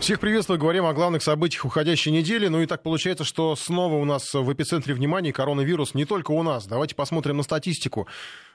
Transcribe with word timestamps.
Всех 0.00 0.20
приветствую, 0.20 0.60
говорим 0.60 0.86
о 0.86 0.94
главных 0.94 1.22
событиях 1.22 1.64
уходящей 1.64 2.12
недели. 2.12 2.46
Ну 2.46 2.62
и 2.62 2.66
так 2.66 2.82
получается, 2.82 3.24
что 3.24 3.56
снова 3.56 3.94
у 3.94 4.04
нас 4.04 4.32
в 4.32 4.50
эпицентре 4.52 4.94
внимания 4.94 5.32
коронавирус 5.32 5.92
не 5.92 6.04
только 6.04 6.30
у 6.30 6.42
нас. 6.42 6.66
Давайте 6.66 6.94
посмотрим 6.94 7.36
на 7.36 7.42
статистику. 7.42 8.06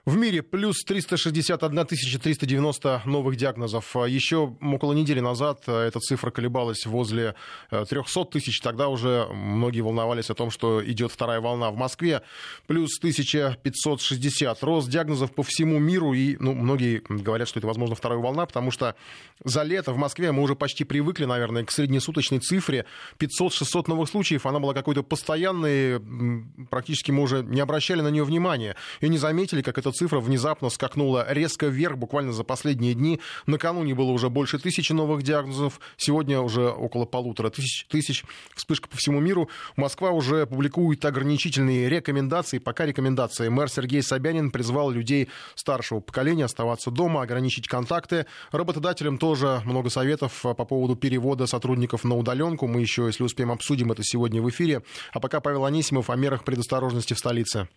В 0.06 0.18
мире 0.18 0.44
плюс 0.44 0.84
361 0.84 1.86
390 1.86 3.04
новых 3.06 3.38
диагнозов. 3.38 3.96
Еще 3.96 4.54
около 4.62 4.92
недели 4.92 5.22
назад 5.22 5.64
эта 5.70 5.98
цифра 6.02 6.30
колебалась 6.30 6.86
возле 6.86 7.36
300 7.70 8.20
э, 8.20 8.26
тысяч. 8.30 8.60
Тогда 8.60 8.90
уже 8.90 9.30
многие 9.32 9.80
волновались 9.80 10.30
о 10.30 10.34
том, 10.34 10.52
что 10.52 10.84
идет 10.86 11.10
вторая 11.10 11.40
волна. 11.40 11.72
В 11.72 11.78
Москве 11.78 12.22
плюс 12.68 12.98
1560. 12.98 14.62
Рост 14.62 14.90
диагнозов 14.90 15.34
по 15.34 15.42
всему 15.42 15.80
миру. 15.80 16.14
И 16.14 16.36
ну, 16.38 16.54
многие 16.54 17.02
говорят, 17.08 17.48
что 17.48 17.60
это, 17.60 17.68
возможно, 17.68 17.96
вторая 17.96 18.20
волна, 18.20 18.46
потому 18.46 18.72
что 18.72 18.96
за 19.46 19.64
лето 19.64 19.94
в 19.94 19.98
Москве 19.98 20.34
мы 20.34 20.44
уже 20.44 20.58
почти 20.58 20.84
привыкли, 20.84 21.24
наверное, 21.24 21.64
к 21.64 21.72
среднесуточной 21.72 22.40
цифре. 22.40 22.86
500-600 23.20 23.86
новых 23.88 24.10
случаев. 24.10 24.46
Она 24.48 24.60
была 24.60 24.74
какой-то 24.74 25.02
постоянной. 25.02 26.02
Практически 26.70 27.12
мы 27.12 27.24
уже 27.24 27.42
не 27.42 27.62
обращали 27.62 28.02
на 28.02 28.10
нее 28.10 28.26
внимания. 28.26 28.76
И 29.00 29.08
не 29.08 29.18
заметили, 29.18 29.62
как 29.62 29.78
это 29.78 29.93
цифра 29.94 30.20
внезапно 30.20 30.70
скакнула 30.70 31.26
резко 31.30 31.68
вверх 31.68 31.98
буквально 31.98 32.34
за 32.34 32.44
последние 32.44 32.94
дни. 32.94 33.22
Накануне 33.46 33.96
было 33.96 34.12
уже 34.12 34.30
больше 34.30 34.60
тысячи 34.60 34.92
новых 34.92 35.24
диагнозов, 35.24 35.80
сегодня 35.98 36.42
уже 36.42 36.70
около 36.70 37.06
полутора 37.06 37.50
тысяч, 37.50 37.86
тысяч. 37.88 38.26
Вспышка 38.56 38.90
по 38.90 38.98
всему 38.98 39.20
миру. 39.20 39.50
Москва 39.78 40.12
уже 40.12 40.46
публикует 40.46 41.06
ограничительные 41.06 41.88
рекомендации, 41.90 42.58
пока 42.58 42.86
рекомендации. 42.86 43.48
Мэр 43.48 43.70
Сергей 43.70 44.04
Собянин 44.04 44.52
призвал 44.52 44.90
людей 44.90 45.30
старшего 45.56 46.00
поколения 46.00 46.46
оставаться 46.46 46.92
дома, 46.92 47.22
ограничить 47.22 47.68
контакты. 47.68 48.26
Работодателям 48.52 49.18
тоже 49.18 49.62
много 49.66 49.90
советов 49.90 50.42
по 50.42 50.54
поводу 50.54 50.96
перевода 50.96 51.48
сотрудников 51.48 52.04
на 52.04 52.16
удаленку. 52.16 52.68
Мы 52.68 52.82
еще, 52.82 53.06
если 53.06 53.24
успеем, 53.24 53.52
обсудим 53.52 53.92
это 53.92 54.04
сегодня 54.04 54.42
в 54.42 54.50
эфире. 54.50 54.82
А 55.12 55.20
пока 55.20 55.40
Павел 55.40 55.66
Анисимов 55.66 56.10
о 56.10 56.16
мерах 56.16 56.44
предосторожности 56.44 57.14
в 57.14 57.20
столице. 57.20 57.68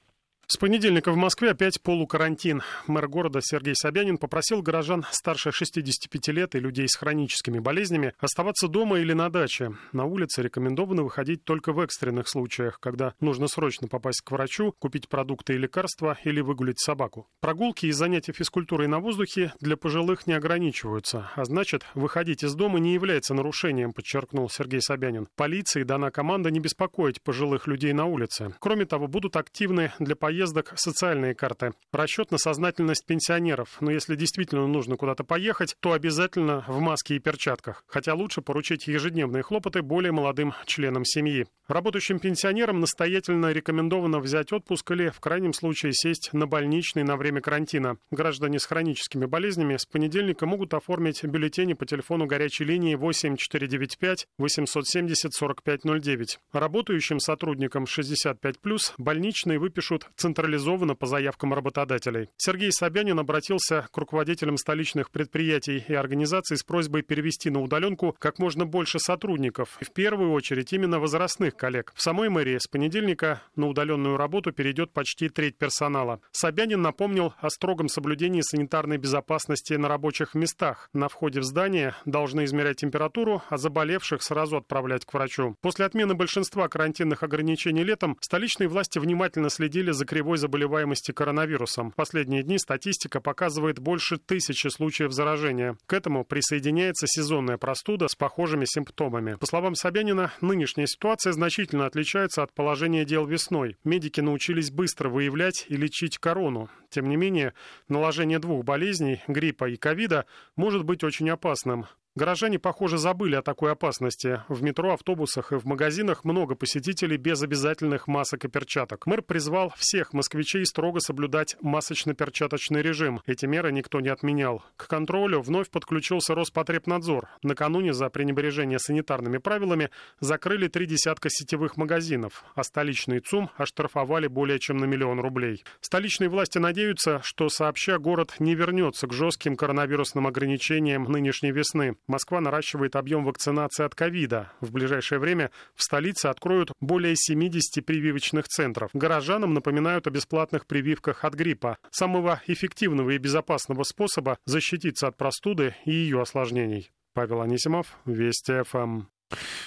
С 0.48 0.58
понедельника 0.58 1.10
в 1.10 1.16
Москве 1.16 1.50
опять 1.50 1.82
полукарантин. 1.82 2.62
Мэр 2.86 3.08
города 3.08 3.40
Сергей 3.42 3.74
Собянин 3.74 4.16
попросил 4.16 4.62
горожан 4.62 5.04
старше 5.10 5.50
65 5.50 6.28
лет 6.28 6.54
и 6.54 6.60
людей 6.60 6.88
с 6.88 6.94
хроническими 6.94 7.58
болезнями 7.58 8.12
оставаться 8.20 8.68
дома 8.68 9.00
или 9.00 9.12
на 9.12 9.28
даче. 9.28 9.72
На 9.90 10.04
улице 10.04 10.42
рекомендовано 10.42 11.02
выходить 11.02 11.42
только 11.42 11.72
в 11.72 11.80
экстренных 11.80 12.28
случаях, 12.28 12.78
когда 12.78 13.14
нужно 13.18 13.48
срочно 13.48 13.88
попасть 13.88 14.20
к 14.20 14.30
врачу, 14.30 14.72
купить 14.78 15.08
продукты 15.08 15.54
и 15.54 15.58
лекарства 15.58 16.16
или 16.22 16.40
выгулить 16.40 16.78
собаку. 16.78 17.26
Прогулки 17.40 17.86
и 17.86 17.90
занятия 17.90 18.32
физкультурой 18.32 18.86
на 18.86 19.00
воздухе 19.00 19.52
для 19.58 19.76
пожилых 19.76 20.28
не 20.28 20.34
ограничиваются, 20.34 21.28
а 21.34 21.44
значит, 21.44 21.84
выходить 21.94 22.44
из 22.44 22.54
дома 22.54 22.78
не 22.78 22.94
является 22.94 23.34
нарушением, 23.34 23.92
подчеркнул 23.92 24.48
Сергей 24.48 24.80
Собянин. 24.80 25.26
Полиции 25.34 25.82
дана 25.82 26.12
команда 26.12 26.52
не 26.52 26.60
беспокоить 26.60 27.20
пожилых 27.20 27.66
людей 27.66 27.92
на 27.92 28.04
улице. 28.04 28.54
Кроме 28.60 28.84
того, 28.86 29.08
будут 29.08 29.34
активны 29.34 29.92
для 29.98 30.14
поездок 30.14 30.35
поездок 30.36 30.74
социальные 30.76 31.34
карты. 31.34 31.72
Расчет 31.92 32.30
на 32.30 32.36
сознательность 32.36 33.06
пенсионеров. 33.06 33.78
Но 33.80 33.90
если 33.90 34.16
действительно 34.16 34.66
нужно 34.66 34.96
куда-то 34.96 35.24
поехать, 35.24 35.76
то 35.80 35.92
обязательно 35.92 36.62
в 36.68 36.78
маске 36.78 37.16
и 37.16 37.18
перчатках. 37.18 37.84
Хотя 37.86 38.12
лучше 38.12 38.42
поручить 38.42 38.86
ежедневные 38.86 39.42
хлопоты 39.42 39.80
более 39.80 40.12
молодым 40.12 40.52
членам 40.66 41.06
семьи. 41.06 41.46
Работающим 41.68 42.18
пенсионерам 42.18 42.80
настоятельно 42.80 43.50
рекомендовано 43.50 44.20
взять 44.20 44.52
отпуск 44.52 44.90
или, 44.90 45.08
в 45.08 45.20
крайнем 45.20 45.54
случае, 45.54 45.94
сесть 45.94 46.34
на 46.34 46.46
больничный 46.46 47.02
на 47.02 47.16
время 47.16 47.40
карантина. 47.40 47.96
Граждане 48.10 48.58
с 48.58 48.66
хроническими 48.66 49.24
болезнями 49.24 49.78
с 49.78 49.86
понедельника 49.86 50.44
могут 50.44 50.74
оформить 50.74 51.24
бюллетени 51.24 51.72
по 51.72 51.86
телефону 51.86 52.26
горячей 52.26 52.64
линии 52.64 52.94
8495 52.94 54.28
870 54.36 55.32
4509. 55.32 56.38
Работающим 56.52 57.20
сотрудникам 57.20 57.84
65+, 57.84 58.92
больничные 58.98 59.58
выпишут 59.58 60.06
централизованно 60.26 60.96
по 60.96 61.06
заявкам 61.06 61.54
работодателей. 61.54 62.30
Сергей 62.36 62.72
Собянин 62.72 63.18
обратился 63.18 63.86
к 63.92 63.96
руководителям 63.96 64.56
столичных 64.56 65.12
предприятий 65.12 65.84
и 65.86 65.94
организаций 65.94 66.56
с 66.56 66.64
просьбой 66.64 67.02
перевести 67.02 67.48
на 67.48 67.60
удаленку 67.60 68.16
как 68.18 68.40
можно 68.40 68.66
больше 68.66 68.98
сотрудников. 68.98 69.78
В 69.80 69.92
первую 69.92 70.32
очередь 70.32 70.72
именно 70.72 70.98
возрастных 70.98 71.54
коллег. 71.54 71.92
В 71.94 72.02
самой 72.02 72.28
мэрии 72.28 72.58
с 72.58 72.66
понедельника 72.66 73.40
на 73.54 73.68
удаленную 73.68 74.16
работу 74.16 74.50
перейдет 74.50 74.92
почти 74.92 75.28
треть 75.28 75.56
персонала. 75.56 76.20
Собянин 76.32 76.82
напомнил 76.82 77.34
о 77.38 77.48
строгом 77.50 77.88
соблюдении 77.88 78.40
санитарной 78.40 78.96
безопасности 78.96 79.74
на 79.74 79.86
рабочих 79.86 80.34
местах. 80.34 80.90
На 80.92 81.08
входе 81.08 81.38
в 81.38 81.44
здание 81.44 81.94
должны 82.04 82.44
измерять 82.46 82.78
температуру, 82.78 83.42
а 83.48 83.58
заболевших 83.58 84.22
сразу 84.22 84.56
отправлять 84.56 85.04
к 85.04 85.14
врачу. 85.14 85.54
После 85.60 85.84
отмены 85.84 86.14
большинства 86.14 86.66
карантинных 86.68 87.22
ограничений 87.22 87.84
летом 87.84 88.16
столичные 88.20 88.68
власти 88.68 88.98
внимательно 88.98 89.50
следили 89.50 89.92
за 89.92 90.04
кривой 90.16 90.38
заболеваемости 90.38 91.12
коронавирусом. 91.12 91.92
Последние 91.92 92.42
дни 92.42 92.58
статистика 92.58 93.20
показывает 93.20 93.78
больше 93.78 94.16
тысячи 94.16 94.68
случаев 94.68 95.12
заражения. 95.12 95.76
К 95.84 95.92
этому 95.92 96.24
присоединяется 96.24 97.06
сезонная 97.06 97.58
простуда 97.58 98.08
с 98.08 98.14
похожими 98.14 98.64
симптомами. 98.64 99.34
По 99.34 99.44
словам 99.44 99.74
Собянина, 99.74 100.32
нынешняя 100.40 100.86
ситуация 100.86 101.34
значительно 101.34 101.84
отличается 101.84 102.42
от 102.42 102.54
положения 102.54 103.04
дел 103.04 103.26
весной. 103.26 103.76
Медики 103.84 104.22
научились 104.22 104.70
быстро 104.70 105.10
выявлять 105.10 105.66
и 105.68 105.76
лечить 105.76 106.16
корону. 106.16 106.70
Тем 106.88 107.10
не 107.10 107.16
менее, 107.16 107.52
наложение 107.88 108.38
двух 108.38 108.64
болезней, 108.64 109.22
гриппа 109.28 109.68
и 109.68 109.76
ковида, 109.76 110.24
может 110.56 110.82
быть 110.84 111.04
очень 111.04 111.28
опасным. 111.28 111.84
Горожане, 112.16 112.58
похоже, 112.58 112.96
забыли 112.96 113.34
о 113.34 113.42
такой 113.42 113.72
опасности. 113.72 114.40
В 114.48 114.62
метро, 114.62 114.94
автобусах 114.94 115.52
и 115.52 115.56
в 115.56 115.66
магазинах 115.66 116.24
много 116.24 116.54
посетителей 116.54 117.18
без 117.18 117.42
обязательных 117.42 118.06
масок 118.06 118.46
и 118.46 118.48
перчаток. 118.48 119.06
Мэр 119.06 119.20
призвал 119.20 119.70
всех 119.76 120.14
москвичей 120.14 120.64
строго 120.64 121.00
соблюдать 121.00 121.58
масочно-перчаточный 121.60 122.80
режим. 122.80 123.20
Эти 123.26 123.44
меры 123.44 123.70
никто 123.70 124.00
не 124.00 124.08
отменял. 124.08 124.64
К 124.78 124.88
контролю 124.88 125.42
вновь 125.42 125.68
подключился 125.68 126.34
Роспотребнадзор. 126.34 127.28
Накануне 127.42 127.92
за 127.92 128.08
пренебрежение 128.08 128.78
санитарными 128.78 129.36
правилами 129.36 129.90
закрыли 130.18 130.68
три 130.68 130.86
десятка 130.86 131.28
сетевых 131.28 131.76
магазинов, 131.76 132.46
а 132.54 132.62
столичный 132.62 133.20
ЦУМ 133.20 133.50
оштрафовали 133.58 134.26
более 134.26 134.58
чем 134.58 134.78
на 134.78 134.86
миллион 134.86 135.20
рублей. 135.20 135.64
Столичные 135.82 136.30
власти 136.30 136.56
надеются, 136.56 137.20
что 137.22 137.50
сообща 137.50 137.98
город 137.98 138.36
не 138.38 138.54
вернется 138.54 139.06
к 139.06 139.12
жестким 139.12 139.54
коронавирусным 139.54 140.26
ограничениям 140.26 141.04
нынешней 141.04 141.52
весны. 141.52 141.94
Москва 142.06 142.40
наращивает 142.40 142.96
объем 142.96 143.24
вакцинации 143.24 143.84
от 143.84 143.94
ковида. 143.94 144.52
В 144.60 144.72
ближайшее 144.72 145.18
время 145.18 145.50
в 145.74 145.82
столице 145.82 146.26
откроют 146.26 146.72
более 146.80 147.14
70 147.16 147.84
прививочных 147.84 148.46
центров. 148.48 148.90
Горожанам 148.92 149.54
напоминают 149.54 150.06
о 150.06 150.10
бесплатных 150.10 150.66
прививках 150.66 151.24
от 151.24 151.34
гриппа, 151.34 151.78
самого 151.90 152.40
эффективного 152.46 153.10
и 153.10 153.18
безопасного 153.18 153.82
способа 153.82 154.38
защититься 154.44 155.08
от 155.08 155.16
простуды 155.16 155.74
и 155.84 155.92
ее 155.92 156.22
осложнений. 156.22 156.90
Павел 157.14 157.40
Анисимов, 157.40 157.96
Вести 158.04 158.62
ФМ. 158.62 159.04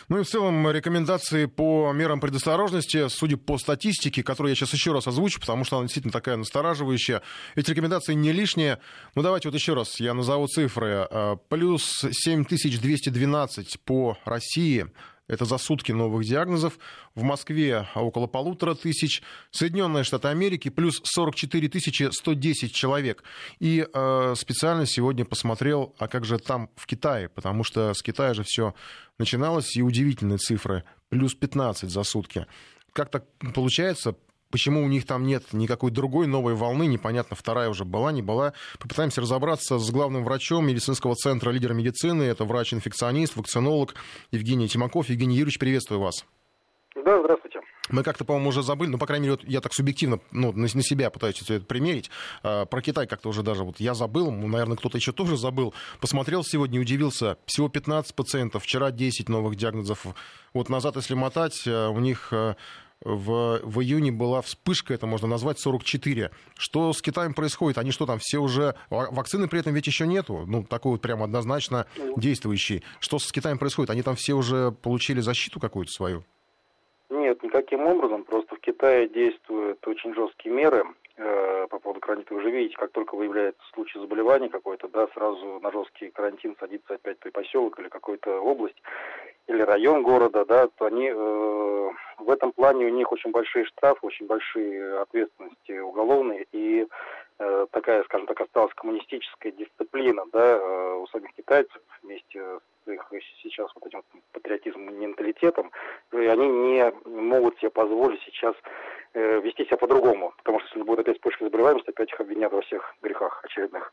Ну 0.07 0.19
и 0.19 0.23
в 0.23 0.27
целом 0.27 0.69
рекомендации 0.71 1.45
по 1.45 1.91
мерам 1.91 2.19
предосторожности, 2.19 3.09
судя 3.09 3.37
по 3.37 3.57
статистике, 3.57 4.23
которую 4.23 4.51
я 4.51 4.55
сейчас 4.55 4.73
еще 4.73 4.93
раз 4.93 5.07
озвучу, 5.07 5.39
потому 5.39 5.65
что 5.65 5.77
она 5.77 5.85
действительно 5.85 6.13
такая 6.13 6.37
настораживающая, 6.37 7.21
эти 7.55 7.71
рекомендации 7.71 8.13
не 8.13 8.31
лишние. 8.31 8.79
Ну 9.15 9.21
давайте 9.21 9.49
вот 9.49 9.55
еще 9.55 9.73
раз 9.73 9.99
я 9.99 10.13
назову 10.13 10.47
цифры. 10.47 11.07
Э, 11.09 11.35
плюс 11.49 12.05
7212 12.09 13.79
по 13.81 14.17
России, 14.25 14.87
это 15.29 15.45
за 15.45 15.57
сутки 15.57 15.93
новых 15.93 16.25
диагнозов. 16.25 16.77
В 17.15 17.23
Москве 17.23 17.87
около 17.95 18.27
полутора 18.27 18.73
тысяч. 18.73 19.21
Соединенные 19.51 20.03
Штаты 20.03 20.27
Америки 20.27 20.69
плюс 20.69 20.99
44 21.03 21.69
тысячи 21.69 22.09
110 22.11 22.73
человек. 22.73 23.23
И 23.59 23.87
э, 23.91 24.33
специально 24.35 24.85
сегодня 24.85 25.23
посмотрел, 25.23 25.95
а 25.99 26.07
как 26.07 26.25
же 26.25 26.39
там 26.39 26.69
в 26.75 26.87
Китае, 26.87 27.29
потому 27.29 27.63
что 27.63 27.93
с 27.93 28.01
Китая 28.01 28.33
же 28.33 28.43
все 28.43 28.73
начиналось, 29.19 29.77
и 29.77 29.83
удивительные 29.83 30.39
цифры. 30.39 30.83
Плюс 31.09 31.35
15 31.35 31.89
за 31.89 32.03
сутки. 32.03 32.47
Как 32.91 33.11
так 33.11 33.25
получается? 33.53 34.15
Почему 34.51 34.83
у 34.83 34.87
них 34.87 35.05
там 35.05 35.25
нет 35.25 35.53
никакой 35.53 35.91
другой 35.91 36.25
новой 36.25 36.55
волны, 36.55 36.87
непонятно, 36.87 37.35
вторая 37.35 37.69
уже 37.69 37.85
была, 37.85 38.11
не 38.11 38.23
была. 38.23 38.53
Попытаемся 38.79 39.21
разобраться 39.21 39.77
с 39.77 39.91
главным 39.91 40.23
врачом 40.23 40.67
медицинского 40.67 41.15
центра 41.15 41.51
«Лидер 41.51 41.73
медицины». 41.73 42.23
Это 42.23 42.45
врач-инфекционист, 42.45 43.35
вакцинолог 43.35 43.93
Евгений 44.31 44.67
Тимаков. 44.67 45.09
Евгений 45.09 45.35
Юрьевич, 45.35 45.59
приветствую 45.59 46.01
вас. 46.01 46.25
Да, 46.95 47.19
здравствуйте. 47.19 47.59
Мы 47.89 48.03
как-то, 48.03 48.25
по-моему, 48.25 48.49
уже 48.49 48.61
забыли, 48.61 48.89
ну, 48.89 48.97
по 48.97 49.05
крайней 49.05 49.27
мере, 49.27 49.39
вот 49.39 49.49
я 49.49 49.61
так 49.61 49.73
субъективно 49.73 50.19
ну, 50.31 50.51
на, 50.51 50.67
на 50.73 50.83
себя 50.83 51.09
пытаюсь 51.09 51.41
это 51.41 51.65
примерить. 51.65 52.09
А, 52.43 52.65
про 52.65 52.81
Китай 52.81 53.07
как-то 53.07 53.29
уже 53.29 53.41
даже 53.43 53.63
вот 53.63 53.79
я 53.79 53.93
забыл, 53.93 54.31
ну, 54.31 54.47
наверное, 54.47 54.77
кто-то 54.77 54.97
еще 54.97 55.11
тоже 55.11 55.37
забыл. 55.37 55.73
Посмотрел 55.99 56.43
сегодня, 56.43 56.79
удивился. 56.79 57.37
Всего 57.45 57.69
15 57.69 58.15
пациентов, 58.15 58.63
вчера 58.63 58.91
10 58.91 59.29
новых 59.29 59.55
диагнозов. 59.55 60.05
Вот 60.53 60.69
назад, 60.69 60.95
если 60.95 61.13
мотать, 61.15 61.65
э, 61.65 61.87
у 61.87 61.99
них 61.99 62.29
э, 62.31 62.55
в, 63.03 63.59
в 63.63 63.81
июне 63.81 64.11
была 64.11 64.41
вспышка, 64.41 64.93
это 64.93 65.07
можно 65.07 65.27
назвать 65.27 65.59
44. 65.59 66.31
Что 66.57 66.93
с 66.93 67.01
Китаем 67.01 67.33
происходит? 67.33 67.77
Они 67.77 67.91
что 67.91 68.05
там, 68.05 68.19
все 68.19 68.39
уже... 68.39 68.75
Вакцины 68.89 69.47
при 69.47 69.59
этом 69.59 69.73
ведь 69.73 69.87
еще 69.87 70.05
нету, 70.05 70.43
ну, 70.47 70.63
такой 70.63 70.93
вот 70.93 71.01
прям 71.01 71.23
однозначно 71.23 71.87
действующий. 72.17 72.83
Что 72.99 73.19
с 73.19 73.31
Китаем 73.31 73.57
происходит? 73.57 73.89
Они 73.89 74.01
там 74.01 74.15
все 74.15 74.33
уже 74.33 74.71
получили 74.71 75.21
защиту 75.21 75.59
какую-то 75.59 75.91
свою? 75.91 76.23
Нет, 77.09 77.41
никаким 77.41 77.81
образом. 77.87 78.23
Просто 78.23 78.55
в 78.55 78.59
Китае 78.59 79.07
действуют 79.07 79.85
очень 79.87 80.13
жесткие 80.13 80.53
меры 80.53 80.83
э, 81.17 81.67
по 81.69 81.79
поводу 81.79 82.01
карантина. 82.01 82.35
Вы 82.35 82.41
уже 82.41 82.51
видите, 82.51 82.75
как 82.75 82.91
только 82.91 83.15
выявляется 83.15 83.61
случай 83.73 83.97
заболевания 83.99 84.49
какой-то, 84.49 84.87
да, 84.89 85.07
сразу 85.13 85.59
на 85.61 85.71
жесткий 85.71 86.09
карантин 86.09 86.55
садится 86.59 86.95
опять 86.95 87.19
той 87.19 87.31
поселок 87.31 87.79
или 87.79 87.87
какая-то 87.87 88.41
область 88.41 88.81
или 89.49 89.61
район 89.63 90.03
города, 90.03 90.45
да, 90.45 90.67
то 90.67 90.85
они 90.85 91.09
э, 91.09 91.89
в 92.19 92.29
этом 92.29 92.51
плане 92.51 92.85
у 92.85 92.89
них 92.89 93.11
очень 93.11 93.31
большие 93.31 93.65
штрафы, 93.65 94.05
очень 94.05 94.27
большие 94.27 94.99
ответственности 94.99 95.79
уголовные 95.79 96.45
и 96.51 96.87
э, 97.39 97.65
такая, 97.71 98.03
скажем 98.03 98.27
так, 98.27 98.39
осталась 98.41 98.73
коммунистическая 98.75 99.51
дисциплина, 99.51 100.23
да, 100.31 100.57
э, 100.57 100.93
у 101.01 101.07
самих 101.07 101.33
китайцев 101.33 101.81
вместе 102.03 102.39
с 102.85 102.91
их 102.91 103.11
сейчас 103.41 103.71
вот 103.73 103.87
этим 103.87 104.03
патриотизмом, 104.33 104.99
менталитетом, 104.99 105.71
и 106.11 106.17
они 106.17 106.47
не 106.47 106.93
могут 107.05 107.57
себе 107.57 107.71
позволить 107.71 108.21
сейчас 108.21 108.55
э, 109.13 109.41
вести 109.41 109.65
себя 109.65 109.77
по-другому, 109.77 110.31
потому 110.37 110.59
что 110.59 110.69
если 110.69 110.83
будет 110.83 110.99
опять 110.99 111.15
вспышка 111.17 111.45
заболеваемости, 111.45 111.89
опять 111.89 112.11
их 112.11 112.19
обвинят 112.19 112.53
во 112.53 112.61
всех 112.61 112.95
грехах 113.01 113.43
очередных. 113.43 113.91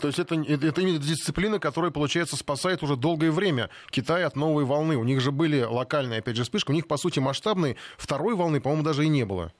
То 0.00 0.08
есть 0.08 0.18
это, 0.18 0.34
это 0.34 0.80
именно 0.82 0.98
дисциплина, 0.98 1.58
которая, 1.58 1.90
получается, 1.90 2.36
спасает 2.36 2.82
уже 2.82 2.96
долгое 2.96 3.30
время 3.30 3.70
Китай 3.90 4.24
от 4.24 4.36
новой 4.36 4.64
волны. 4.64 4.96
У 4.96 5.04
них 5.04 5.20
же 5.20 5.32
были 5.32 5.62
локальные, 5.62 6.18
опять 6.18 6.36
же, 6.36 6.42
вспышки. 6.42 6.70
У 6.70 6.74
них, 6.74 6.86
по 6.86 6.98
сути, 6.98 7.18
масштабной 7.18 7.78
второй 7.96 8.34
волны, 8.34 8.60
по-моему, 8.60 8.82
даже 8.82 9.04
и 9.04 9.08
не 9.08 9.24
было. 9.24 9.52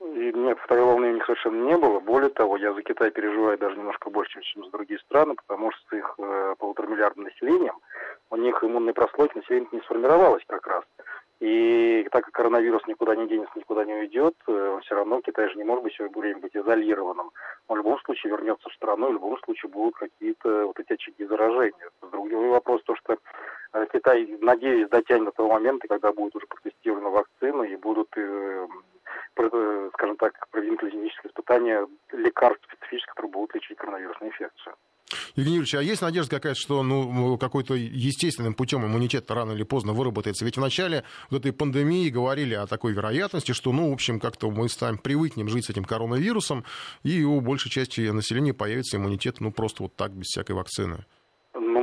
И 0.00 0.32
нет, 0.32 0.58
второй 0.64 0.84
волны 0.86 1.10
у 1.10 1.14
них 1.14 1.24
совершенно 1.24 1.64
не 1.64 1.76
было. 1.76 2.00
Более 2.00 2.30
того, 2.30 2.56
я 2.56 2.74
за 2.74 2.82
Китай 2.82 3.12
переживаю 3.12 3.58
даже 3.58 3.76
немножко 3.76 4.10
больше, 4.10 4.40
чем 4.42 4.64
за 4.64 4.72
другие 4.72 4.98
страны, 5.00 5.36
потому 5.36 5.70
что 5.70 5.80
с 5.88 5.98
их 5.98 6.14
э, 6.18 6.54
полуторамиллиардным 6.58 7.26
населением 7.26 7.76
у 8.30 8.36
них 8.36 8.64
иммунная 8.64 8.94
прослойка 8.94 9.38
населения 9.38 9.68
не 9.70 9.80
сформировалась 9.82 10.42
как 10.48 10.66
раз. 10.66 10.84
И 11.40 12.06
так 12.12 12.24
как 12.26 12.34
коронавирус 12.34 12.86
никуда 12.86 13.16
не 13.16 13.26
денется, 13.26 13.58
никуда 13.58 13.86
не 13.86 13.94
уйдет, 13.94 14.34
э, 14.46 14.78
все 14.82 14.94
равно 14.94 15.22
Китай 15.22 15.48
же 15.48 15.56
не 15.56 15.64
может 15.64 15.82
быть 15.82 15.94
все 15.94 16.06
время 16.06 16.38
быть 16.38 16.54
изолированным. 16.54 17.30
Он 17.68 17.74
в 17.74 17.78
любом 17.78 17.98
случае 18.00 18.32
вернется 18.32 18.68
в 18.68 18.74
страну, 18.74 19.08
в 19.08 19.14
любом 19.14 19.38
случае 19.38 19.70
будут 19.70 19.94
какие-то 19.94 20.66
вот 20.66 20.78
эти 20.78 20.92
очаги 20.92 21.24
заражения. 21.24 21.88
Другой 22.12 22.50
вопрос 22.50 22.82
то, 22.84 22.94
что 22.94 23.16
э, 23.72 23.86
Китай, 23.90 24.36
надеюсь, 24.42 24.90
дотянет 24.90 25.24
до 25.24 25.32
того 25.32 25.54
момента, 25.54 25.88
когда 25.88 26.12
будет 26.12 26.36
уже 26.36 26.46
протестирована 26.46 27.08
вакцина 27.08 27.62
и 27.62 27.76
будут, 27.76 28.08
э, 28.16 28.66
скажем 29.94 30.16
так, 30.16 30.32
проведены 30.50 30.76
клинические 30.76 31.30
испытания 31.30 31.86
лекарств 32.12 32.64
специфических, 32.66 33.14
которые 33.14 33.32
будут 33.32 33.54
лечить 33.54 33.76
коронавирусную 33.76 34.32
инфекцию. 34.32 34.74
Евгений 35.34 35.56
Юрьевич, 35.56 35.74
а 35.74 35.82
есть 35.82 36.02
надежда 36.02 36.36
какая-то, 36.36 36.58
что 36.58 36.82
ну, 36.82 37.36
какой-то 37.38 37.74
естественным 37.74 38.54
путем 38.54 38.84
иммунитет 38.84 39.30
рано 39.30 39.52
или 39.52 39.62
поздно 39.64 39.92
выработается? 39.92 40.44
Ведь 40.44 40.56
в 40.56 40.60
начале 40.60 41.04
вот 41.30 41.40
этой 41.40 41.52
пандемии 41.52 42.08
говорили 42.10 42.54
о 42.54 42.66
такой 42.66 42.92
вероятности, 42.92 43.52
что, 43.52 43.72
ну, 43.72 43.90
в 43.90 43.92
общем, 43.92 44.20
как-то 44.20 44.50
мы 44.50 44.68
станем 44.68 44.98
привыкнем 44.98 45.48
жить 45.48 45.66
с 45.66 45.70
этим 45.70 45.84
коронавирусом, 45.84 46.64
и 47.02 47.24
у 47.24 47.40
большей 47.40 47.70
части 47.70 48.10
населения 48.10 48.54
появится 48.54 48.96
иммунитет, 48.96 49.40
ну, 49.40 49.52
просто 49.52 49.84
вот 49.84 49.96
так, 49.96 50.12
без 50.12 50.26
всякой 50.26 50.52
вакцины 50.52 51.04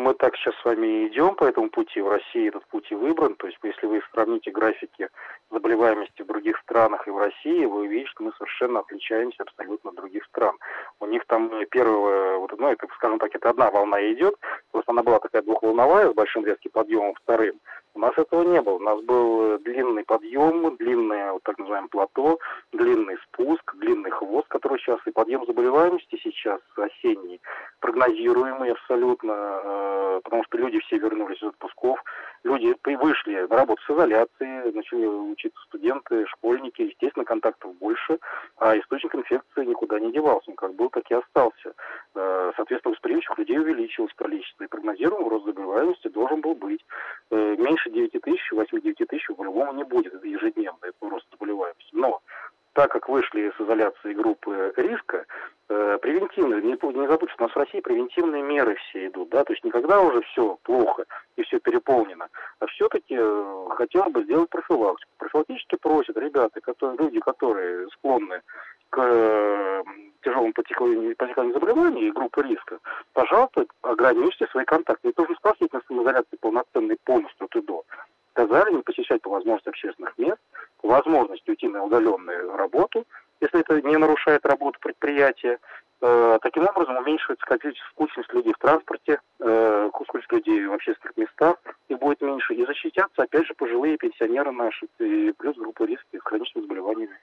мы 0.07 0.13
так 0.13 0.37
сейчас 0.37 0.55
с 0.55 0.63
вами 0.63 1.07
идем 1.07 1.35
по 1.35 1.43
этому 1.43 1.69
пути. 1.69 1.99
В 1.99 2.07
России 2.07 2.47
этот 2.47 2.65
путь 2.67 2.89
и 2.91 2.95
выбран. 2.95 3.35
То 3.35 3.47
есть, 3.47 3.59
если 3.61 3.87
вы 3.87 4.01
сравните 4.13 4.51
графики 4.51 5.09
заболеваемости 5.51 6.21
в 6.21 6.27
других 6.27 6.57
странах 6.59 7.05
и 7.07 7.11
в 7.11 7.17
России, 7.17 7.65
вы 7.65 7.81
увидите, 7.81 8.09
что 8.11 8.23
мы 8.23 8.31
совершенно 8.37 8.79
отличаемся 8.79 9.43
абсолютно 9.43 9.89
от 9.89 9.97
других 9.97 10.23
стран. 10.25 10.55
У 11.01 11.07
них 11.07 11.25
там 11.25 11.51
первая, 11.71 12.37
вот, 12.37 12.57
ну, 12.57 12.69
это, 12.69 12.87
скажем 12.95 13.19
так, 13.19 13.35
это 13.35 13.49
одна 13.49 13.69
волна 13.69 13.99
идет, 14.13 14.35
просто 14.71 14.91
она 14.93 15.03
была 15.03 15.19
такая 15.19 15.41
двухволновая 15.41 16.09
с 16.09 16.13
большим 16.13 16.45
резким 16.45 16.71
подъемом 16.71 17.13
вторым. 17.15 17.59
У 17.97 17.99
нас 17.99 18.15
этого 18.15 18.43
не 18.43 18.61
было. 18.61 18.75
У 18.75 18.79
нас 18.79 19.01
был 19.01 19.57
длинный 19.57 20.03
подъем, 20.03 20.75
длинное, 20.75 21.33
вот 21.33 21.41
так 21.41 21.57
называемое 21.57 21.89
плато, 21.89 22.37
длинный 22.71 23.17
спуск, 23.23 23.75
длинный 23.77 24.11
хвост, 24.11 24.47
который 24.49 24.77
сейчас, 24.77 24.99
и 25.07 25.11
подъем 25.11 25.43
заболеваемости 25.47 26.19
сейчас 26.21 26.61
осенний, 26.75 27.41
прогнозируемый 27.79 28.71
абсолютно, 28.71 29.33
э, 29.33 30.21
потому 30.23 30.43
что 30.43 30.59
люди 30.59 30.79
все 30.81 30.99
вернулись 30.99 31.41
из 31.41 31.47
отпусков, 31.47 32.03
люди 32.43 32.75
вышли 32.85 33.47
на 33.49 33.55
работу 33.55 33.81
с 33.81 33.89
изоляцией, 33.89 34.71
начали 34.73 35.07
учиться 35.07 35.59
студенты, 35.63 36.27
школьники, 36.27 36.83
естественно, 36.83 37.25
контактов 37.25 37.75
больше, 37.77 38.19
а 38.57 38.77
источник 38.77 39.15
инфекции 39.15 39.65
никуда 39.65 39.99
не 39.99 40.11
девался, 40.11 40.51
он 40.51 40.55
как 40.55 40.75
был, 40.75 40.89
так 40.89 41.09
и 41.09 41.15
остался. 41.15 41.73
Э, 42.13 42.51
соответственно, 42.55 42.93
восприимчивых 42.93 43.39
людей 43.39 43.57
увеличилось 43.57 44.13
количество, 44.13 44.65
и 44.65 44.67
прогнозируемый 44.67 45.29
рост 45.29 45.45
заболеваемости 45.45 46.09
должен 46.09 46.41
был 46.41 46.53
быть. 46.53 46.85
Э, 47.31 47.55
меньше 47.87 47.89
9 47.89 48.21
тысяч, 48.21 48.51
8-9 48.51 49.05
тысяч 49.05 49.27
по-любому 49.27 49.73
не 49.73 49.83
будет 49.83 50.13
ежедневно, 50.23 50.79
это 50.83 51.09
рост 51.09 51.25
заболеваемости. 51.31 51.89
Но 51.93 52.21
так 52.73 52.91
как 52.91 53.09
вышли 53.09 53.49
из 53.49 53.59
изоляции 53.59 54.13
группы 54.13 54.71
риска, 54.77 55.25
э, 55.69 55.97
превентивные, 55.99 56.61
не, 56.61 56.71
не 56.71 57.07
забудьте, 57.07 57.33
что 57.33 57.45
у 57.45 57.47
нас 57.47 57.55
в 57.55 57.59
России 57.59 57.79
превентивные 57.79 58.43
меры 58.43 58.75
все 58.75 59.07
идут, 59.07 59.29
да, 59.29 59.43
то 59.43 59.53
есть 59.53 59.63
никогда 59.63 59.99
уже 59.99 60.21
все 60.21 60.57
плохо 60.61 61.05
и 61.37 61.43
все 61.43 61.59
переполнено, 61.59 62.29
а 62.59 62.67
все-таки 62.67 63.17
э, 63.19 63.65
хотел 63.71 64.05
бы 64.11 64.23
сделать 64.23 64.49
профилактику. 64.49 65.11
Профилактически 65.17 65.75
просят 65.75 66.17
ребята, 66.17 66.61
которые, 66.61 66.97
люди, 66.99 67.19
которые 67.19 67.87
склонны 67.89 68.41
к 68.89 68.99
э, 68.99 69.83
тяжелым 70.21 70.53
потеканиям 70.53 71.53
заболеваний 71.53 72.07
и 72.07 72.11
группы 72.11 72.43
риска, 72.43 72.79
пожалуйста, 73.13 73.65
ограничьте 73.81 74.47
свои 74.47 74.65
контакты. 74.65 75.09
Это 75.09 75.21
уже 75.21 75.35
спрашивать 75.35 75.73
на 75.73 75.81
самоизоляции 75.87 76.35
полноценной 76.39 76.97
полностью 77.03 77.45
от 77.45 77.55
и 77.55 77.61
до. 77.61 77.83
Сказали 78.31 78.73
не 78.73 78.81
посещать 78.81 79.21
по 79.21 79.29
возможности 79.29 79.69
общественных 79.69 80.17
мест, 80.17 80.39
по 80.81 80.89
возможности 80.89 81.49
уйти 81.49 81.67
на 81.67 81.83
удаленную 81.83 82.55
работу, 82.55 83.05
если 83.41 83.61
это 83.61 83.81
не 83.81 83.97
нарушает 83.97 84.45
работу 84.45 84.79
предприятия. 84.79 85.59
Э, 86.01 86.37
таким 86.41 86.63
образом 86.67 86.97
уменьшивается 86.97 87.45
количество 87.45 87.89
скучность 87.91 88.31
людей 88.33 88.53
в 88.53 88.59
транспорте, 88.59 89.19
э, 89.39 89.89
скучность 89.93 90.31
людей 90.31 90.65
в 90.67 90.73
общественных 90.73 91.17
местах, 91.17 91.55
и 91.87 91.95
будет 91.95 92.21
меньше. 92.21 92.53
И 92.53 92.65
защитятся, 92.65 93.23
опять 93.23 93.47
же, 93.47 93.55
пожилые 93.55 93.97
пенсионеры 93.97 94.51
наши, 94.51 94.87
и 94.99 95.33
плюс 95.37 95.55
группа 95.57 95.83
риска 95.83 96.05
с 96.17 96.21
хроническими 96.21 96.63
заболеваниями. 96.63 97.17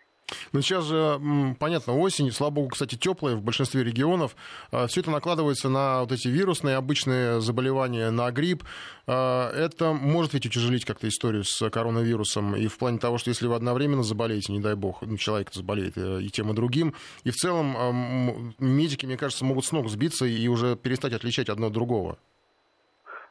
Ну, 0.52 0.62
сейчас 0.62 0.84
же, 0.84 1.20
понятно, 1.58 1.96
осень, 1.98 2.31
слава 2.32 2.50
богу, 2.50 2.69
кстати, 2.69 2.96
теплая 2.96 3.36
в 3.36 3.42
большинстве 3.42 3.84
регионов. 3.84 4.36
А, 4.70 4.86
Все 4.86 5.00
это 5.00 5.10
накладывается 5.10 5.69
на 5.69 6.00
вот 6.00 6.12
эти 6.12 6.28
вирусные 6.28 6.76
обычные 6.76 7.40
заболевания, 7.40 8.10
на 8.10 8.31
грипп. 8.31 8.64
А, 9.06 9.52
это 9.52 9.92
может 9.92 10.34
ведь 10.34 10.46
утяжелить 10.46 10.84
как-то 10.84 11.08
историю 11.08 11.44
с 11.44 11.70
коронавирусом. 11.70 12.56
И 12.56 12.67
в 12.67 12.79
плане 12.79 12.98
того, 12.98 13.19
что 13.19 13.31
если 13.31 13.46
вы 13.46 13.55
одновременно 13.55 14.03
заболеете, 14.03 14.53
не 14.53 14.60
дай 14.60 14.74
бог, 14.74 15.03
ну, 15.03 15.17
человек 15.17 15.53
заболеет 15.53 15.96
э, 15.96 16.22
и 16.22 16.31
тем, 16.31 16.50
и 16.50 16.55
другим. 16.55 16.94
И 17.24 17.31
в 17.31 17.36
целом 17.36 18.55
медики, 18.58 19.06
мне 19.06 19.17
кажется, 19.17 19.44
могут 19.44 19.64
с 19.64 19.72
ног 19.72 19.88
сбиться 19.88 20.26
и 20.26 20.48
уже 20.48 20.76
перестать 20.76 21.12
отличать 21.12 21.48
одно 21.48 21.67
от 21.67 21.72
другого. 21.72 22.19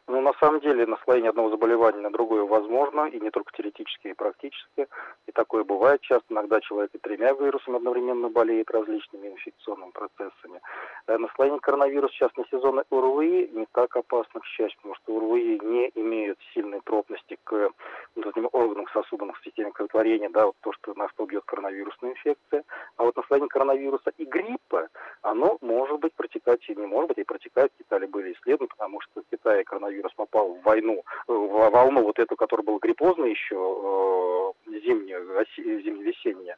Ну, 0.07 0.19
на 0.19 0.33
самом 0.33 0.59
деле, 0.59 0.85
наслоение 0.85 1.29
одного 1.29 1.49
заболевания 1.49 2.01
на 2.01 2.11
другое 2.11 2.43
возможно, 2.43 3.05
и 3.05 3.19
не 3.21 3.31
только 3.31 3.53
теоретически, 3.53 4.07
и 4.09 4.13
практически. 4.13 4.87
И 5.27 5.31
такое 5.31 5.63
бывает 5.63 6.01
часто. 6.01 6.25
Иногда 6.29 6.59
человек 6.59 6.91
и 6.93 6.97
тремя 6.97 7.31
вирусами 7.31 7.77
одновременно 7.77 8.27
болеет 8.29 8.69
различными 8.69 9.29
инфекционными 9.29 9.91
процессами. 9.91 10.59
Э, 11.07 11.17
наслоение 11.17 11.61
коронавируса 11.61 12.13
сейчас 12.15 12.35
на 12.35 12.43
сезоны 12.51 12.83
ОРВИ 12.91 13.51
не 13.53 13.65
так 13.71 13.95
опасно, 13.95 14.41
к 14.41 14.45
счастью, 14.45 14.77
потому 14.81 14.95
что 14.95 15.17
ОРВИ 15.17 15.61
не 15.63 15.91
имеют 15.95 16.37
сильной 16.53 16.81
тропности 16.81 17.37
к 17.45 17.71
этим 18.17 18.49
органам 18.51 18.87
сосудам 18.93 19.31
в 19.31 19.43
системе 19.43 19.71
кроветворения, 19.71 20.29
да, 20.29 20.47
вот 20.47 20.55
то, 20.61 20.73
что 20.73 20.93
нас 20.95 21.11
побьет 21.15 21.43
коронавирусная 21.45 22.11
инфекция. 22.11 22.63
А 22.97 23.03
вот 23.03 23.15
наслоение 23.15 23.49
коронавируса 23.49 24.11
и 24.17 24.25
гриппа, 24.25 24.89
оно 25.21 25.57
может 25.61 25.99
быть 25.99 26.13
протекать, 26.13 26.67
и 26.69 26.75
не 26.75 26.85
может 26.85 27.09
быть, 27.09 27.19
и 27.19 27.23
протекает. 27.23 27.71
В 27.73 27.77
Китае 27.77 28.07
были 28.07 28.33
исследования, 28.33 28.69
потому 28.69 28.99
что 29.01 29.21
в 29.21 29.29
Китае 29.29 29.63
коронавирус 29.63 29.92
коронавирус 29.93 30.13
попал 30.13 30.53
в 30.55 30.61
войну, 30.63 31.03
в 31.27 31.69
волну 31.69 32.03
вот 32.03 32.19
эту, 32.19 32.35
которая 32.35 32.65
была 32.65 32.79
гриппозная 32.79 33.29
еще, 33.29 33.55
э, 33.55 34.79
зимнюю, 34.85 35.45
зимне-весенняя, 35.57 36.57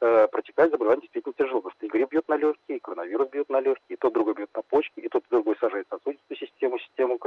э, 0.00 0.28
протекает 0.28 0.70
заболевание 0.72 1.02
действительно 1.02 1.34
тяжело. 1.34 1.60
Потому 1.60 1.72
что 1.76 1.86
и 1.86 1.88
грипп 1.88 2.10
бьет 2.10 2.28
на 2.28 2.36
легкие, 2.36 2.78
и 2.78 2.80
коронавирус 2.80 3.28
бьет 3.28 3.48
на 3.50 3.60
легкие, 3.60 3.94
и 3.94 3.96
тот 3.96 4.12
другой 4.12 4.34
бьет 4.34 4.50
на 4.54 4.62
почки, 4.62 5.00
и 5.00 5.08
тот 5.08 5.24
другой 5.30 5.56
сажает 5.60 5.86
сосудистую 5.88 6.38
систему, 6.38 6.78
систему 6.78 7.18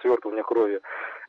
свертывания 0.00 0.42
крови. 0.42 0.80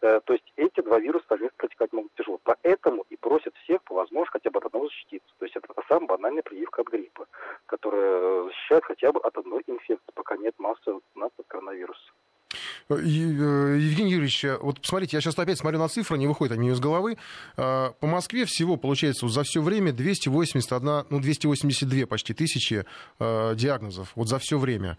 Э, 0.01 0.19
то 0.23 0.33
есть 0.33 0.53
эти 0.55 0.81
два 0.81 0.99
вируса 0.99 1.25
совместно 1.27 1.57
протекать 1.57 1.93
могут 1.93 2.13
тяжело. 2.15 2.39
Поэтому 2.43 3.05
и 3.09 3.17
просят 3.17 3.55
всех 3.63 3.83
по 3.83 3.95
возможности 3.95 4.33
хотя 4.33 4.49
бы 4.51 4.59
от 4.59 4.65
одного 4.65 4.87
защититься. 4.87 5.33
То 5.39 5.45
есть 5.45 5.55
это 5.55 5.67
самая 5.87 6.07
банальная 6.07 6.43
прививка 6.43 6.81
от 6.81 6.87
гриппа, 6.87 7.27
которая 7.65 8.43
защищает 8.43 8.85
хотя 8.85 9.11
бы 9.11 9.19
от 9.19 9.37
одной 9.37 9.63
инфекции, 9.67 10.11
пока 10.13 10.37
нет 10.37 10.55
массы, 10.57 10.99
массы 11.15 11.43
коронавируса. 11.47 12.00
Евгений 12.89 14.11
Юрьевич, 14.11 14.45
вот 14.61 14.81
посмотрите, 14.81 15.17
я 15.17 15.21
сейчас 15.21 15.37
опять 15.37 15.57
смотрю 15.57 15.79
на 15.79 15.87
цифры, 15.87 16.17
не 16.17 16.27
выходит 16.27 16.53
они 16.53 16.69
из 16.69 16.79
головы. 16.79 17.17
По 17.55 17.93
Москве 18.01 18.45
всего, 18.45 18.77
получается, 18.77 19.27
за 19.27 19.43
все 19.43 19.61
время 19.61 19.93
281, 19.93 21.05
ну, 21.09 21.19
282 21.19 22.05
почти 22.07 22.33
тысячи 22.33 22.85
диагнозов. 23.19 24.11
Вот 24.15 24.27
за 24.27 24.39
все 24.39 24.57
время. 24.57 24.97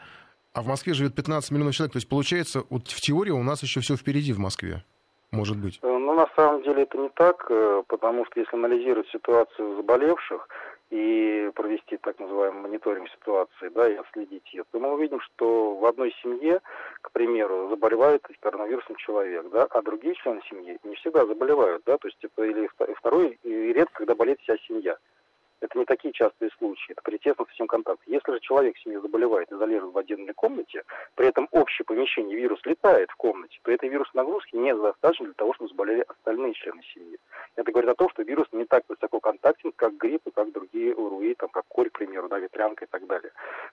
А 0.54 0.60
в 0.60 0.66
Москве 0.66 0.92
живет 0.92 1.14
15 1.14 1.50
миллионов 1.50 1.74
человек. 1.74 1.92
То 1.92 1.96
есть, 1.96 2.08
получается, 2.08 2.64
вот 2.68 2.88
в 2.88 3.00
теории 3.00 3.30
у 3.30 3.42
нас 3.42 3.62
еще 3.62 3.80
все 3.80 3.96
впереди 3.96 4.32
в 4.32 4.38
Москве. 4.38 4.84
Может 5.30 5.56
быть. 5.56 5.78
Э, 5.82 5.86
ну, 5.86 6.14
на 6.14 6.28
самом 6.36 6.62
деле 6.62 6.82
это 6.82 6.98
не 6.98 7.08
так, 7.08 7.46
э, 7.48 7.82
потому 7.88 8.26
что 8.26 8.38
если 8.38 8.54
анализировать 8.54 9.08
ситуацию 9.08 9.76
заболевших 9.76 10.46
и 10.92 11.50
провести 11.54 11.96
так 11.96 12.20
называемый 12.20 12.60
мониторинг 12.64 13.08
ситуации, 13.08 13.70
да, 13.70 13.88
и 13.88 13.94
отследить 13.94 14.52
ее, 14.52 14.64
то 14.70 14.78
мы 14.78 14.92
увидим, 14.92 15.20
что 15.20 15.74
в 15.74 15.86
одной 15.86 16.14
семье, 16.22 16.60
к 17.00 17.10
примеру, 17.12 17.68
заболевает 17.70 18.22
коронавирусом 18.40 18.96
человек, 18.96 19.48
да, 19.48 19.64
а 19.70 19.80
другие 19.80 20.14
члены 20.16 20.42
семьи 20.50 20.78
не 20.84 20.94
всегда 20.96 21.24
заболевают, 21.24 21.82
да, 21.86 21.96
то 21.96 22.08
есть 22.08 22.22
это 22.22 22.44
или 22.44 22.68
второй, 22.98 23.38
и 23.42 23.72
редко, 23.72 24.00
когда 24.00 24.14
болеет 24.14 24.40
вся 24.40 24.58
семья. 24.68 24.98
Это 25.62 25.78
не 25.78 25.84
такие 25.84 26.12
частые 26.12 26.50
случаи, 26.58 26.90
это 26.90 27.02
при 27.02 27.18
тесном 27.18 27.46
совсем 27.46 27.68
контакте. 27.68 28.02
Если 28.06 28.32
же 28.32 28.40
человек 28.40 28.76
в 28.76 28.82
семье 28.82 29.00
заболевает, 29.00 29.50
изолирован 29.52 29.92
в 29.92 29.98
отдельной 29.98 30.34
комнате, 30.34 30.82
при 31.14 31.28
этом 31.28 31.46
общее 31.52 31.84
помещение 31.86 32.36
вирус 32.36 32.58
летает 32.64 33.08
в 33.12 33.14
комнате, 33.14 33.60
то 33.62 33.70
этой 33.70 33.88
вирусной 33.88 34.24
нагрузки 34.24 34.56
недостаточно 34.56 35.26
для 35.26 35.34
того, 35.34 35.54
чтобы 35.54 35.70
заболели 35.70 36.04
остальные 36.08 36.54
члены 36.54 36.82
семьи. 36.92 37.16
Это 37.54 37.70
говорит 37.70 37.90
о 37.90 37.94
том, 37.94 38.10
что 38.10 38.22
вирус 38.24 38.48
не 38.50 38.64
так 38.64 38.82
высоко 38.88 39.20
контактен, 39.20 39.72
как 39.76 39.96
грипп 39.96 40.26
и 40.26 40.32
как 40.32 40.50
другие 40.50 40.94
ОРВИ, 40.94 41.34
там, 41.34 41.48
как 41.50 41.64
корь, 41.68 41.90
к 41.90 41.98
примеру, 41.98 42.28
да, 42.28 42.40
ветрянка 42.40 42.84
и 42.84 42.88
так 42.88 43.06
далее. 43.06 43.30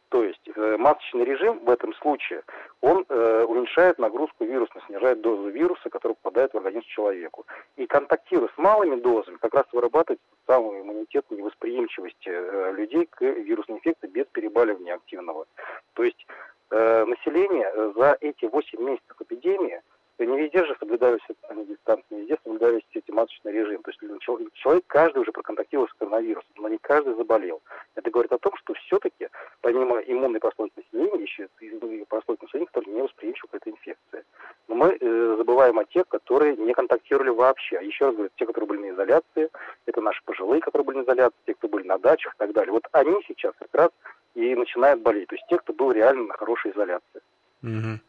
То 0.09 0.23
есть 0.23 0.47
э, 0.55 0.77
масочный 0.77 1.25
режим 1.25 1.57
в 1.65 1.71
этом 1.71 1.95
случае, 1.95 2.43
он 2.81 3.03
э, 3.09 3.45
уменьшает 3.47 3.97
нагрузку 3.97 4.45
вируса, 4.45 4.79
снижает 4.85 5.21
дозу 5.21 5.49
вируса, 5.49 5.89
который 5.89 6.13
попадает 6.21 6.53
в 6.53 6.57
организм 6.57 6.85
человеку. 6.85 7.47
И 7.77 7.87
контактируя 7.87 8.49
с 8.53 8.57
малыми 8.59 8.99
дозами, 8.99 9.37
как 9.37 9.55
раз 9.55 9.65
вырабатывается 9.71 10.23
самый 10.45 10.81
иммунитет 10.81 11.25
невосприимчивости 11.31 11.78
э, 12.27 12.73
людей 12.75 13.05
к 13.05 13.21
вирусной 13.21 13.77
инфекции 13.77 14.07
без 14.07 14.25
перебаливания 14.27 14.95
активного. 14.95 15.45
То 15.93 16.03
есть 16.03 16.25
э, 16.71 17.05
население 17.05 17.71
э, 17.73 17.93
за 17.95 18.17
эти 18.21 18.45
8 18.45 18.81
месяцев 18.81 19.21
эпидемии 19.21 19.81
не 20.25 20.37
везде 20.37 20.65
же 20.65 20.75
соблюдались 20.79 21.21
социальные 21.27 21.65
дистанции, 21.65 22.05
не 22.11 22.21
везде 22.21 22.37
соблюдались 22.43 22.83
эти 22.93 23.11
масочный 23.11 23.51
режим. 23.51 23.81
То 23.83 23.91
есть 23.91 24.53
человек, 24.55 24.83
каждый 24.87 25.19
уже 25.19 25.31
проконтактировал 25.31 25.87
с 25.87 25.93
коронавирусом, 25.93 26.51
но 26.57 26.69
не 26.69 26.77
каждый 26.77 27.15
заболел. 27.15 27.61
Это 27.95 28.09
говорит 28.11 28.31
о 28.31 28.37
том, 28.37 28.55
что 28.57 28.73
все-таки, 28.73 29.29
помимо 29.61 29.99
иммунной 29.99 30.39
прослойки 30.39 30.73
населения, 30.77 31.23
еще 31.23 31.47
и 31.61 32.05
прослойки 32.05 32.43
населения, 32.43 32.67
которые 32.67 32.95
не 32.95 33.01
восприимчивы 33.01 33.47
к 33.49 33.55
этой 33.55 33.71
инфекции. 33.71 34.23
Но 34.67 34.75
мы 34.75 34.97
э, 34.99 35.35
забываем 35.37 35.79
о 35.79 35.85
тех, 35.85 36.07
которые 36.07 36.55
не 36.57 36.73
контактировали 36.73 37.29
вообще. 37.29 37.77
А 37.77 37.81
еще 37.81 38.05
раз 38.05 38.15
говорю, 38.15 38.31
те, 38.35 38.45
которые 38.45 38.67
были 38.67 38.79
на 38.81 38.89
изоляции, 38.91 39.49
это 39.85 40.01
наши 40.01 40.21
пожилые, 40.23 40.61
которые 40.61 40.85
были 40.85 40.97
на 40.97 41.03
изоляции, 41.03 41.37
те, 41.45 41.53
кто 41.53 41.67
были 41.67 41.87
на 41.87 41.97
дачах 41.97 42.33
и 42.33 42.37
так 42.37 42.53
далее. 42.53 42.71
Вот 42.71 42.83
они 42.91 43.15
сейчас 43.27 43.53
как 43.57 43.69
раз 43.73 43.89
и 44.35 44.55
начинают 44.55 45.01
болеть. 45.01 45.27
То 45.27 45.35
есть 45.35 45.45
те, 45.49 45.57
кто 45.57 45.73
был 45.73 45.91
реально 45.91 46.25
на 46.25 46.33
хорошей 46.33 46.71
изоляции. 46.71 47.21
Угу. 47.63 47.99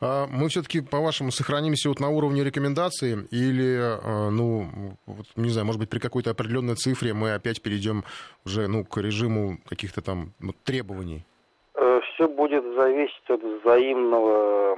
А 0.00 0.26
мы 0.28 0.48
все-таки, 0.48 0.80
по-вашему, 0.80 1.30
сохранимся 1.30 1.88
вот 1.88 2.00
на 2.00 2.08
уровне 2.08 2.44
рекомендаций 2.44 3.26
или, 3.30 3.78
а, 3.80 4.30
ну, 4.30 4.96
вот, 5.06 5.26
не 5.36 5.50
знаю, 5.50 5.66
может 5.66 5.80
быть, 5.80 5.90
при 5.90 5.98
какой-то 5.98 6.30
определенной 6.30 6.74
цифре 6.74 7.14
мы 7.14 7.32
опять 7.32 7.62
перейдем 7.62 8.04
уже 8.44 8.68
ну, 8.68 8.84
к 8.84 9.00
режиму 9.00 9.58
каких-то 9.68 10.02
там 10.02 10.32
ну, 10.40 10.52
требований? 10.64 11.24
Э, 11.74 12.00
Все 12.14 12.28
будет 12.28 12.64
зависеть 12.74 13.28
от 13.28 13.42
взаимного 13.42 14.76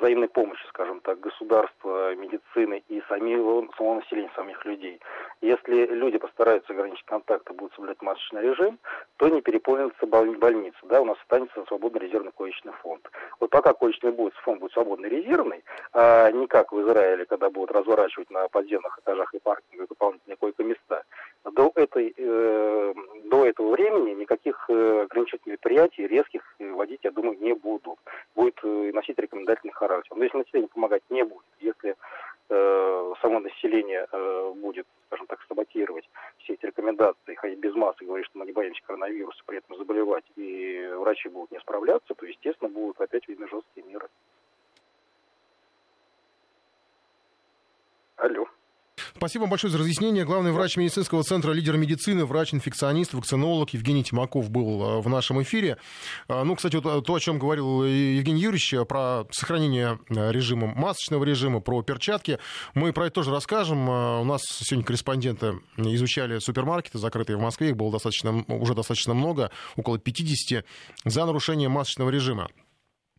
взаимной 0.00 0.28
помощи, 0.28 0.66
скажем 0.68 1.00
так, 1.00 1.20
государства, 1.20 2.14
медицины 2.14 2.82
и 2.88 3.02
самого, 3.08 3.68
самого 3.76 3.96
населения, 3.96 4.30
самих 4.34 4.64
людей. 4.64 5.00
Если 5.40 5.86
люди 5.86 6.18
постараются 6.18 6.72
ограничить 6.72 7.04
контакты, 7.04 7.52
будут 7.52 7.74
соблюдать 7.74 8.02
масочный 8.02 8.42
режим, 8.42 8.78
то 9.16 9.28
не 9.28 9.40
переполнится 9.40 10.06
больница, 10.06 10.78
да, 10.84 11.00
у 11.00 11.04
нас 11.04 11.18
останется 11.22 11.64
свободный 11.66 12.00
резервный 12.00 12.32
коечный 12.32 12.72
фонд. 12.82 13.08
Вот 13.38 13.50
пока 13.50 13.72
коечный 13.72 14.12
будет, 14.12 14.34
фонд 14.34 14.60
будет 14.60 14.72
свободный 14.72 15.08
резервный, 15.08 15.62
а 15.92 16.30
не 16.30 16.46
как 16.46 16.72
в 16.72 16.80
Израиле, 16.82 17.24
когда 17.26 17.50
будут 17.50 17.72
разворачивать 17.72 18.30
на 18.30 18.48
подземных 18.48 18.98
этажах 18.98 19.34
и 19.34 19.38
паркингах 19.38 19.88
дополнительные 19.88 20.36
койко-места, 20.36 21.04
до, 21.44 21.72
этой, 21.74 22.14
э, 22.16 22.94
до 23.24 23.46
этого 23.46 23.70
времени 23.72 24.10
никаких 24.10 24.66
э, 24.68 25.02
ограничительных 25.02 25.46
мероприятий 25.46 26.06
резких 26.06 26.42
вводить, 26.58 27.00
я 27.02 27.10
думаю, 27.10 27.38
не 27.38 27.54
будут. 27.54 27.98
Будет 28.34 28.58
э, 28.62 28.90
носить 28.92 29.18
рекомендательный 29.18 29.72
характер. 29.72 30.16
Но 30.16 30.24
если 30.24 30.38
население 30.38 30.68
помогать 30.68 31.02
не 31.10 31.22
будет, 31.22 31.44
если 31.60 31.96
э, 32.48 33.14
само 33.22 33.40
население 33.40 34.06
э, 34.10 34.52
будет, 34.56 34.86
скажем 35.06 35.26
так, 35.26 35.40
саботировать 35.48 36.08
все 36.38 36.54
эти 36.54 36.66
рекомендации, 36.66 37.34
ходить 37.34 37.58
без 37.58 37.74
масок, 37.74 38.06
говорить, 38.06 38.26
что 38.26 38.38
мы 38.38 38.46
не 38.46 38.52
боимся 38.52 38.82
коронавируса, 38.86 39.42
при 39.46 39.58
этом 39.58 39.76
заболевать, 39.76 40.24
и 40.36 40.90
врачи 40.96 41.28
будут 41.28 41.50
не 41.52 41.60
справляться, 41.60 42.14
то, 42.14 42.26
естественно, 42.26 42.70
будут 42.70 43.00
опять 43.00 43.26
видны 43.28 43.48
жесткие 43.48 43.86
меры. 43.86 44.08
Алло. 48.16 48.46
Спасибо 49.30 49.46
большое 49.46 49.70
за 49.70 49.78
разъяснение. 49.78 50.24
Главный 50.24 50.50
врач 50.50 50.76
медицинского 50.76 51.22
центра 51.22 51.52
«Лидер 51.52 51.76
медицины», 51.76 52.24
врач-инфекционист, 52.24 53.14
вакцинолог 53.14 53.70
Евгений 53.70 54.02
Тимаков 54.02 54.50
был 54.50 54.82
э, 54.82 55.00
в 55.02 55.08
нашем 55.08 55.40
эфире. 55.44 55.76
Э, 56.26 56.42
ну, 56.42 56.56
кстати, 56.56 56.74
вот 56.74 56.86
э, 56.86 57.00
то, 57.00 57.14
о 57.14 57.20
чем 57.20 57.38
говорил 57.38 57.84
Евгений 57.84 58.40
Юрьевич, 58.40 58.74
про 58.88 59.26
сохранение 59.30 60.00
режима, 60.08 60.74
масочного 60.74 61.22
режима, 61.22 61.60
про 61.60 61.80
перчатки, 61.82 62.40
мы 62.74 62.92
про 62.92 63.06
это 63.06 63.14
тоже 63.14 63.30
расскажем. 63.30 63.88
У 63.88 64.24
нас 64.24 64.42
сегодня 64.42 64.84
корреспонденты 64.84 65.60
изучали 65.76 66.40
супермаркеты, 66.40 66.98
закрытые 66.98 67.36
в 67.36 67.40
Москве, 67.40 67.68
их 67.68 67.76
было 67.76 67.92
достаточно, 67.92 68.44
уже 68.48 68.74
достаточно 68.74 69.14
много, 69.14 69.52
около 69.76 70.00
50, 70.00 70.64
за 71.04 71.24
нарушение 71.24 71.68
масочного 71.68 72.10
режима 72.10 72.48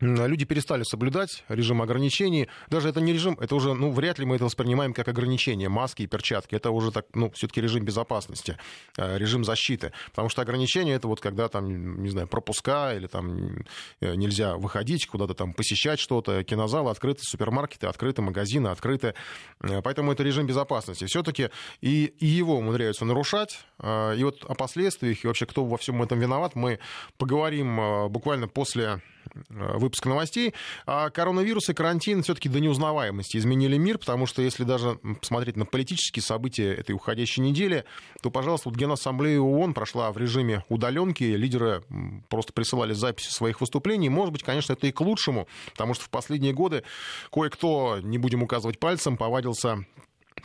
люди 0.01 0.46
перестали 0.46 0.84
соблюдать 0.84 1.43
режим 1.48 1.81
ограничений. 1.81 2.48
Даже 2.70 2.89
это 2.89 3.00
не 3.01 3.13
режим, 3.13 3.38
это 3.39 3.55
уже, 3.55 3.74
ну, 3.74 3.91
вряд 3.91 4.20
ли 4.20 4.25
мы 4.25 4.36
это 4.36 4.46
воспринимаем 4.46 4.93
как 4.93 5.08
ограничение, 5.08 5.70
маски 5.70 6.03
и 6.03 6.08
перчатки. 6.08 6.55
Это 6.55 6.72
уже 6.72 6.91
так, 6.91 7.05
ну, 7.13 7.31
все-таки 7.31 7.62
режим 7.62 7.86
безопасности, 7.86 8.58
э, 8.98 9.17
режим 9.17 9.43
защиты. 9.43 9.93
Потому 10.10 10.29
что 10.29 10.41
ограничение 10.41 10.96
это 10.96 11.08
вот 11.08 11.22
когда 11.22 11.48
там, 11.48 12.01
не 12.03 12.10
знаю, 12.10 12.27
пропуска 12.27 12.93
или 12.96 13.08
там 13.08 13.63
э, 14.01 14.15
нельзя 14.15 14.55
выходить 14.55 15.05
куда-то 15.05 15.36
там 15.36 15.53
посещать 15.53 16.00
что-то, 16.00 16.43
кинозалы 16.43 16.89
открыты, 16.89 17.22
супермаркеты 17.24 17.88
открыты, 17.88 18.22
магазины 18.22 18.70
открыты. 18.70 19.13
Э, 19.62 19.81
поэтому 19.84 20.12
это 20.12 20.24
режим 20.24 20.48
безопасности. 20.48 21.05
Все-таки 21.05 21.50
и, 21.81 22.05
и 22.05 22.25
его 22.25 22.58
умудряются 22.58 23.05
нарушать. 23.05 23.60
И 23.81 24.24
вот 24.24 24.43
о 24.46 24.53
последствиях 24.55 25.24
и 25.24 25.27
вообще 25.27 25.46
кто 25.46 25.65
во 25.65 25.77
всем 25.77 26.01
этом 26.01 26.20
виноват, 26.20 26.55
мы 26.55 26.79
поговорим 27.17 28.10
буквально 28.10 28.48
после 28.48 29.01
Э, 29.50 29.77
выпуск 29.77 30.05
новостей. 30.05 30.53
А 30.85 31.09
коронавирус 31.09 31.69
и 31.69 31.73
карантин 31.73 32.23
все-таки 32.23 32.50
до 32.50 32.59
неузнаваемости 32.59 33.38
изменили 33.38 33.77
мир, 33.77 33.97
потому 33.97 34.25
что 34.25 34.41
если 34.41 34.63
даже 34.63 34.95
посмотреть 35.19 35.55
на 35.55 35.65
политические 35.65 36.23
события 36.23 36.73
этой 36.73 36.93
уходящей 36.93 37.41
недели, 37.41 37.85
то, 38.21 38.29
пожалуйста, 38.29 38.69
вот 38.69 38.77
Генассамблея 38.77 39.39
ООН 39.39 39.73
прошла 39.73 40.11
в 40.11 40.17
режиме 40.17 40.63
удаленки, 40.69 41.23
лидеры 41.23 41.83
просто 42.29 42.53
присылали 42.53 42.93
записи 42.93 43.29
своих 43.29 43.61
выступлений. 43.61 44.09
Может 44.09 44.33
быть, 44.33 44.43
конечно, 44.43 44.73
это 44.73 44.88
и 44.88 44.91
к 44.91 45.01
лучшему, 45.01 45.47
потому 45.71 45.93
что 45.93 46.05
в 46.05 46.09
последние 46.09 46.53
годы 46.53 46.83
кое-кто, 47.31 48.00
не 48.01 48.17
будем 48.17 48.43
указывать 48.43 48.79
пальцем, 48.79 49.17
повадился 49.17 49.85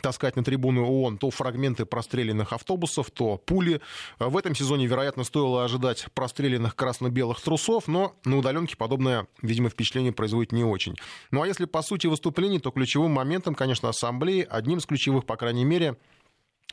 таскать 0.01 0.35
на 0.35 0.43
трибуны 0.43 0.81
ООН 0.81 1.17
то 1.17 1.29
фрагменты 1.29 1.85
простреленных 1.85 2.53
автобусов, 2.53 3.11
то 3.11 3.37
пули. 3.37 3.81
В 4.19 4.37
этом 4.37 4.55
сезоне, 4.55 4.87
вероятно, 4.87 5.23
стоило 5.23 5.63
ожидать 5.63 6.07
простреленных 6.13 6.75
красно-белых 6.75 7.41
трусов, 7.41 7.87
но 7.87 8.15
на 8.25 8.37
удаленке 8.37 8.77
подобное, 8.77 9.27
видимо, 9.41 9.69
впечатление 9.69 10.11
производит 10.11 10.51
не 10.51 10.63
очень. 10.63 10.95
Ну 11.31 11.41
а 11.41 11.47
если 11.47 11.65
по 11.65 11.81
сути 11.81 12.07
выступлений, 12.07 12.59
то 12.59 12.71
ключевым 12.71 13.11
моментом, 13.11 13.55
конечно, 13.55 13.89
ассамблеи, 13.89 14.47
одним 14.49 14.79
из 14.79 14.85
ключевых, 14.85 15.25
по 15.25 15.35
крайней 15.35 15.65
мере, 15.65 15.97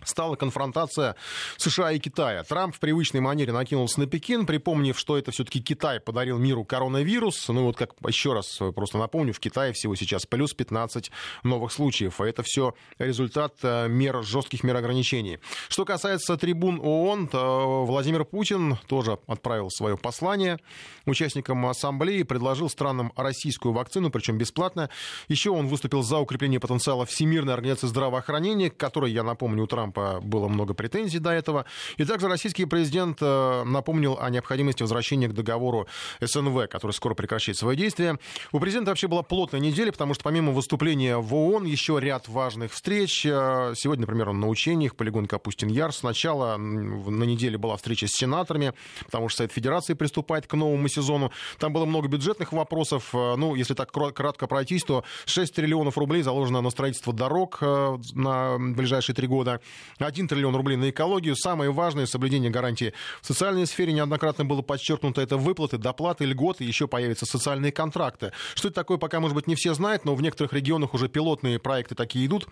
стала 0.03 0.37
конфронтация 0.37 1.17
США 1.57 1.93
и 1.93 1.99
Китая. 1.99 2.43
Трамп 2.43 2.75
в 2.75 2.81
привычной 2.81 3.21
манере 3.21 3.53
накинулся 3.53 4.01
на 4.01 4.07
Пекин, 4.07 4.47
припомнив, 4.47 4.99
что 4.99 5.17
это 5.17 5.31
все-таки 5.31 5.61
Китай 5.61 6.01
подарил 6.01 6.39
миру 6.39 6.65
коронавирус. 6.65 7.49
Ну 7.49 7.65
вот 7.65 7.77
как 7.77 7.95
еще 8.07 8.33
раз 8.33 8.59
просто 8.75 8.99
напомню, 8.99 9.33
в 9.33 9.41
Китае 9.41 9.73
всего 9.73 9.95
сейчас 9.95 10.27
плюс 10.27 10.55
15 10.55 11.11
новых 11.43 11.73
случаев. 11.73 12.21
А 12.21 12.27
это 12.27 12.43
все 12.43 12.75
результат 12.99 13.55
э, 13.63 13.89
мер, 13.89 14.23
жестких 14.23 14.63
мер 14.65 14.77
ограничений. 14.77 15.39
Что 15.69 15.85
касается 15.85 16.37
трибун 16.37 16.81
ООН, 16.83 17.29
то 17.29 17.85
Владимир 17.87 18.25
Путин 18.25 18.77
тоже 18.87 19.19
отправил 19.27 19.71
свое 19.71 19.97
послание 19.97 20.59
участникам 21.07 21.65
ассамблеи, 21.67 22.23
предложил 22.23 22.69
странам 22.69 23.13
российскую 23.17 23.73
вакцину, 23.73 24.11
причем 24.11 24.39
бесплатно. 24.39 24.91
Еще 25.29 25.51
он 25.51 25.69
выступил 25.69 26.03
за 26.03 26.19
укрепление 26.19 26.61
потенциала 26.61 27.07
Всемирной 27.07 27.55
организации 27.55 27.87
здравоохранения, 27.87 28.71
к 28.71 28.77
которой, 28.77 29.13
я 29.13 29.23
напомню, 29.23 29.65
у 29.65 29.67
Трампа 29.67 29.84
Трампа 29.85 30.21
было 30.23 30.49
много 30.49 30.73
претензий 30.73 31.19
до 31.19 31.31
этого. 31.31 31.67
И 31.99 32.05
также 32.05 32.29
российский 32.29 32.65
президент 32.65 33.21
напомнил 33.21 34.19
о 34.21 34.31
необходимости 34.31 34.83
возвращения 34.83 35.29
к 35.29 35.33
договору 35.33 35.87
СНВ, 36.21 36.69
который 36.71 36.93
скоро 36.93 37.15
прекращает 37.15 37.59
свои 37.59 37.77
действия. 37.77 38.19
У 38.53 38.61
президента 38.61 38.91
вообще 38.91 39.09
была 39.09 39.23
плотная 39.23 39.61
неделя, 39.61 39.93
потому 39.93 40.15
что 40.15 40.25
помимо 40.25 40.53
выступления 40.53 41.19
в 41.19 41.35
ООН 41.35 41.65
еще 41.65 41.99
ряд 42.01 42.29
важных 42.29 42.73
встреч. 42.73 43.23
Сегодня, 43.23 44.03
например, 44.03 44.31
он 44.31 44.41
на 44.41 44.49
учениях, 44.49 44.97
полигон 44.97 45.27
Капустин-Яр. 45.27 45.93
Сначала 45.93 46.57
на 46.57 47.25
неделе 47.25 47.59
была 47.59 47.77
встреча 47.77 48.07
с 48.07 48.13
сенаторами, 48.13 48.73
потому 49.05 49.29
что 49.29 49.39
Совет 49.39 49.53
Федерации 49.53 49.95
приступает 49.95 50.47
к 50.47 50.55
новому 50.55 50.89
сезону. 50.89 51.31
Там 51.59 51.73
было 51.73 51.85
много 51.85 52.09
бюджетных 52.09 52.53
вопросов. 52.53 53.11
Ну, 53.13 53.55
если 53.55 53.75
так 53.75 53.91
кратко 53.93 54.47
пройтись, 54.47 54.85
то 54.85 55.05
6 55.27 55.55
триллионов 55.55 55.99
рублей 55.99 56.23
заложено 56.23 56.61
на 56.61 56.71
строительство 56.71 57.13
дорог 57.13 57.59
э, 57.61 57.99
на 58.15 58.57
ближайшие 58.59 59.15
три 59.15 59.27
года. 59.27 59.61
1 59.99 60.29
триллион 60.29 60.57
рублей 60.57 60.77
на 60.77 60.91
экологию. 60.91 61.37
Самое 61.37 61.71
важное— 61.73 62.07
соблюдение 62.07 62.51
гарантии 62.51 62.93
в 63.23 63.27
социальной 63.27 63.67
сфере. 63.67 63.93
Неоднократно 63.93 64.45
было 64.45 64.63
подчеркнуто 64.63 65.21
это 65.21 65.37
выплаты, 65.37 65.79
доплаты, 65.79 66.25
льготы. 66.25 66.65
Еще 66.65 66.89
появятся 66.89 67.27
социальные 67.27 67.73
контракты. 67.73 68.33
Что 68.55 68.69
это 68.69 68.75
такое, 68.75 68.99
пока, 68.99 69.21
может 69.21 69.35
быть, 69.35 69.47
не 69.47 69.55
все 69.55 69.75
знают, 69.75 70.05
но 70.05 70.15
в 70.15 70.23
некоторых 70.23 70.53
регионах 70.53 70.95
уже 70.95 71.09
пилотные 71.09 71.59
проекты 71.59 71.95
такие 71.95 72.27
идут. 72.27 72.49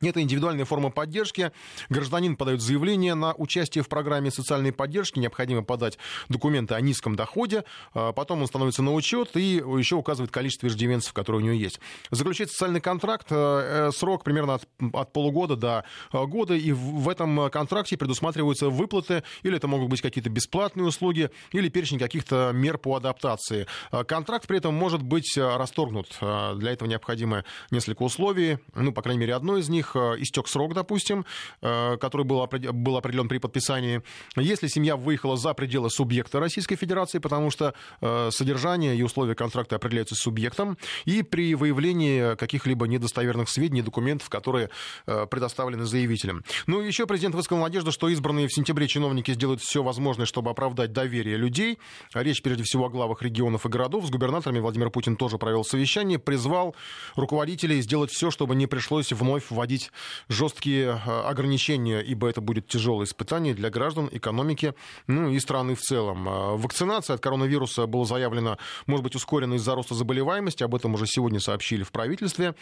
Это 0.00 0.20
индивидуальная 0.22 0.64
форма 0.64 0.90
поддержки. 0.90 1.50
Гражданин 1.88 2.36
подает 2.36 2.60
заявление 2.60 3.14
на 3.14 3.34
участие 3.34 3.82
в 3.82 3.88
программе 3.88 4.30
социальной 4.30 4.72
поддержки. 4.72 5.18
Необходимо 5.18 5.62
подать 5.62 5.98
документы 6.28 6.74
о 6.74 6.80
низком 6.80 7.16
доходе. 7.16 7.64
А 7.94 8.12
потом 8.12 8.40
он 8.40 8.46
становится 8.46 8.82
на 8.82 8.94
учет 8.94 9.36
и 9.36 9.56
еще 9.56 9.96
указывает 9.96 10.30
количество 10.30 10.68
иждивенцев, 10.68 11.12
которые 11.12 11.42
у 11.42 11.44
него 11.44 11.54
есть. 11.54 11.80
Заключает 12.10 12.50
социальный 12.50 12.80
контракт. 12.80 13.26
Э, 13.30 13.88
э, 13.88 13.90
срок 13.92 14.22
примерно 14.24 14.54
от, 14.54 14.68
от 14.92 15.12
полугода 15.12 15.56
до 15.56 15.84
э, 16.12 16.24
года. 16.26 16.54
И 16.54 16.72
в 16.72 17.08
этом 17.08 17.50
контракте 17.50 17.96
предусматриваются 17.96 18.68
выплаты. 18.68 19.24
Или 19.42 19.56
это 19.56 19.66
могут 19.66 19.88
быть 19.88 20.00
какие-то 20.00 20.30
бесплатные 20.30 20.86
услуги, 20.86 21.30
или 21.52 21.68
перечень 21.68 21.98
каких-то 21.98 22.52
мер 22.54 22.78
по 22.78 22.96
адаптации. 22.96 23.66
Контракт 24.06 24.46
при 24.46 24.58
этом 24.58 24.74
может 24.74 25.02
быть 25.02 25.36
расторгнут. 25.36 26.16
Для 26.20 26.72
этого 26.72 26.88
необходимо 26.88 27.44
несколько 27.70 28.02
условий. 28.02 28.58
Ну, 28.74 28.92
по 28.92 29.02
крайней 29.02 29.20
мере, 29.20 29.34
одно 29.34 29.56
из 29.56 29.68
них 29.68 29.87
них 29.88 29.96
э, 29.96 30.20
истек 30.22 30.48
срок, 30.48 30.74
допустим, 30.74 31.24
э, 31.62 31.96
который 31.98 32.24
был, 32.24 32.46
был 32.46 32.96
определен 32.96 33.28
при 33.28 33.38
подписании. 33.38 34.02
Если 34.36 34.68
семья 34.68 34.96
выехала 34.96 35.36
за 35.36 35.54
пределы 35.54 35.90
субъекта 35.90 36.40
Российской 36.40 36.76
Федерации, 36.76 37.18
потому 37.18 37.50
что 37.50 37.74
э, 38.00 38.30
содержание 38.32 38.96
и 38.96 39.02
условия 39.02 39.34
контракта 39.34 39.76
определяются 39.76 40.14
субъектом, 40.14 40.76
и 41.04 41.22
при 41.22 41.54
выявлении 41.54 42.36
каких-либо 42.36 42.86
недостоверных 42.86 43.48
сведений, 43.48 43.82
документов, 43.82 44.28
которые 44.28 44.70
предоставлены 45.06 45.84
заявителем. 45.84 46.44
Ну 46.66 46.80
еще 46.80 47.06
президент 47.06 47.34
высказал 47.34 47.62
надежду, 47.62 47.92
что 47.92 48.08
избранные 48.08 48.48
в 48.48 48.54
сентябре 48.54 48.88
чиновники 48.88 49.32
сделают 49.32 49.60
все 49.60 49.82
возможное, 49.82 50.26
чтобы 50.26 50.50
оправдать 50.50 50.92
доверие 50.92 51.36
людей. 51.36 51.78
Речь 52.14 52.42
прежде 52.42 52.64
всего 52.64 52.86
о 52.86 52.88
главах 52.88 53.22
регионов 53.22 53.66
и 53.66 53.68
городов. 53.68 54.06
С 54.06 54.10
губернаторами 54.10 54.58
Владимир 54.60 54.90
Путин 54.90 55.16
тоже 55.16 55.38
провел 55.38 55.64
совещание, 55.64 56.18
призвал 56.18 56.74
руководителей 57.16 57.80
сделать 57.80 58.10
все, 58.10 58.30
чтобы 58.30 58.54
не 58.54 58.66
пришлось 58.66 59.12
вновь 59.12 59.50
вводить 59.50 59.77
вводить 59.78 59.92
жесткие 60.28 61.00
а, 61.06 61.28
ограничения, 61.28 62.00
ибо 62.00 62.28
это 62.28 62.40
будет 62.40 62.66
тяжелое 62.66 63.04
испытание 63.04 63.54
для 63.54 63.70
граждан, 63.70 64.08
экономики, 64.12 64.74
ну 65.06 65.30
и 65.30 65.38
страны 65.40 65.74
в 65.74 65.80
целом. 65.80 66.28
А, 66.28 66.56
вакцинация 66.56 67.14
от 67.14 67.20
коронавируса 67.20 67.86
была 67.86 68.04
заявлена, 68.04 68.58
может 68.86 69.04
быть, 69.04 69.14
ускорена 69.14 69.54
из-за 69.54 69.74
роста 69.74 69.94
заболеваемости, 69.94 70.64
об 70.64 70.74
этом 70.74 70.94
уже 70.94 71.06
сегодня 71.06 71.40
сообщили 71.40 71.82
в 71.82 71.92
правительстве. 71.92 72.54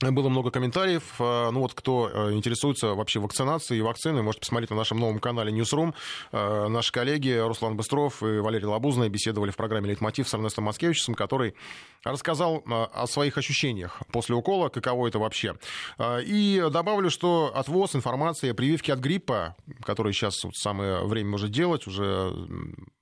Было 0.00 0.30
много 0.30 0.50
комментариев. 0.50 1.02
А, 1.18 1.50
ну 1.50 1.60
вот 1.60 1.74
кто 1.74 2.08
э, 2.08 2.32
интересуется 2.32 2.94
вообще 2.94 3.20
вакцинацией 3.20 3.80
и 3.80 3.82
вакциной, 3.82 4.22
можете 4.22 4.40
посмотреть 4.40 4.70
на 4.70 4.76
нашем 4.76 4.98
новом 4.98 5.18
канале 5.18 5.52
Newsroom. 5.52 5.94
А, 6.32 6.68
наши 6.68 6.90
коллеги 6.90 7.36
Руслан 7.36 7.76
Быстров 7.76 8.22
и 8.22 8.38
Валерий 8.38 8.66
Лабузный 8.66 9.10
беседовали 9.10 9.50
в 9.50 9.56
программе 9.56 9.88
«Лейтмотив» 9.88 10.26
с 10.26 10.34
Эрнестом 10.34 10.64
Маскевичем, 10.64 11.14
который 11.14 11.54
рассказал 12.02 12.62
а, 12.66 12.86
о 12.86 13.06
своих 13.06 13.36
ощущениях 13.36 14.00
после 14.10 14.34
укола, 14.34 14.70
каково 14.70 15.08
это 15.08 15.18
вообще. 15.18 15.56
И 16.00 16.64
добавлю, 16.72 17.10
что 17.10 17.52
от 17.54 17.68
ВОЗ 17.68 17.96
информация 17.96 18.52
о 18.52 18.54
прививке 18.54 18.94
от 18.94 19.00
гриппа, 19.00 19.54
который 19.84 20.14
сейчас 20.14 20.40
самое 20.54 21.04
время 21.04 21.30
может 21.30 21.50
делать, 21.50 21.86
уже 21.86 22.34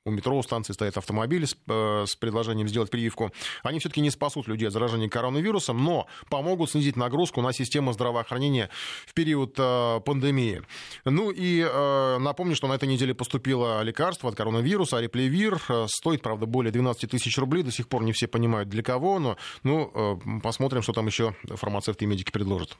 у 0.08 0.10
метро 0.10 0.36
у 0.36 0.42
станции 0.42 0.72
стоят 0.72 0.96
автомобили 0.96 1.44
с, 1.44 1.56
э, 1.68 2.04
с 2.06 2.16
предложением 2.16 2.68
сделать 2.68 2.90
прививку, 2.90 3.30
они 3.62 3.78
все-таки 3.78 4.00
не 4.00 4.10
спасут 4.10 4.48
людей 4.48 4.68
от 4.68 4.72
заражения 4.72 5.08
коронавирусом, 5.08 5.82
но 5.82 6.06
помогут 6.28 6.70
снизить 6.70 6.96
нагрузку 6.96 7.42
на 7.42 7.52
систему 7.52 7.92
здравоохранения 7.92 8.70
в 9.06 9.14
период 9.14 9.54
э, 9.58 10.00
пандемии. 10.04 10.62
Ну 11.04 11.30
и 11.30 11.60
э, 11.60 12.18
напомню, 12.18 12.56
что 12.56 12.66
на 12.66 12.74
этой 12.74 12.88
неделе 12.88 13.14
поступило 13.14 13.82
лекарство 13.82 14.30
от 14.30 14.36
коронавируса, 14.36 14.98
Арепливир. 14.98 15.60
Стоит, 15.86 16.22
правда, 16.22 16.46
более 16.46 16.72
12 16.72 17.10
тысяч 17.10 17.36
рублей. 17.38 17.62
До 17.62 17.70
сих 17.70 17.88
пор 17.88 18.02
не 18.02 18.12
все 18.12 18.26
понимают, 18.26 18.68
для 18.68 18.82
кого, 18.82 19.18
но 19.18 19.36
ну, 19.62 20.20
посмотрим, 20.42 20.82
что 20.82 20.92
там 20.92 21.06
еще 21.06 21.34
фармацевты 21.48 22.04
и 22.04 22.08
медики 22.08 22.30
предложат. 22.30 22.76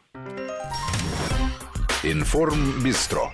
Информ 2.03 2.83
Бистро. 2.83 3.33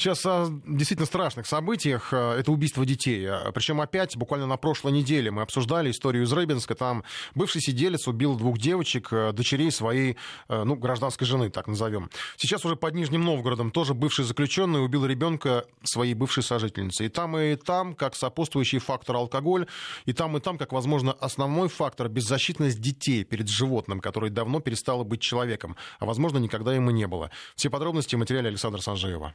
Сейчас 0.00 0.24
о 0.24 0.46
действительно 0.66 1.04
страшных 1.04 1.46
событиях. 1.46 2.14
Э, 2.14 2.32
это 2.38 2.50
убийство 2.52 2.86
детей. 2.86 3.22
Э, 3.22 3.52
Причем 3.52 3.82
опять, 3.82 4.16
буквально 4.16 4.46
на 4.46 4.56
прошлой 4.56 4.92
неделе 4.92 5.30
мы 5.30 5.42
обсуждали 5.42 5.90
историю 5.90 6.24
из 6.24 6.32
Рыбинска. 6.32 6.74
Там 6.74 7.04
бывший 7.34 7.60
сиделец 7.60 8.08
убил 8.08 8.34
двух 8.34 8.56
девочек, 8.56 9.12
э, 9.12 9.32
дочерей 9.32 9.70
своей, 9.70 10.16
ну, 10.48 10.74
гражданской 10.76 11.26
жены, 11.26 11.50
так 11.50 11.66
назовем. 11.66 12.08
Сейчас 12.38 12.64
уже 12.64 12.76
под 12.76 12.94
Нижним 12.94 13.26
Новгородом 13.26 13.70
тоже 13.70 13.92
бывший 13.92 14.24
заключенный 14.24 14.82
убил 14.82 15.04
ребенка 15.04 15.66
своей 15.82 16.14
бывшей 16.14 16.44
сожительницы. 16.44 17.04
И 17.04 17.10
там, 17.10 17.36
и 17.36 17.54
там, 17.56 17.94
как 17.94 18.14
сопутствующий 18.14 18.78
фактор 18.78 19.16
алкоголь, 19.16 19.66
и 20.06 20.14
там, 20.14 20.34
и 20.34 20.40
там, 20.40 20.56
как, 20.56 20.72
возможно, 20.72 21.12
основной 21.12 21.68
фактор 21.68 22.08
беззащитность 22.08 22.80
детей 22.80 23.22
перед 23.24 23.50
животным, 23.50 24.00
которое 24.00 24.30
давно 24.30 24.60
перестало 24.60 25.04
быть 25.04 25.20
человеком, 25.20 25.76
а, 25.98 26.06
возможно, 26.06 26.38
никогда 26.38 26.74
ему 26.74 26.90
не 26.90 27.06
было. 27.06 27.30
Все 27.54 27.68
подробности 27.68 28.14
в 28.14 28.18
материале 28.18 28.48
Александра 28.48 28.80
Санжеева. 28.80 29.34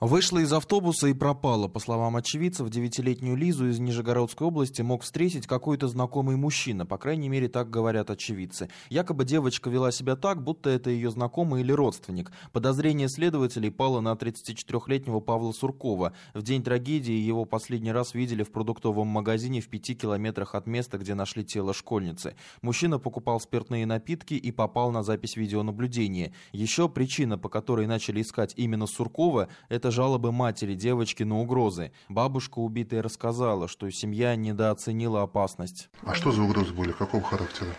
Вышла 0.00 0.38
из 0.38 0.52
автобуса 0.52 1.08
и 1.08 1.12
пропала. 1.12 1.66
По 1.66 1.80
словам 1.80 2.14
очевидцев, 2.14 2.70
девятилетнюю 2.70 3.34
Лизу 3.34 3.66
из 3.66 3.80
Нижегородской 3.80 4.46
области 4.46 4.80
мог 4.80 5.02
встретить 5.02 5.48
какой-то 5.48 5.88
знакомый 5.88 6.36
мужчина. 6.36 6.86
По 6.86 6.98
крайней 6.98 7.28
мере, 7.28 7.48
так 7.48 7.68
говорят 7.68 8.08
очевидцы. 8.08 8.68
Якобы 8.90 9.24
девочка 9.24 9.68
вела 9.70 9.90
себя 9.90 10.14
так, 10.14 10.44
будто 10.44 10.70
это 10.70 10.90
ее 10.90 11.10
знакомый 11.10 11.62
или 11.62 11.72
родственник. 11.72 12.30
Подозрение 12.52 13.08
следователей 13.08 13.72
пало 13.72 13.98
на 13.98 14.12
34-летнего 14.12 15.18
Павла 15.18 15.50
Суркова. 15.50 16.12
В 16.32 16.42
день 16.42 16.62
трагедии 16.62 17.14
его 17.14 17.44
последний 17.44 17.90
раз 17.90 18.14
видели 18.14 18.44
в 18.44 18.52
продуктовом 18.52 19.08
магазине 19.08 19.60
в 19.60 19.66
пяти 19.66 19.96
километрах 19.96 20.54
от 20.54 20.68
места, 20.68 20.98
где 20.98 21.14
нашли 21.14 21.44
тело 21.44 21.74
школьницы. 21.74 22.36
Мужчина 22.62 23.00
покупал 23.00 23.40
спиртные 23.40 23.84
напитки 23.84 24.34
и 24.34 24.52
попал 24.52 24.92
на 24.92 25.02
запись 25.02 25.34
видеонаблюдения. 25.34 26.32
Еще 26.52 26.88
причина, 26.88 27.36
по 27.36 27.48
которой 27.48 27.88
начали 27.88 28.22
искать 28.22 28.54
именно 28.54 28.86
Суркова, 28.86 29.48
это 29.68 29.87
это 29.88 29.90
жалобы 29.90 30.32
матери 30.32 30.74
девочки 30.74 31.22
на 31.22 31.40
угрозы. 31.40 31.92
Бабушка 32.10 32.58
убитая 32.58 33.02
рассказала, 33.02 33.68
что 33.68 33.90
семья 33.90 34.36
недооценила 34.36 35.22
опасность. 35.22 35.88
А 36.04 36.14
что 36.14 36.30
за 36.30 36.42
угрозы 36.42 36.74
были? 36.74 36.92
Какого 36.92 37.22
характера? 37.22 37.70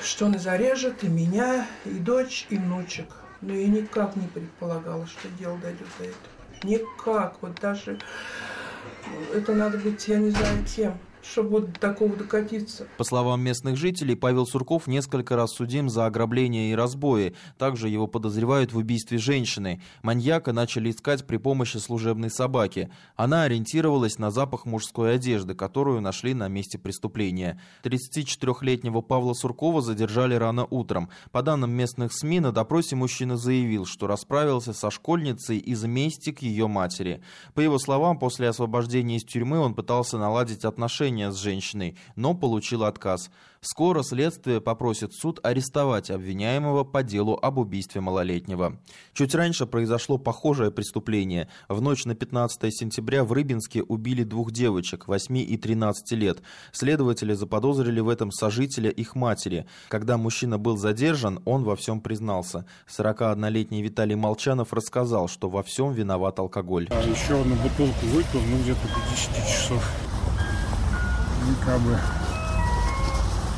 Что 0.00 0.26
он 0.26 0.36
и 0.36 0.38
зарежет, 0.38 1.02
и 1.02 1.08
меня, 1.08 1.66
и 1.84 1.90
дочь, 1.90 2.46
и 2.50 2.56
внучек. 2.56 3.08
Но 3.40 3.52
я 3.52 3.66
никак 3.66 4.14
не 4.14 4.28
предполагала, 4.28 5.04
что 5.08 5.28
дело 5.30 5.58
дойдет 5.58 5.88
до 5.98 6.04
этого. 6.04 6.62
Никак. 6.62 7.42
Вот 7.42 7.58
даже 7.60 7.98
это 9.34 9.54
надо 9.54 9.78
быть, 9.78 10.06
я 10.06 10.18
не 10.18 10.30
знаю, 10.30 10.64
кем 10.64 10.96
чтобы 11.22 11.50
вот 11.50 11.72
до 11.72 11.80
такого 11.80 12.16
докатиться. 12.16 12.86
По 12.96 13.04
словам 13.04 13.40
местных 13.42 13.76
жителей, 13.76 14.14
Павел 14.14 14.46
Сурков 14.46 14.86
несколько 14.86 15.36
раз 15.36 15.52
судим 15.52 15.88
за 15.88 16.06
ограбление 16.06 16.70
и 16.70 16.74
разбои. 16.74 17.34
Также 17.58 17.88
его 17.88 18.06
подозревают 18.06 18.72
в 18.72 18.78
убийстве 18.78 19.18
женщины. 19.18 19.82
Маньяка 20.02 20.52
начали 20.52 20.90
искать 20.90 21.26
при 21.26 21.36
помощи 21.36 21.78
служебной 21.78 22.30
собаки. 22.30 22.90
Она 23.16 23.42
ориентировалась 23.42 24.18
на 24.18 24.30
запах 24.30 24.64
мужской 24.64 25.14
одежды, 25.14 25.54
которую 25.54 26.00
нашли 26.00 26.34
на 26.34 26.48
месте 26.48 26.78
преступления. 26.78 27.60
34-летнего 27.82 29.00
Павла 29.00 29.34
Суркова 29.34 29.82
задержали 29.82 30.34
рано 30.34 30.66
утром. 30.70 31.10
По 31.32 31.42
данным 31.42 31.70
местных 31.72 32.12
СМИ, 32.12 32.40
на 32.40 32.52
допросе 32.52 32.96
мужчина 32.96 33.36
заявил, 33.36 33.84
что 33.84 34.06
расправился 34.06 34.72
со 34.72 34.90
школьницей 34.90 35.58
из 35.58 35.84
мести 35.84 36.32
к 36.32 36.42
ее 36.42 36.68
матери. 36.68 37.22
По 37.54 37.60
его 37.60 37.78
словам, 37.78 38.18
после 38.18 38.48
освобождения 38.48 39.16
из 39.16 39.24
тюрьмы 39.24 39.58
он 39.58 39.74
пытался 39.74 40.18
наладить 40.18 40.64
отношения 40.64 41.07
отношения 41.08 41.30
с 41.30 41.36
женщиной, 41.36 41.96
но 42.16 42.34
получил 42.34 42.84
отказ. 42.84 43.30
Скоро 43.60 44.04
следствие 44.04 44.60
попросит 44.60 45.12
суд 45.12 45.40
арестовать 45.42 46.10
обвиняемого 46.10 46.84
по 46.84 47.02
делу 47.02 47.36
об 47.42 47.58
убийстве 47.58 48.00
малолетнего. 48.00 48.78
Чуть 49.14 49.34
раньше 49.34 49.66
произошло 49.66 50.16
похожее 50.16 50.70
преступление. 50.70 51.48
В 51.68 51.80
ночь 51.80 52.04
на 52.04 52.14
15 52.14 52.72
сентября 52.72 53.24
в 53.24 53.32
Рыбинске 53.32 53.82
убили 53.82 54.22
двух 54.22 54.52
девочек, 54.52 55.08
8 55.08 55.38
и 55.38 55.56
13 55.56 56.12
лет. 56.12 56.40
Следователи 56.70 57.34
заподозрили 57.34 57.98
в 58.00 58.08
этом 58.08 58.30
сожителя 58.30 58.90
их 58.90 59.16
матери. 59.16 59.66
Когда 59.88 60.16
мужчина 60.18 60.56
был 60.58 60.76
задержан, 60.76 61.40
он 61.44 61.64
во 61.64 61.74
всем 61.74 62.00
признался. 62.00 62.64
41-летний 62.86 63.82
Виталий 63.82 64.14
Молчанов 64.14 64.72
рассказал, 64.72 65.26
что 65.26 65.50
во 65.50 65.64
всем 65.64 65.92
виноват 65.92 66.38
алкоголь. 66.38 66.86
А 66.90 67.02
еще 67.02 67.40
одну 67.40 67.56
бутылку 67.56 68.06
выпил, 68.06 68.40
ну 68.40 68.62
где-то 68.62 68.86
до 68.86 69.10
10 69.10 69.48
часов. 69.48 70.07
Ну, 71.48 72.27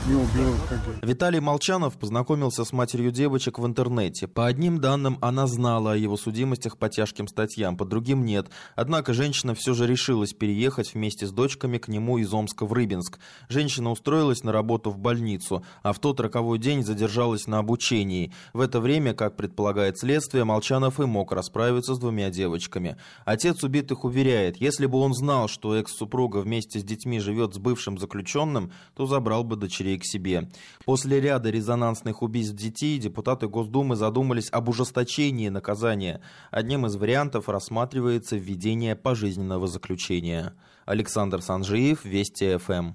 как 0.01 0.11
и 0.11 0.15
убил 0.15 0.55
Виталий 1.03 1.41
Молчанов 1.41 1.99
познакомился 1.99 2.65
с 2.65 2.73
матерью 2.73 3.11
девочек 3.11 3.59
в 3.59 3.67
интернете. 3.67 4.27
По 4.29 4.47
одним 4.47 4.81
данным, 4.81 5.19
она 5.21 5.47
знала 5.47 5.93
о 5.93 5.97
его 5.97 6.17
судимостях 6.17 6.79
по 6.79 6.89
тяжким 6.89 7.29
статьям, 7.29 7.77
по 7.77 7.85
другим 7.85 8.25
нет. 8.25 8.49
Однако 8.77 9.13
женщина 9.13 9.55
все 9.55 9.75
же 9.75 9.87
решилась 9.87 10.33
переехать 10.33 10.95
вместе 10.95 11.27
с 11.27 11.33
дочками 11.33 11.79
к 11.79 11.89
нему 11.89 12.19
из 12.19 12.33
Омска 12.33 12.67
в 12.67 12.73
Рыбинск. 12.73 13.19
Женщина 13.49 13.91
устроилась 13.91 14.45
на 14.45 14.53
работу 14.53 14.91
в 14.91 14.99
больницу, 14.99 15.65
а 15.83 15.93
в 15.93 15.99
тот 15.99 16.21
роковой 16.21 16.59
день 16.59 16.85
задержалась 16.85 17.47
на 17.47 17.59
обучении. 17.59 18.33
В 18.53 18.61
это 18.61 18.81
время, 18.81 19.15
как 19.15 19.37
предполагает 19.37 19.99
следствие, 19.99 20.45
Молчанов 20.45 21.01
и 21.01 21.07
мог 21.07 21.33
расправиться 21.33 21.95
с 21.95 21.99
двумя 21.99 22.31
девочками. 22.31 22.97
Отец 23.25 23.63
убитых 23.63 24.05
уверяет, 24.05 24.61
если 24.61 24.87
бы 24.87 24.99
он 24.99 25.15
знал, 25.15 25.49
что 25.49 25.75
экс-супруга 25.77 26.39
вместе 26.39 26.79
с 26.79 26.85
детьми 26.85 27.21
живет 27.21 27.55
с 27.55 27.59
бывшим 27.59 27.99
заключенным, 27.99 28.73
то 28.95 29.07
забрал 29.07 29.45
бы 29.45 29.57
дочерей 29.57 29.90
дочерей 29.91 29.99
к 29.99 30.05
себе. 30.05 30.49
После 30.85 31.21
ряда 31.21 31.51
резонансных 31.51 32.23
убийств 32.23 32.55
детей 32.55 32.99
депутаты 32.99 33.49
Госдумы 33.49 33.97
задумались 33.97 34.49
об 34.51 34.69
ужесточении 34.69 35.49
наказания. 35.49 36.21
Одним 36.51 36.87
из 36.87 36.97
вариантов 36.97 37.49
рассматривается 37.49 38.37
введение 38.37 38.97
пожизненного 38.97 39.67
заключения. 39.67 40.55
Александр 40.87 41.43
Санжиев, 41.43 42.05
Вести 42.05 42.57
ФМ. 42.57 42.93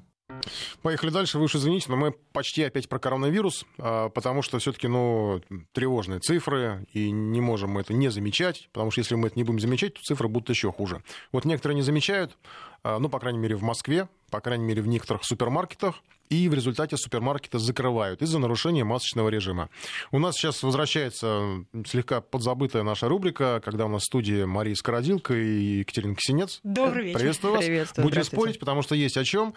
Поехали 0.81 1.11
дальше. 1.11 1.37
Вы 1.37 1.45
уж 1.45 1.55
извините, 1.55 1.85
но 1.89 1.97
мы 1.97 2.11
почти 2.11 2.63
опять 2.63 2.89
про 2.89 2.99
коронавирус, 2.99 3.65
а, 3.77 4.09
потому 4.09 4.41
что 4.41 4.59
все-таки, 4.59 4.87
ну, 4.87 5.41
тревожные 5.71 6.19
цифры, 6.19 6.85
и 6.91 7.11
не 7.11 7.41
можем 7.41 7.71
мы 7.71 7.81
это 7.81 7.93
не 7.93 8.09
замечать, 8.09 8.69
потому 8.73 8.91
что 8.91 9.01
если 9.01 9.15
мы 9.15 9.27
это 9.27 9.37
не 9.37 9.43
будем 9.43 9.59
замечать, 9.59 9.93
то 9.93 10.01
цифры 10.01 10.27
будут 10.27 10.49
еще 10.49 10.71
хуже. 10.71 11.03
Вот 11.31 11.45
некоторые 11.45 11.75
не 11.75 11.83
замечают, 11.83 12.37
а, 12.83 12.99
ну, 12.99 13.07
по 13.09 13.19
крайней 13.19 13.39
мере, 13.39 13.55
в 13.55 13.63
Москве, 13.63 14.09
по 14.29 14.41
крайней 14.41 14.65
мере, 14.65 14.81
в 14.81 14.87
некоторых 14.87 15.23
супермаркетах, 15.23 16.01
и 16.29 16.49
в 16.49 16.53
результате 16.53 16.97
супермаркеты 16.97 17.59
закрывают 17.59 18.21
из-за 18.21 18.39
нарушения 18.39 18.83
масочного 18.83 19.29
режима. 19.29 19.69
У 20.11 20.19
нас 20.19 20.35
сейчас 20.35 20.63
возвращается 20.63 21.65
слегка 21.85 22.21
подзабытая 22.21 22.83
наша 22.83 23.07
рубрика, 23.07 23.61
когда 23.63 23.85
у 23.85 23.89
нас 23.89 24.03
в 24.03 24.05
студии 24.05 24.43
Мария 24.43 24.75
Скородилка 24.75 25.33
и 25.33 25.79
Екатерина 25.79 26.15
Ксенец. 26.15 26.59
Добрый 26.63 27.05
вечер. 27.05 27.19
Приветствую 27.19 27.53
вас. 27.53 27.65
Приветствую, 27.65 28.07
Будем 28.07 28.23
спорить, 28.23 28.59
потому 28.59 28.81
что 28.81 28.95
есть 28.95 29.17
о 29.17 29.23
чем. 29.23 29.53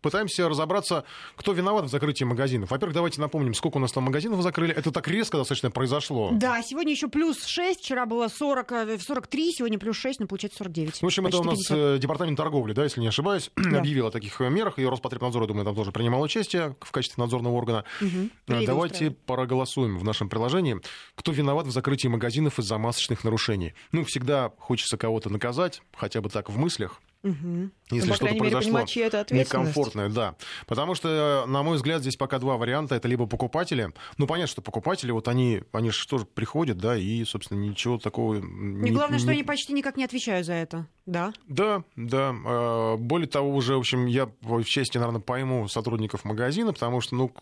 Э, 0.00 0.10
пытаемся 0.10 0.48
разобраться, 0.48 1.04
кто 1.36 1.52
виноват 1.52 1.84
в 1.84 1.88
закрытии 1.88 2.24
магазинов. 2.24 2.70
Во-первых, 2.70 2.94
давайте 2.94 3.20
напомним, 3.20 3.54
сколько 3.54 3.76
у 3.76 3.80
нас 3.80 3.92
там 3.92 4.04
магазинов 4.04 4.42
закрыли. 4.42 4.74
Это 4.74 4.90
так 4.90 5.06
резко 5.08 5.38
достаточно 5.38 5.70
произошло. 5.70 6.30
Да, 6.32 6.62
сегодня 6.62 6.92
еще 6.92 7.08
плюс 7.08 7.44
6, 7.44 7.80
вчера 7.80 8.06
было 8.06 8.28
40, 8.28 9.00
43, 9.00 9.48
э, 9.48 9.52
сегодня 9.52 9.78
плюс 9.78 9.96
6, 9.96 10.20
ну, 10.20 10.26
получается 10.26 10.58
49. 10.58 11.02
В 11.02 11.06
общем, 11.06 11.26
это 11.26 11.38
у 11.38 11.44
нас 11.44 11.58
50. 11.58 11.76
Э, 11.76 11.98
департамент 11.98 12.36
торговли, 12.36 12.72
да, 12.72 12.84
если 12.84 13.00
не 13.00 13.08
ошибаюсь, 13.08 13.50
да. 13.56 13.78
объявил 13.78 14.06
о 14.06 14.10
таких 14.10 14.38
мерах, 14.40 14.78
и 14.78 14.86
Роспотребнадзор, 14.86 15.42
я 15.42 15.48
думаю, 15.48 15.64
там 15.64 15.74
тоже 15.74 15.92
принимал 15.92 16.22
участие 16.22 16.76
в 16.80 16.90
качестве 16.90 17.22
надзорного 17.22 17.54
органа. 17.54 17.84
Угу. 18.00 18.64
Давайте 18.66 19.10
проголосуем 19.10 19.98
в 19.98 20.04
нашем 20.04 20.28
приложении, 20.28 20.80
кто 21.14 21.32
виноват 21.32 21.66
в 21.66 21.70
закрытии 21.70 22.08
магазинов 22.08 22.58
из-за 22.58 22.78
масочных 22.78 23.24
нарушений. 23.24 23.74
Ну, 23.92 24.04
всегда 24.04 24.52
хочется 24.58 24.96
кого-то 24.96 25.30
наказать, 25.30 25.82
хотя 25.94 26.20
бы 26.20 26.28
так 26.28 26.50
в 26.50 26.58
мыслях. 26.58 27.00
Угу. 27.22 27.70
Если 27.90 28.08
ну, 28.08 28.14
что-то 28.14 28.34
произошло 28.34 28.80
некомфортное, 28.80 30.08
да. 30.08 30.36
Потому 30.66 30.94
что, 30.94 31.44
на 31.46 31.62
мой 31.62 31.76
взгляд, 31.76 32.00
здесь 32.00 32.16
пока 32.16 32.38
два 32.38 32.56
варианта. 32.56 32.94
Это 32.94 33.08
либо 33.08 33.26
покупатели. 33.26 33.92
Ну, 34.16 34.26
понятно, 34.26 34.50
что 34.50 34.62
покупатели, 34.62 35.10
вот 35.10 35.28
они, 35.28 35.62
они 35.72 35.90
же 35.90 36.06
тоже 36.06 36.24
приходят, 36.24 36.78
да, 36.78 36.96
и, 36.96 37.24
собственно, 37.24 37.58
ничего 37.58 37.98
такого... 37.98 38.36
И 38.36 38.40
не, 38.40 38.90
главное, 38.90 39.18
не... 39.18 39.22
что 39.22 39.32
они 39.32 39.42
почти 39.42 39.72
никак 39.72 39.96
не 39.96 40.04
отвечают 40.04 40.46
за 40.46 40.54
это, 40.54 40.86
да? 41.10 41.32
Да, 41.48 41.82
да. 41.96 42.34
А, 42.46 42.96
более 42.96 43.28
того, 43.28 43.54
уже, 43.54 43.76
в 43.76 43.80
общем, 43.80 44.06
я 44.06 44.30
в 44.40 44.64
части, 44.64 44.98
наверное, 44.98 45.20
пойму 45.20 45.68
сотрудников 45.68 46.24
магазина, 46.24 46.72
потому 46.72 47.00
что, 47.00 47.14
ну, 47.16 47.32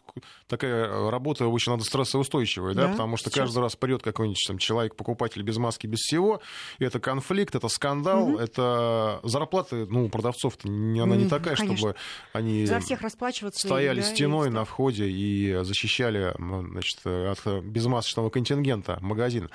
такая 0.46 1.11
работа 1.11 1.46
очень 1.46 1.72
надо 1.72 1.85
стрессоустойчивая, 1.85 2.74
да, 2.74 2.87
да 2.87 2.92
потому 2.92 3.16
что 3.16 3.31
Сейчас. 3.31 3.44
каждый 3.44 3.62
раз 3.62 3.76
придет 3.76 4.02
какой-нибудь 4.02 4.42
там 4.46 4.59
человек-покупатель 4.59 5.42
без 5.42 5.57
маски, 5.59 5.87
без 5.87 5.98
всего. 6.00 6.40
И 6.78 6.85
это 6.85 7.00
конфликт, 7.00 7.54
это 7.54 7.68
скандал, 7.68 8.31
угу. 8.31 8.38
это 8.38 9.20
зарплаты, 9.22 9.87
ну, 9.87 10.09
продавцов 10.09 10.38
продавцов-то 10.38 10.68
не, 10.68 11.00
она 11.00 11.16
не 11.16 11.28
такая, 11.28 11.57
Конечно. 11.57 11.76
чтобы 11.76 11.94
они 12.33 12.66
За 12.66 12.81
всех 12.81 13.02
расплачиваться 13.02 13.66
стояли 13.66 14.00
да, 14.00 14.07
стеной 14.07 14.50
на 14.50 14.64
входе 14.64 15.09
и 15.09 15.59
защищали 15.62 16.35
значит, 16.38 17.00
от 17.04 17.64
безмасочного 17.64 18.31
контингента 18.31 18.98
магазин. 19.00 19.50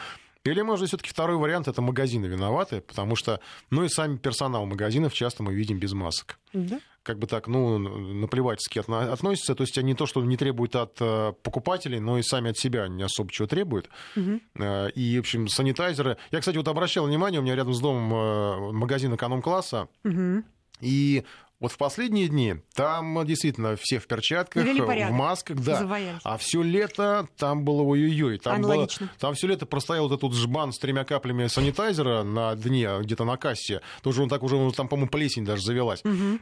Или, 0.45 0.61
может, 0.61 0.89
все-таки 0.89 1.09
второй 1.09 1.37
вариант 1.37 1.69
это 1.69 1.81
магазины 1.81 2.25
виноваты, 2.25 2.81
потому 2.81 3.15
что, 3.15 3.39
ну 3.69 3.85
и 3.85 3.89
сами 3.89 4.17
персонал 4.17 4.65
магазинов 4.65 5.13
часто 5.13 5.41
мы 5.41 5.53
видим 5.53 5.79
без 5.79 5.93
масок. 5.93 6.37
Да? 6.51 6.81
Как 7.01 7.17
бы 7.17 7.27
так, 7.27 7.47
ну, 7.47 7.77
наплевательски 7.77 8.79
относятся. 8.79 9.55
То 9.55 9.63
есть 9.63 9.77
они 9.77 9.93
то, 9.93 10.05
что 10.05 10.23
не 10.23 10.37
требуют 10.37 10.75
от 10.75 10.97
э, 10.99 11.33
покупателей, 11.43 11.99
но 11.99 12.17
и 12.17 12.23
сами 12.23 12.51
от 12.51 12.57
себя 12.57 12.87
не 12.87 13.03
особо 13.03 13.31
чего 13.31 13.47
требуют. 13.47 13.89
Угу. 14.15 14.39
И, 14.95 15.17
в 15.17 15.19
общем, 15.19 15.47
санитайзеры. 15.47 16.17
Я, 16.31 16.39
кстати, 16.39 16.57
вот 16.57 16.67
обращал 16.67 17.05
внимание, 17.05 17.39
у 17.39 17.43
меня 17.43 17.55
рядом 17.55 17.73
с 17.73 17.79
домом 17.79 18.13
э, 18.13 18.71
магазин 18.73 19.15
эконом-класса. 19.15 19.87
Угу. 20.03 20.43
И 20.81 21.23
вот 21.63 21.71
в 21.71 21.77
последние 21.77 22.27
дни 22.27 22.55
там 22.75 23.25
действительно 23.25 23.77
все 23.79 23.97
в 23.97 24.05
перчатках, 24.05 24.65
в 24.65 25.11
масках, 25.11 25.57
да. 25.61 25.79
Завоялись. 25.79 26.19
А 26.25 26.37
все 26.37 26.61
лето 26.61 27.29
там 27.37 27.63
было 27.63 27.83
ой-ой-ой. 27.83 28.37
Там, 28.37 28.61
было, 28.61 28.85
там 29.17 29.33
все 29.33 29.47
лето 29.47 29.65
простоял 29.65 30.09
вот 30.09 30.17
этот 30.17 30.33
жбан 30.37 30.73
с 30.73 30.77
тремя 30.77 31.05
каплями 31.05 31.47
санитайзера 31.47 32.23
на 32.23 32.53
дне, 32.55 32.89
где-то 32.99 33.23
на 33.23 33.37
кассе. 33.37 33.79
Тоже 34.01 34.23
он 34.23 34.27
так 34.27 34.43
уже, 34.43 34.71
там, 34.73 34.89
по-моему, 34.89 35.09
плесень 35.09 35.45
даже 35.45 35.63
завелась. 35.63 36.03
Угу. 36.03 36.39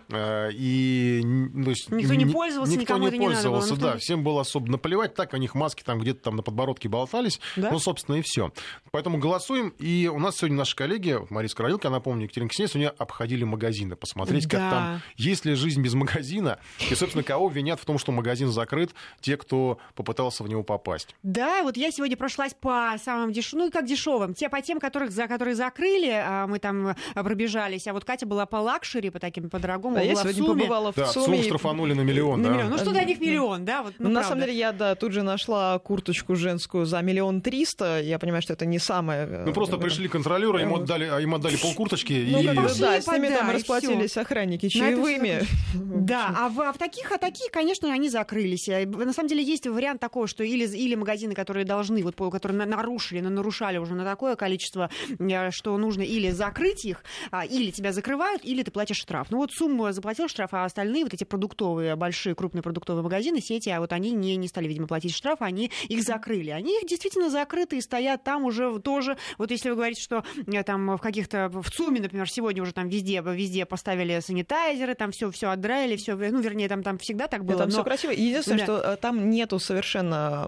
И 0.53 1.21
то 1.63 1.69
есть, 1.69 1.91
никто 1.91 2.15
не 2.15 2.25
пользовался, 2.25 2.75
никто 2.75 2.97
не 2.97 3.11
пользовался, 3.11 3.73
не 3.73 3.79
было, 3.79 3.91
да. 3.91 3.97
Всем 3.99 4.23
было 4.23 4.41
особо 4.41 4.71
наплевать. 4.71 5.13
Так, 5.13 5.33
у 5.33 5.37
них 5.37 5.53
маски 5.53 5.83
там 5.83 5.99
где-то 5.99 6.23
там 6.23 6.35
на 6.35 6.41
подбородке 6.41 6.89
болтались. 6.89 7.39
Да? 7.55 7.69
Ну, 7.71 7.77
собственно, 7.77 8.15
и 8.15 8.23
все. 8.23 8.51
Поэтому 8.89 9.19
голосуем. 9.19 9.69
И 9.77 10.09
у 10.11 10.17
нас 10.17 10.37
сегодня 10.37 10.57
наши 10.57 10.75
коллеги, 10.75 11.19
Мария 11.29 11.47
Скородилка, 11.47 11.89
я 11.89 11.91
напомню, 11.91 12.23
Екатерина 12.23 12.49
Ксенец, 12.49 12.73
у 12.73 12.79
нее 12.79 12.89
обходили 12.89 13.43
магазины, 13.43 13.95
посмотреть, 13.95 14.47
да. 14.47 14.57
как 14.57 14.71
там, 14.71 15.01
есть 15.17 15.45
ли 15.45 15.55
жизнь 15.55 15.81
без 15.81 15.93
магазина. 15.93 16.59
И, 16.89 16.95
собственно, 16.95 17.23
кого 17.23 17.49
винят 17.49 17.79
в 17.79 17.85
том, 17.85 17.97
что 17.97 18.11
магазин 18.11 18.49
закрыт? 18.49 18.91
Те, 19.19 19.37
кто 19.37 19.77
попытался 19.95 20.43
в 20.43 20.49
него 20.49 20.63
попасть. 20.63 21.15
Да, 21.23 21.63
вот 21.63 21.77
я 21.77 21.91
сегодня 21.91 22.17
прошлась 22.17 22.53
по 22.53 22.95
самым 23.03 23.31
дешевым, 23.31 23.65
ну, 23.65 23.71
как 23.71 23.85
дешевым. 23.85 24.33
Те 24.33 24.49
по 24.49 24.61
тем, 24.61 24.79
которых, 24.79 25.11
за 25.11 25.27
которые 25.27 25.55
закрыли, 25.55 26.11
а 26.11 26.47
мы 26.47 26.59
там 26.59 26.95
а, 27.15 27.23
пробежались. 27.23 27.87
А 27.87 27.93
вот 27.93 28.05
Катя 28.05 28.25
была 28.25 28.45
по 28.45 28.57
luxury, 28.57 29.09
по 29.09 29.19
таким, 29.19 29.49
по 29.49 29.59
дорогому. 29.59 29.95
Да, 29.95 30.01
я 30.01 30.15
сегодня 30.15 30.43
побывала 30.43 30.91
в 30.91 30.95
да, 30.95 31.07
ЦУМе. 31.07 31.37
ЦУМ 31.37 31.43
штрафанули 31.43 31.93
на 31.93 32.01
миллион, 32.01 32.41
на 32.41 32.49
да. 32.49 32.55
Миллион. 32.55 32.71
Ну, 32.71 32.77
что 32.77 32.91
для 32.91 33.03
них 33.03 33.19
миллион, 33.19 33.65
да? 33.65 33.83
Вот, 33.83 33.93
ну, 33.99 34.09
на 34.09 34.23
самом 34.23 34.41
деле, 34.41 34.57
я, 34.57 34.71
да, 34.71 34.95
тут 34.95 35.11
же 35.13 35.23
нашла 35.23 35.79
курточку 35.79 36.35
женскую 36.35 36.85
за 36.85 37.01
миллион 37.01 37.41
триста. 37.41 38.01
Я 38.01 38.19
понимаю, 38.19 38.41
что 38.41 38.53
это 38.53 38.65
не 38.65 38.79
самое... 38.79 39.27
Э, 39.27 39.43
ну, 39.45 39.53
просто 39.53 39.77
пришли 39.77 40.07
контролеры, 40.07 40.61
им 40.61 40.73
отдали, 40.73 41.05
а 41.05 41.19
им 41.19 41.35
отдали 41.35 41.57
полкурточки. 41.57 42.27
Ну, 42.31 42.39
и... 42.39 42.79
да, 42.79 43.01
с 43.01 43.07
ними 43.07 43.29
там 43.29 43.49
расплатились 43.51 44.17
охранники 44.17 44.69
чаевыми. 44.95 45.41
Да, 46.01 46.33
а 46.35 46.49
в, 46.49 46.59
а 46.59 46.73
в 46.73 46.77
таких, 46.77 47.11
а 47.11 47.17
такие, 47.17 47.49
конечно, 47.49 47.91
они 47.93 48.09
закрылись. 48.09 48.67
Э, 48.67 48.85
на 48.85 49.13
самом 49.13 49.29
деле 49.29 49.43
есть 49.43 49.67
вариант 49.67 50.01
такой, 50.01 50.27
что 50.27 50.43
или, 50.43 50.65
или 50.65 50.95
магазины, 50.95 51.33
которые 51.33 51.63
должны, 51.63 52.03
вот, 52.03 52.15
которые 52.15 52.65
нарушили, 52.65 53.19
но 53.19 53.29
нарушали 53.29 53.77
уже 53.77 53.93
на 53.93 54.03
такое 54.03 54.35
количество, 54.35 54.89
э, 55.19 55.51
что 55.51 55.77
нужно 55.77 56.01
или 56.01 56.31
закрыть 56.31 56.85
их, 56.85 57.03
а, 57.29 57.45
или 57.45 57.71
тебя 57.71 57.93
закрывают, 57.93 58.43
или 58.43 58.63
ты 58.63 58.71
платишь 58.71 58.97
штраф. 58.97 59.27
Ну 59.29 59.37
вот 59.37 59.51
сумму 59.51 59.91
заплатил 59.91 60.27
штраф, 60.27 60.53
а 60.53 60.65
остальные 60.65 61.03
вот 61.03 61.13
эти 61.13 61.23
продуктовые, 61.23 61.95
большие, 61.95 62.35
крупные 62.35 62.63
продуктовые 62.63 63.03
магазины, 63.03 63.41
сети, 63.41 63.69
а 63.69 63.79
вот 63.79 63.93
они 63.93 64.11
не, 64.11 64.35
не 64.35 64.47
стали, 64.47 64.67
видимо, 64.67 64.87
платить 64.87 65.13
штраф, 65.13 65.41
они 65.41 65.71
их 65.87 66.03
закрыли. 66.03 66.49
Они 66.49 66.77
их 66.79 66.87
действительно 66.87 67.29
закрыты 67.29 67.77
и 67.77 67.81
стоят 67.81 68.23
там 68.23 68.43
уже 68.43 68.79
тоже. 68.79 69.17
Вот 69.37 69.51
если 69.51 69.69
вы 69.69 69.75
говорите, 69.75 70.01
что 70.01 70.23
э, 70.47 70.63
там 70.63 70.97
в 70.97 70.99
каких-то, 70.99 71.49
в 71.49 71.69
ЦУМе, 71.69 72.01
например, 72.01 72.29
сегодня 72.29 72.63
уже 72.63 72.73
там 72.73 72.89
везде, 72.89 73.21
везде 73.21 73.65
поставили 73.65 74.19
санитайзер, 74.19 74.80
санитайзеры, 74.81 74.95
там 74.95 75.11
все, 75.11 75.31
все 75.31 75.49
отдраили, 75.49 75.95
все, 75.95 76.15
ну, 76.15 76.41
вернее, 76.41 76.67
там, 76.67 76.83
там 76.83 76.97
всегда 76.97 77.27
так 77.27 77.45
было. 77.45 77.59
там 77.59 77.67
но... 77.69 77.73
все 77.73 77.83
красиво. 77.83 78.11
Единственное, 78.11 78.59
Да. 78.59 78.63
что 78.63 78.77
э, 78.93 78.97
там 78.97 79.29
нету 79.29 79.59
совершенно 79.59 80.47